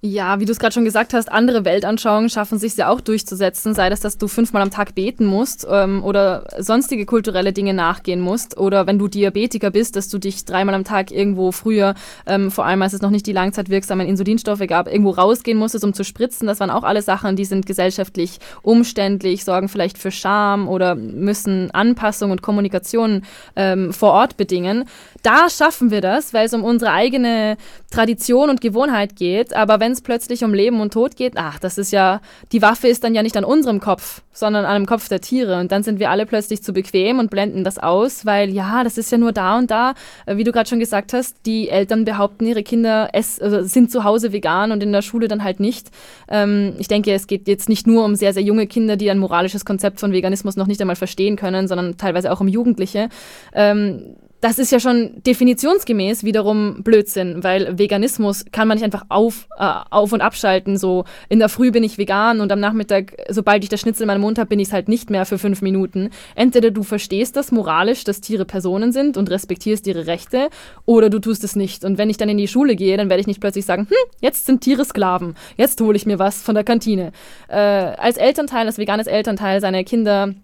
Ja, 0.00 0.38
wie 0.38 0.44
du 0.44 0.52
es 0.52 0.60
gerade 0.60 0.72
schon 0.72 0.84
gesagt 0.84 1.12
hast, 1.12 1.30
andere 1.30 1.64
Weltanschauungen 1.64 2.30
schaffen 2.30 2.56
sich 2.56 2.76
ja 2.76 2.88
auch 2.88 3.00
durchzusetzen, 3.00 3.74
sei 3.74 3.90
das, 3.90 3.98
dass 3.98 4.16
du 4.16 4.28
fünfmal 4.28 4.62
am 4.62 4.70
Tag 4.70 4.94
beten 4.94 5.26
musst 5.26 5.66
ähm, 5.68 6.04
oder 6.04 6.46
sonstige 6.56 7.04
kulturelle 7.04 7.52
Dinge 7.52 7.74
nachgehen 7.74 8.20
musst 8.20 8.56
oder 8.58 8.86
wenn 8.86 9.00
du 9.00 9.08
Diabetiker 9.08 9.72
bist, 9.72 9.96
dass 9.96 10.08
du 10.08 10.18
dich 10.18 10.44
dreimal 10.44 10.76
am 10.76 10.84
Tag 10.84 11.10
irgendwo 11.10 11.50
früher, 11.50 11.96
ähm, 12.26 12.52
vor 12.52 12.64
allem 12.64 12.80
als 12.82 12.92
es 12.92 13.02
noch 13.02 13.10
nicht 13.10 13.26
die 13.26 13.32
langzeitwirksamen 13.32 14.06
Insulinstoffe 14.06 14.64
gab, 14.68 14.86
irgendwo 14.86 15.10
rausgehen 15.10 15.58
musstest, 15.58 15.82
um 15.82 15.92
zu 15.94 16.04
spritzen. 16.04 16.46
Das 16.46 16.60
waren 16.60 16.70
auch 16.70 16.84
alle 16.84 17.02
Sachen, 17.02 17.34
die 17.34 17.44
sind 17.44 17.66
gesellschaftlich 17.66 18.38
umständlich, 18.62 19.44
sorgen 19.44 19.68
vielleicht 19.68 19.98
für 19.98 20.12
Scham 20.12 20.68
oder 20.68 20.94
müssen 20.94 21.72
Anpassung 21.72 22.30
und 22.30 22.40
Kommunikation 22.40 23.22
ähm, 23.56 23.92
vor 23.92 24.12
Ort 24.12 24.36
bedingen. 24.36 24.84
Da 25.24 25.50
schaffen 25.50 25.90
wir 25.90 26.02
das, 26.02 26.32
weil 26.32 26.46
es 26.46 26.54
um 26.54 26.62
unsere 26.62 26.92
eigene 26.92 27.56
Tradition 27.90 28.48
und 28.48 28.60
Gewohnheit 28.60 29.16
geht, 29.16 29.54
aber 29.54 29.80
wenn 29.80 29.87
wenn 29.88 29.94
es 29.94 30.02
plötzlich 30.02 30.44
um 30.44 30.52
Leben 30.52 30.82
und 30.82 30.92
Tod 30.92 31.16
geht, 31.16 31.32
ach, 31.36 31.58
das 31.58 31.78
ist 31.78 31.92
ja, 31.92 32.20
die 32.52 32.60
Waffe 32.60 32.88
ist 32.88 33.04
dann 33.04 33.14
ja 33.14 33.22
nicht 33.22 33.38
an 33.38 33.44
unserem 33.44 33.80
Kopf, 33.80 34.20
sondern 34.34 34.66
an 34.66 34.82
dem 34.82 34.84
Kopf 34.84 35.08
der 35.08 35.22
Tiere. 35.22 35.58
Und 35.60 35.72
dann 35.72 35.82
sind 35.82 35.98
wir 35.98 36.10
alle 36.10 36.26
plötzlich 36.26 36.62
zu 36.62 36.74
bequem 36.74 37.18
und 37.18 37.30
blenden 37.30 37.64
das 37.64 37.78
aus, 37.78 38.26
weil 38.26 38.50
ja, 38.50 38.84
das 38.84 38.98
ist 38.98 39.10
ja 39.10 39.16
nur 39.16 39.32
da 39.32 39.56
und 39.56 39.70
da. 39.70 39.94
Äh, 40.26 40.36
wie 40.36 40.44
du 40.44 40.52
gerade 40.52 40.68
schon 40.68 40.78
gesagt 40.78 41.14
hast, 41.14 41.36
die 41.46 41.70
Eltern 41.70 42.04
behaupten, 42.04 42.44
ihre 42.44 42.62
Kinder 42.62 43.08
es, 43.14 43.40
also 43.40 43.62
sind 43.62 43.90
zu 43.90 44.04
Hause 44.04 44.30
vegan 44.30 44.72
und 44.72 44.82
in 44.82 44.92
der 44.92 45.00
Schule 45.00 45.26
dann 45.26 45.42
halt 45.42 45.58
nicht. 45.58 45.88
Ähm, 46.28 46.74
ich 46.78 46.88
denke, 46.88 47.14
es 47.14 47.26
geht 47.26 47.48
jetzt 47.48 47.70
nicht 47.70 47.86
nur 47.86 48.04
um 48.04 48.14
sehr, 48.14 48.34
sehr 48.34 48.42
junge 48.42 48.66
Kinder, 48.66 48.98
die 48.98 49.10
ein 49.10 49.18
moralisches 49.18 49.64
Konzept 49.64 50.00
von 50.00 50.12
Veganismus 50.12 50.56
noch 50.56 50.66
nicht 50.66 50.82
einmal 50.82 50.96
verstehen 50.96 51.36
können, 51.36 51.66
sondern 51.66 51.96
teilweise 51.96 52.30
auch 52.30 52.42
um 52.42 52.48
Jugendliche. 52.48 53.08
Ähm, 53.54 54.16
das 54.40 54.58
ist 54.58 54.70
ja 54.70 54.78
schon 54.78 55.20
definitionsgemäß 55.26 56.22
wiederum 56.22 56.82
Blödsinn, 56.84 57.42
weil 57.42 57.76
Veganismus 57.78 58.44
kann 58.52 58.68
man 58.68 58.76
nicht 58.76 58.84
einfach 58.84 59.04
auf, 59.08 59.48
äh, 59.58 59.64
auf 59.90 60.12
und 60.12 60.20
abschalten. 60.20 60.76
So 60.76 61.04
in 61.28 61.40
der 61.40 61.48
Früh 61.48 61.72
bin 61.72 61.82
ich 61.82 61.98
vegan 61.98 62.40
und 62.40 62.52
am 62.52 62.60
Nachmittag, 62.60 63.16
sobald 63.28 63.64
ich 63.64 63.68
das 63.68 63.80
Schnitzel 63.80 64.02
in 64.02 64.06
meinem 64.06 64.20
Mund 64.20 64.38
habe, 64.38 64.48
bin 64.48 64.60
ich 64.60 64.68
es 64.68 64.72
halt 64.72 64.88
nicht 64.88 65.10
mehr 65.10 65.26
für 65.26 65.38
fünf 65.38 65.60
Minuten. 65.60 66.10
Entweder 66.36 66.70
du 66.70 66.84
verstehst 66.84 67.36
das 67.36 67.50
moralisch, 67.50 68.04
dass 68.04 68.20
Tiere 68.20 68.44
Personen 68.44 68.92
sind 68.92 69.16
und 69.16 69.28
respektierst 69.28 69.86
ihre 69.88 70.06
Rechte, 70.06 70.50
oder 70.86 71.10
du 71.10 71.18
tust 71.18 71.42
es 71.42 71.56
nicht. 71.56 71.84
Und 71.84 71.98
wenn 71.98 72.10
ich 72.10 72.16
dann 72.16 72.28
in 72.28 72.38
die 72.38 72.48
Schule 72.48 72.76
gehe, 72.76 72.96
dann 72.96 73.08
werde 73.08 73.20
ich 73.20 73.26
nicht 73.26 73.40
plötzlich 73.40 73.64
sagen, 73.64 73.88
hm, 73.88 74.10
jetzt 74.20 74.46
sind 74.46 74.60
Tiere 74.60 74.84
Sklaven, 74.84 75.34
jetzt 75.56 75.80
hole 75.80 75.96
ich 75.96 76.06
mir 76.06 76.18
was 76.18 76.42
von 76.42 76.54
der 76.54 76.64
Kantine. 76.64 77.12
Äh, 77.48 77.56
als 77.56 78.16
Elternteil, 78.16 78.66
als 78.66 78.78
veganes 78.78 79.08
Elternteil 79.08 79.60
seine 79.60 79.82
Kinder 79.84 80.34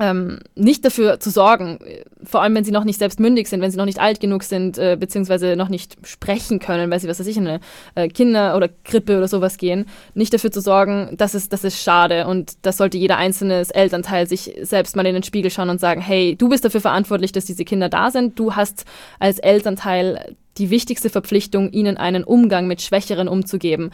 ähm, 0.00 0.40
nicht 0.54 0.84
dafür 0.84 1.20
zu 1.20 1.30
sorgen, 1.30 1.78
vor 2.24 2.42
allem 2.42 2.54
wenn 2.54 2.64
sie 2.64 2.72
noch 2.72 2.84
nicht 2.84 2.98
selbst 2.98 3.20
mündig 3.20 3.48
sind, 3.48 3.60
wenn 3.60 3.70
sie 3.70 3.76
noch 3.76 3.84
nicht 3.84 4.00
alt 4.00 4.18
genug 4.18 4.42
sind, 4.42 4.78
äh, 4.78 4.96
beziehungsweise 4.98 5.56
noch 5.56 5.68
nicht 5.68 5.98
sprechen 6.04 6.58
können, 6.58 6.90
weil 6.90 6.98
sie, 6.98 7.08
was 7.08 7.20
weiß 7.20 7.26
ich, 7.26 7.36
in 7.36 7.46
eine 7.46 7.60
äh, 7.94 8.08
Kinder- 8.08 8.56
oder 8.56 8.68
Krippe 8.68 9.18
oder 9.18 9.28
sowas 9.28 9.58
gehen, 9.58 9.84
nicht 10.14 10.32
dafür 10.32 10.50
zu 10.50 10.62
sorgen, 10.62 11.14
das 11.18 11.34
ist, 11.34 11.52
das 11.52 11.64
ist 11.64 11.82
schade 11.82 12.26
und 12.26 12.54
das 12.62 12.78
sollte 12.78 12.96
jeder 12.96 13.18
einzelne 13.18 13.62
Elternteil 13.72 14.26
sich 14.26 14.54
selbst 14.62 14.96
mal 14.96 15.04
in 15.04 15.14
den 15.14 15.22
Spiegel 15.22 15.50
schauen 15.50 15.68
und 15.68 15.80
sagen, 15.80 16.00
hey, 16.00 16.34
du 16.34 16.48
bist 16.48 16.64
dafür 16.64 16.80
verantwortlich, 16.80 17.32
dass 17.32 17.44
diese 17.44 17.66
Kinder 17.66 17.90
da 17.90 18.10
sind, 18.10 18.38
du 18.38 18.56
hast 18.56 18.86
als 19.18 19.38
Elternteil 19.38 20.34
die 20.56 20.70
wichtigste 20.70 21.10
Verpflichtung, 21.10 21.70
ihnen 21.72 21.98
einen 21.98 22.24
Umgang 22.24 22.66
mit 22.66 22.80
Schwächeren 22.80 23.28
umzugeben 23.28 23.90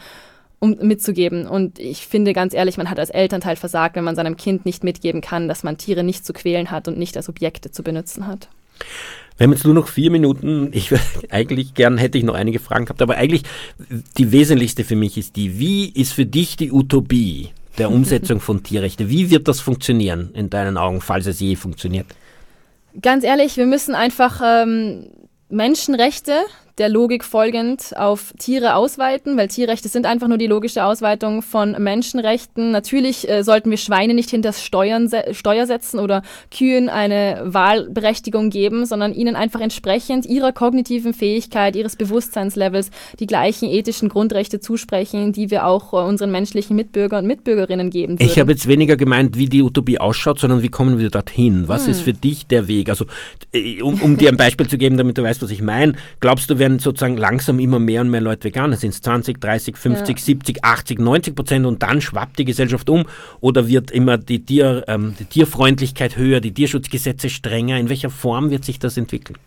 um 0.59 0.77
mitzugeben. 0.81 1.47
Und 1.47 1.79
ich 1.79 2.07
finde 2.07 2.33
ganz 2.33 2.53
ehrlich, 2.53 2.77
man 2.77 2.89
hat 2.89 2.99
als 2.99 3.09
Elternteil 3.09 3.55
versagt, 3.55 3.95
wenn 3.95 4.03
man 4.03 4.15
seinem 4.15 4.37
Kind 4.37 4.65
nicht 4.65 4.83
mitgeben 4.83 5.21
kann, 5.21 5.47
dass 5.47 5.63
man 5.63 5.77
Tiere 5.77 6.03
nicht 6.03 6.25
zu 6.25 6.33
quälen 6.33 6.71
hat 6.71 6.87
und 6.87 6.97
nicht 6.97 7.15
als 7.17 7.29
Objekte 7.29 7.71
zu 7.71 7.83
benutzen 7.83 8.27
hat. 8.27 8.49
Wir 9.37 9.45
haben 9.45 9.53
jetzt 9.53 9.65
nur 9.65 9.75
noch 9.75 9.87
vier 9.87 10.09
Minuten. 10.09 10.69
Ich 10.73 10.91
eigentlich 11.29 11.73
gern 11.73 11.97
hätte 11.97 12.17
ich 12.17 12.23
noch 12.23 12.33
einige 12.33 12.59
Fragen 12.59 12.85
gehabt, 12.85 13.01
aber 13.01 13.15
eigentlich 13.15 13.43
die 14.17 14.31
wesentlichste 14.31 14.83
für 14.83 14.95
mich 14.95 15.17
ist 15.17 15.35
die: 15.35 15.59
Wie 15.59 15.89
ist 15.89 16.13
für 16.13 16.25
dich 16.25 16.57
die 16.57 16.71
Utopie 16.71 17.49
der 17.77 17.91
Umsetzung 17.91 18.39
von 18.39 18.63
Tierrechte? 18.63 19.09
Wie 19.09 19.29
wird 19.29 19.47
das 19.47 19.59
funktionieren 19.59 20.31
in 20.33 20.49
deinen 20.49 20.77
Augen, 20.77 21.01
falls 21.01 21.27
es 21.27 21.39
je 21.39 21.55
funktioniert? 21.55 22.07
Ganz 22.99 23.23
ehrlich, 23.23 23.57
wir 23.57 23.67
müssen 23.67 23.93
einfach 23.93 24.41
ähm, 24.43 25.09
Menschenrechte 25.49 26.33
der 26.77 26.89
Logik 26.89 27.23
folgend 27.23 27.97
auf 27.97 28.33
Tiere 28.37 28.75
ausweiten, 28.75 29.35
weil 29.35 29.47
Tierrechte 29.47 29.89
sind 29.89 30.05
einfach 30.05 30.27
nur 30.27 30.37
die 30.37 30.47
logische 30.47 30.85
Ausweitung 30.85 31.41
von 31.41 31.71
Menschenrechten. 31.71 32.71
Natürlich 32.71 33.27
äh, 33.27 33.43
sollten 33.43 33.71
wir 33.71 33.77
Schweine 33.77 34.13
nicht 34.13 34.29
hinter 34.29 34.49
das 34.49 34.63
Steuern 34.63 35.07
se 35.07 35.23
Steuer 35.31 35.65
setzen 35.65 35.99
oder 35.99 36.21
Kühen 36.55 36.89
eine 36.89 37.41
Wahlberechtigung 37.45 38.51
geben, 38.51 38.85
sondern 38.85 39.13
ihnen 39.13 39.35
einfach 39.35 39.59
entsprechend 39.59 40.25
ihrer 40.27 40.51
kognitiven 40.51 41.13
Fähigkeit, 41.13 41.75
ihres 41.75 41.95
Bewusstseinslevels 41.95 42.91
die 43.19 43.27
gleichen 43.27 43.67
ethischen 43.67 44.09
Grundrechte 44.09 44.59
zusprechen, 44.59 45.33
die 45.33 45.49
wir 45.49 45.65
auch 45.65 45.93
äh, 45.93 45.97
unseren 45.97 46.31
menschlichen 46.31 46.75
Mitbürger 46.75 47.17
und 47.17 47.25
Mitbürgerinnen 47.25 47.89
geben 47.89 48.19
würden. 48.19 48.29
Ich 48.29 48.37
habe 48.37 48.51
jetzt 48.51 48.67
weniger 48.67 48.97
gemeint, 48.97 49.35
wie 49.35 49.47
die 49.47 49.63
Utopie 49.63 49.97
ausschaut, 49.97 50.39
sondern 50.39 50.61
wie 50.61 50.69
kommen 50.69 50.99
wir 50.99 51.09
dorthin? 51.09 51.67
Was 51.67 51.85
hm. 51.85 51.91
ist 51.91 52.01
für 52.01 52.13
dich 52.13 52.45
der 52.45 52.67
Weg? 52.67 52.89
Also, 52.89 53.05
äh, 53.51 53.81
um, 53.81 53.99
um 54.01 54.17
dir 54.17 54.29
ein 54.29 54.37
Beispiel 54.37 54.67
zu 54.67 54.77
geben, 54.77 54.97
damit 54.97 55.17
du 55.17 55.23
weißt, 55.23 55.41
was 55.41 55.49
ich 55.49 55.63
meine, 55.63 55.93
glaubst 56.19 56.51
du, 56.51 56.59
wir 56.59 56.66
werden 56.67 56.79
sozusagen 56.79 57.15
langsam 57.15 57.59
immer 57.59 57.79
mehr 57.79 58.01
und 58.01 58.09
mehr 58.09 58.19
Leute 58.19 58.45
vegan. 58.45 58.75
Sind 58.75 58.93
es 58.93 59.01
20, 59.01 59.39
30, 59.39 59.77
50, 59.77 60.17
ja. 60.17 60.23
70, 60.23 60.63
80, 60.65 60.99
90 60.99 61.35
Prozent 61.35 61.65
und 61.65 61.81
dann 61.81 62.01
schwappt 62.01 62.39
die 62.39 62.45
Gesellschaft 62.45 62.89
um? 62.89 63.05
Oder 63.39 63.67
wird 63.67 63.89
immer 63.91 64.17
die, 64.17 64.43
Tier, 64.43 64.83
ähm, 64.87 65.15
die 65.17 65.25
Tierfreundlichkeit 65.25 66.17
höher, 66.17 66.41
die 66.41 66.53
Tierschutzgesetze 66.53 67.29
strenger? 67.29 67.79
In 67.79 67.87
welcher 67.87 68.09
Form 68.09 68.49
wird 68.49 68.65
sich 68.65 68.79
das 68.79 68.97
entwickeln? 68.97 69.37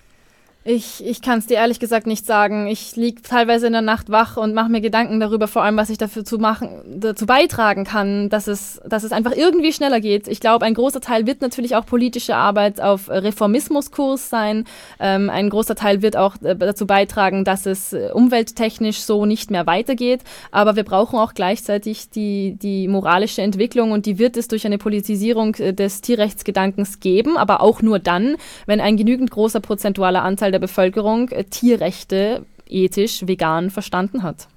Ich, 0.63 1.03
ich 1.03 1.23
kann 1.23 1.39
es 1.39 1.47
dir 1.47 1.55
ehrlich 1.55 1.81
gesagt 1.81 2.07
nicht 2.07 2.27
sagen. 2.27 2.67
Ich 2.67 2.95
liege 2.95 3.23
teilweise 3.23 3.67
in 3.67 3.73
der 3.73 3.81
Nacht 3.81 4.11
wach 4.11 4.37
und 4.37 4.53
mache 4.53 4.69
mir 4.69 4.83
Gedanken 4.83 5.19
darüber, 5.19 5.49
vor 5.49 5.63
allem, 5.63 5.79
was 5.79 5.89
ich 5.89 5.97
dafür 5.97 6.23
zu 6.23 6.37
machen, 6.37 7.01
dazu 7.01 7.25
beitragen 7.25 7.85
kann, 7.85 8.29
dass 8.29 8.47
es, 8.47 8.79
dass 8.85 9.03
es 9.03 9.13
einfach 9.13 9.33
irgendwie 9.33 9.73
schneller 9.73 10.01
geht. 10.01 10.29
Ich 10.29 10.39
glaube, 10.39 10.67
ein 10.67 10.75
großer 10.75 11.01
Teil 11.01 11.27
wird 11.27 11.41
natürlich 11.41 11.77
auch 11.77 11.87
politische 11.87 12.37
Arbeit 12.37 12.79
auf 12.79 13.09
Reformismuskurs 13.09 14.29
sein. 14.29 14.67
Ähm, 14.99 15.31
ein 15.31 15.49
großer 15.49 15.77
Teil 15.77 16.03
wird 16.03 16.19
auch 16.19 16.37
äh, 16.43 16.55
dazu 16.55 16.87
beitragen, 16.87 17.47
dass 17.47 17.65
es 17.65 17.95
äh, 17.95 18.11
umwelttechnisch 18.13 18.99
so 18.99 19.25
nicht 19.25 19.51
mehr 19.51 19.67
weitergeht. 19.67 20.21
Aber 20.51 20.77
wir 20.77 20.85
brauchen 20.85 21.19
auch 21.19 21.33
gleichzeitig 21.33 22.11
die, 22.11 22.59
die 22.61 22.87
moralische 22.87 23.41
Entwicklung 23.41 23.93
und 23.93 24.05
die 24.05 24.19
wird 24.19 24.37
es 24.37 24.47
durch 24.47 24.67
eine 24.67 24.77
Politisierung 24.77 25.55
äh, 25.55 25.73
des 25.73 26.03
Tierrechtsgedankens 26.03 27.01
geben, 27.01 27.39
aber 27.39 27.63
auch 27.63 27.81
nur 27.81 27.99
dann, 27.99 28.37
wenn 28.67 28.81
ein 28.81 28.99
genügend 28.99 29.31
großer 29.31 29.61
prozentualer 29.61 30.23
Anteil 30.23 30.50
Großteil 30.51 30.53
der 30.53 30.59
Bevölkerung 30.59 31.29
äh, 31.31 31.45
Tierrechte 31.45 32.45
ethisch, 32.69 33.27
vegan 33.27 33.71
verstanden 33.71 34.23
hat. 34.23 34.49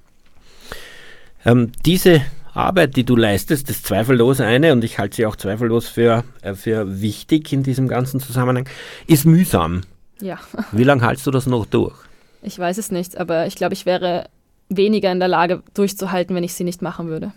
Ähm, 1.44 1.72
diese 1.84 2.22
Arbeit, 2.54 2.96
die 2.96 3.04
du 3.04 3.16
leistest, 3.16 3.68
ist 3.70 3.86
zweifellos 3.86 4.40
eine 4.40 4.72
und 4.72 4.84
ich 4.84 4.98
halte 4.98 5.16
sie 5.16 5.26
auch 5.26 5.36
zweifellos 5.36 5.88
für, 5.88 6.24
äh, 6.42 6.54
für 6.54 7.00
wichtig 7.00 7.52
in 7.52 7.62
diesem 7.62 7.88
ganzen 7.88 8.20
Zusammenhang, 8.20 8.68
ist 9.06 9.26
mühsam. 9.26 9.82
Ja. 10.20 10.38
Wie 10.72 10.84
lange 10.84 11.06
hältst 11.06 11.26
du 11.26 11.30
das 11.30 11.46
noch 11.46 11.66
durch? 11.66 11.94
Ich 12.42 12.58
weiß 12.58 12.78
es 12.78 12.90
nicht, 12.90 13.16
aber 13.16 13.46
ich 13.46 13.56
glaube, 13.56 13.74
ich 13.74 13.86
wäre 13.86 14.28
weniger 14.68 15.10
in 15.10 15.18
der 15.18 15.28
Lage 15.28 15.62
durchzuhalten, 15.74 16.36
wenn 16.36 16.44
ich 16.44 16.54
sie 16.54 16.64
nicht 16.64 16.82
machen 16.82 17.08
würde. 17.08 17.32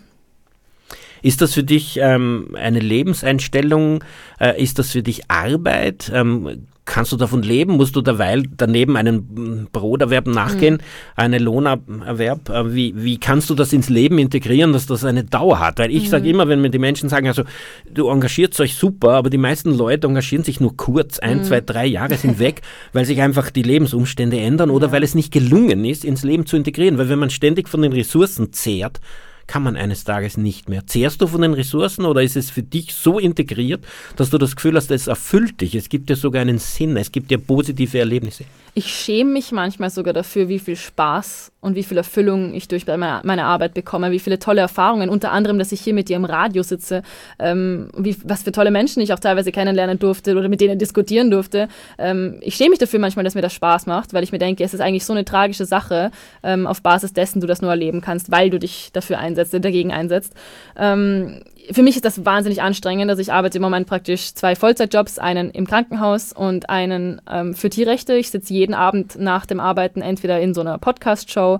Ist 1.20 1.40
das 1.40 1.52
für 1.54 1.64
dich 1.64 1.98
ähm, 2.00 2.54
eine 2.54 2.78
Lebenseinstellung? 2.78 4.04
Äh, 4.38 4.62
ist 4.62 4.78
das 4.78 4.92
für 4.92 5.02
dich 5.02 5.28
Arbeit? 5.28 6.10
Ähm, 6.14 6.68
Kannst 6.88 7.12
du 7.12 7.16
davon 7.16 7.42
leben? 7.42 7.74
Musst 7.74 7.94
du 7.96 8.00
derweil 8.00 8.44
daneben 8.56 8.96
einen 8.96 9.68
Broterwerb 9.70 10.26
nachgehen, 10.26 10.74
mhm. 10.76 10.80
einen 11.16 11.42
Lohnerwerb? 11.42 12.48
Äh, 12.48 12.74
wie, 12.74 12.94
wie 12.96 13.18
kannst 13.18 13.50
du 13.50 13.54
das 13.54 13.74
ins 13.74 13.90
Leben 13.90 14.18
integrieren, 14.18 14.72
dass 14.72 14.86
das 14.86 15.04
eine 15.04 15.22
Dauer 15.22 15.60
hat? 15.60 15.78
Weil 15.78 15.90
ich 15.90 16.04
mhm. 16.04 16.08
sage 16.08 16.28
immer, 16.30 16.48
wenn 16.48 16.62
mir 16.62 16.70
die 16.70 16.78
Menschen 16.78 17.10
sagen, 17.10 17.26
also 17.26 17.42
du 17.92 18.08
engagierst 18.08 18.58
euch 18.60 18.74
super, 18.74 19.10
aber 19.10 19.28
die 19.28 19.36
meisten 19.36 19.76
Leute 19.76 20.06
engagieren 20.06 20.44
sich 20.44 20.60
nur 20.60 20.78
kurz, 20.78 21.18
ein, 21.18 21.38
mhm. 21.38 21.44
zwei, 21.44 21.60
drei 21.60 21.84
Jahre 21.84 22.16
sind 22.16 22.38
weg, 22.38 22.62
weil 22.94 23.04
sich 23.04 23.20
einfach 23.20 23.50
die 23.50 23.62
Lebensumstände 23.62 24.40
ändern 24.40 24.70
oder 24.70 24.86
ja. 24.86 24.92
weil 24.92 25.02
es 25.02 25.14
nicht 25.14 25.30
gelungen 25.30 25.84
ist, 25.84 26.06
ins 26.06 26.24
Leben 26.24 26.46
zu 26.46 26.56
integrieren. 26.56 26.96
Weil 26.96 27.10
wenn 27.10 27.18
man 27.18 27.28
ständig 27.28 27.68
von 27.68 27.82
den 27.82 27.92
Ressourcen 27.92 28.54
zehrt, 28.54 28.98
kann 29.48 29.64
man 29.64 29.76
eines 29.76 30.04
Tages 30.04 30.36
nicht 30.36 30.68
mehr. 30.68 30.86
Zehrst 30.86 31.20
du 31.20 31.26
von 31.26 31.42
den 31.42 31.54
Ressourcen 31.54 32.04
oder 32.04 32.22
ist 32.22 32.36
es 32.36 32.50
für 32.50 32.62
dich 32.62 32.94
so 32.94 33.18
integriert, 33.18 33.84
dass 34.16 34.30
du 34.30 34.38
das 34.38 34.54
Gefühl 34.54 34.76
hast, 34.76 34.90
es 34.92 35.08
erfüllt 35.08 35.60
dich, 35.60 35.74
es 35.74 35.88
gibt 35.88 36.08
dir 36.08 36.16
sogar 36.16 36.42
einen 36.42 36.58
Sinn, 36.58 36.96
es 36.96 37.10
gibt 37.10 37.30
dir 37.30 37.38
positive 37.38 37.98
Erlebnisse? 37.98 38.44
Ich 38.74 38.94
schäme 38.94 39.32
mich 39.32 39.50
manchmal 39.50 39.90
sogar 39.90 40.12
dafür, 40.12 40.48
wie 40.48 40.60
viel 40.60 40.76
Spaß 40.76 41.50
und 41.60 41.74
wie 41.74 41.82
viel 41.82 41.96
Erfüllung 41.96 42.54
ich 42.54 42.68
durch 42.68 42.86
meine, 42.86 43.44
Arbeit 43.44 43.74
bekomme, 43.74 44.12
wie 44.12 44.20
viele 44.20 44.38
tolle 44.38 44.60
Erfahrungen, 44.60 45.08
unter 45.08 45.32
anderem, 45.32 45.58
dass 45.58 45.72
ich 45.72 45.80
hier 45.80 45.94
mit 45.94 46.08
dir 46.08 46.14
im 46.14 46.24
Radio 46.24 46.62
sitze, 46.62 47.02
ähm, 47.40 47.88
wie, 47.96 48.16
was 48.22 48.44
für 48.44 48.52
tolle 48.52 48.70
Menschen 48.70 49.02
ich 49.02 49.12
auch 49.12 49.18
teilweise 49.18 49.50
kennenlernen 49.50 49.98
durfte 49.98 50.36
oder 50.36 50.48
mit 50.48 50.60
denen 50.60 50.78
diskutieren 50.78 51.30
durfte. 51.30 51.68
Ähm, 51.98 52.38
ich 52.40 52.54
schäme 52.54 52.70
mich 52.70 52.78
dafür 52.78 53.00
manchmal, 53.00 53.24
dass 53.24 53.34
mir 53.34 53.42
das 53.42 53.52
Spaß 53.54 53.86
macht, 53.86 54.12
weil 54.12 54.22
ich 54.22 54.30
mir 54.30 54.38
denke, 54.38 54.62
es 54.62 54.74
ist 54.74 54.80
eigentlich 54.80 55.04
so 55.04 55.12
eine 55.12 55.24
tragische 55.24 55.64
Sache, 55.64 56.12
ähm, 56.44 56.66
auf 56.68 56.80
Basis 56.80 57.12
dessen 57.12 57.40
du 57.40 57.48
das 57.48 57.60
nur 57.60 57.70
erleben 57.70 58.00
kannst, 58.00 58.30
weil 58.30 58.50
du 58.50 58.60
dich 58.60 58.90
dafür 58.92 59.18
einsetzt, 59.18 59.37
dagegen 59.44 59.92
einsetzt. 59.92 60.34
Ähm, 60.76 61.42
für 61.70 61.82
mich 61.82 61.96
ist 61.96 62.04
das 62.04 62.24
wahnsinnig 62.24 62.62
anstrengend. 62.62 63.10
Also 63.10 63.20
ich 63.20 63.32
arbeite 63.32 63.58
im 63.58 63.62
Moment 63.62 63.86
praktisch 63.86 64.34
zwei 64.34 64.56
Vollzeitjobs, 64.56 65.18
einen 65.18 65.50
im 65.50 65.66
Krankenhaus 65.66 66.32
und 66.32 66.70
einen 66.70 67.20
ähm, 67.30 67.54
für 67.54 67.68
Tierrechte. 67.68 68.14
Ich 68.14 68.30
sitze 68.30 68.54
jeden 68.54 68.74
Abend 68.74 69.18
nach 69.18 69.44
dem 69.44 69.60
Arbeiten 69.60 70.00
entweder 70.00 70.40
in 70.40 70.54
so 70.54 70.62
einer 70.62 70.78
Podcast-Show 70.78 71.58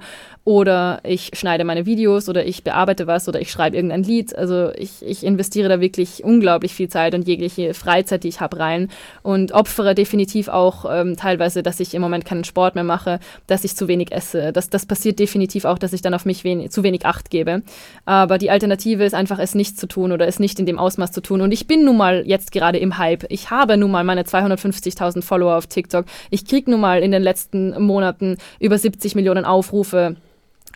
oder 0.49 1.01
ich 1.05 1.33
schneide 1.35 1.65
meine 1.65 1.85
Videos 1.85 2.27
oder 2.27 2.47
ich 2.47 2.65
bearbeite 2.65 3.07
was 3.07 3.29
oder 3.29 3.39
ich 3.39 3.51
schreibe 3.51 3.77
irgendein 3.77 4.03
Lied. 4.03 4.35
Also 4.35 4.73
ich, 4.79 5.03
ich 5.03 5.23
investiere 5.23 5.69
da 5.69 5.79
wirklich 5.79 6.25
unglaublich 6.25 6.73
viel 6.73 6.89
Zeit 6.89 7.15
und 7.15 7.29
jegliche 7.29 7.75
Freizeit, 7.75 8.25
die 8.25 8.29
ich 8.29 8.41
habe, 8.41 8.59
rein 8.59 8.89
und 9.21 9.53
opfere 9.53 9.95
definitiv 9.95 10.49
auch 10.49 10.87
ähm, 10.91 11.19
teilweise, 11.19 11.63
dass 11.63 11.81
ich 11.81 11.93
im 11.93 12.01
Moment 12.01 12.25
keinen 12.25 12.45
Sport 12.45 12.77
mehr 12.77 12.85
mache, 12.85 13.21
dass 13.47 13.63
ich 13.63 13.77
zu 13.77 13.89
wenig 13.89 14.11
esse. 14.11 14.51
Das, 14.55 14.71
das 14.71 14.87
passiert 14.87 15.19
definitiv 15.19 15.67
auch, 15.67 15.79
dass 15.79 15.93
ich 15.93 16.01
dann 16.01 16.15
auf 16.15 16.25
mich 16.25 16.45
wen 16.45 16.71
zu 16.71 16.83
wenig 16.83 17.05
Acht 17.05 17.29
gebe. 17.29 17.63
Aber 18.07 18.39
die 18.39 18.51
Alternative 18.51 19.05
ist 19.05 19.15
einfach, 19.15 19.39
es 19.39 19.55
nicht 19.55 19.79
zu 19.79 19.87
tun 19.87 20.13
oder 20.13 20.27
es 20.27 20.39
nicht 20.39 20.59
in 20.59 20.65
dem 20.65 20.79
Ausmaß 20.79 21.13
zu 21.13 21.21
tun. 21.21 21.43
Und 21.43 21.53
ich 21.53 21.67
bin 21.67 21.85
nun 21.85 21.99
mal 21.99 22.23
jetzt 22.27 22.53
gerade 22.53 22.79
im 22.79 22.97
Hype. 22.97 23.27
Ich 23.29 23.51
habe 23.51 23.77
nun 23.77 23.91
mal 23.91 24.03
meine 24.03 24.23
250.000 24.23 25.21
Follower 25.21 25.59
auf 25.59 25.67
TikTok. 25.67 26.07
Ich 26.31 26.47
kriege 26.47 26.71
nun 26.71 26.81
mal 26.81 27.03
in 27.03 27.11
den 27.11 27.23
letzten 27.23 27.79
Monaten 27.83 28.39
über 28.61 28.79
70 28.79 29.15
Millionen 29.15 29.45
Aufrufe 29.45 30.17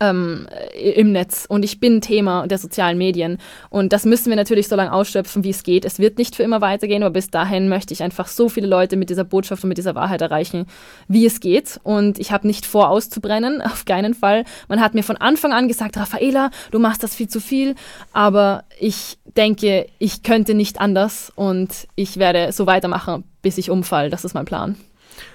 ähm, 0.00 0.46
im 0.74 1.12
Netz 1.12 1.46
und 1.48 1.64
ich 1.64 1.80
bin 1.80 2.00
Thema 2.00 2.46
der 2.46 2.58
sozialen 2.58 2.98
Medien. 2.98 3.38
Und 3.70 3.92
das 3.92 4.04
müssen 4.04 4.30
wir 4.30 4.36
natürlich 4.36 4.68
so 4.68 4.76
lange 4.76 4.92
ausschöpfen, 4.92 5.44
wie 5.44 5.50
es 5.50 5.62
geht. 5.62 5.84
Es 5.84 5.98
wird 5.98 6.18
nicht 6.18 6.36
für 6.36 6.42
immer 6.42 6.60
weitergehen, 6.60 7.02
aber 7.02 7.12
bis 7.12 7.30
dahin 7.30 7.68
möchte 7.68 7.94
ich 7.94 8.02
einfach 8.02 8.28
so 8.28 8.48
viele 8.48 8.66
Leute 8.66 8.96
mit 8.96 9.10
dieser 9.10 9.24
Botschaft 9.24 9.64
und 9.64 9.68
mit 9.68 9.78
dieser 9.78 9.94
Wahrheit 9.94 10.20
erreichen, 10.20 10.66
wie 11.08 11.26
es 11.26 11.40
geht. 11.40 11.80
Und 11.82 12.18
ich 12.18 12.32
habe 12.32 12.46
nicht 12.46 12.66
vor, 12.66 12.88
auszubrennen, 12.88 13.62
auf 13.62 13.84
keinen 13.84 14.14
Fall. 14.14 14.44
Man 14.68 14.80
hat 14.80 14.94
mir 14.94 15.02
von 15.02 15.16
Anfang 15.16 15.52
an 15.52 15.68
gesagt, 15.68 15.96
Raffaela, 15.96 16.50
du 16.70 16.78
machst 16.78 17.02
das 17.02 17.14
viel 17.14 17.28
zu 17.28 17.40
viel, 17.40 17.74
aber 18.12 18.64
ich 18.78 19.18
denke, 19.36 19.86
ich 19.98 20.22
könnte 20.22 20.54
nicht 20.54 20.80
anders 20.80 21.32
und 21.34 21.88
ich 21.94 22.16
werde 22.16 22.52
so 22.52 22.66
weitermachen, 22.66 23.24
bis 23.42 23.58
ich 23.58 23.70
umfall. 23.70 24.10
Das 24.10 24.24
ist 24.24 24.34
mein 24.34 24.44
Plan. 24.44 24.76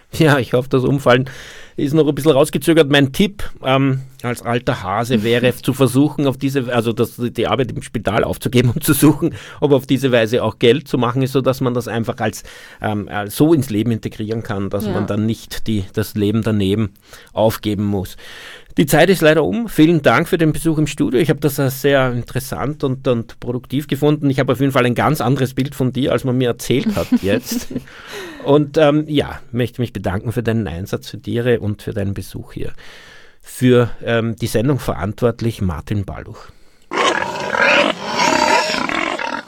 Ja, 0.17 0.39
ich 0.39 0.53
hoffe, 0.53 0.69
das 0.69 0.83
Umfallen 0.83 1.29
ist 1.75 1.93
noch 1.93 2.07
ein 2.07 2.15
bisschen 2.15 2.31
rausgezögert. 2.31 2.89
Mein 2.89 3.11
Tipp 3.11 3.43
ähm, 3.63 4.01
als 4.23 4.41
alter 4.41 4.81
Hase 4.81 5.23
wäre 5.23 5.53
zu 5.61 5.73
versuchen, 5.73 6.25
auf 6.25 6.37
diese, 6.37 6.73
also 6.73 6.91
das, 6.91 7.17
die 7.17 7.47
Arbeit 7.47 7.71
im 7.71 7.81
Spital 7.83 8.23
aufzugeben 8.23 8.71
und 8.71 8.83
zu 8.83 8.93
suchen, 8.93 9.35
ob 9.59 9.73
auf 9.73 9.85
diese 9.85 10.11
Weise 10.11 10.43
auch 10.43 10.59
Geld 10.59 10.87
zu 10.87 10.97
machen 10.97 11.21
ist, 11.21 11.33
sodass 11.33 11.61
man 11.61 11.73
das 11.73 11.87
einfach 11.87 12.17
als 12.17 12.43
ähm, 12.81 13.07
äh, 13.07 13.29
so 13.29 13.53
ins 13.53 13.69
Leben 13.69 13.91
integrieren 13.91 14.43
kann, 14.43 14.69
dass 14.69 14.85
ja. 14.85 14.91
man 14.91 15.07
dann 15.07 15.25
nicht 15.25 15.67
die, 15.67 15.83
das 15.93 16.15
Leben 16.15 16.41
daneben 16.41 16.93
aufgeben 17.33 17.83
muss. 17.83 18.17
Die 18.77 18.85
Zeit 18.85 19.09
ist 19.09 19.21
leider 19.21 19.43
um. 19.43 19.67
Vielen 19.67 20.03
Dank 20.03 20.27
für 20.27 20.37
den 20.37 20.53
Besuch 20.53 20.77
im 20.77 20.85
Studio. 20.85 21.19
Ich 21.19 21.29
habe 21.29 21.39
das 21.39 21.55
sehr 21.81 22.11
interessant 22.11 22.83
und, 22.83 23.07
und 23.07 23.39
produktiv 23.39 23.87
gefunden. 23.87 24.29
Ich 24.29 24.39
habe 24.39 24.51
auf 24.53 24.59
jeden 24.59 24.71
Fall 24.71 24.85
ein 24.85 24.93
ganz 24.93 25.19
anderes 25.19 25.55
Bild 25.55 25.73
von 25.73 25.91
dir, 25.91 26.11
als 26.11 26.23
man 26.23 26.37
mir 26.37 26.49
erzählt 26.49 26.95
hat 26.95 27.07
jetzt. 27.23 27.69
und 28.45 28.77
ähm, 28.77 29.05
ja, 29.07 29.39
möchte 29.51 29.81
mich 29.81 29.93
bedanken 29.93 30.31
für 30.31 30.43
deinen 30.43 30.67
Einsatz 30.67 31.09
für 31.09 31.19
Tiere 31.19 31.59
und 31.59 31.81
für 31.81 31.93
deinen 31.93 32.13
Besuch 32.13 32.53
hier. 32.53 32.71
Für 33.41 33.89
ähm, 34.03 34.35
die 34.35 34.47
Sendung 34.47 34.77
verantwortlich 34.77 35.61
Martin 35.61 36.05
Balluch. 36.05 36.49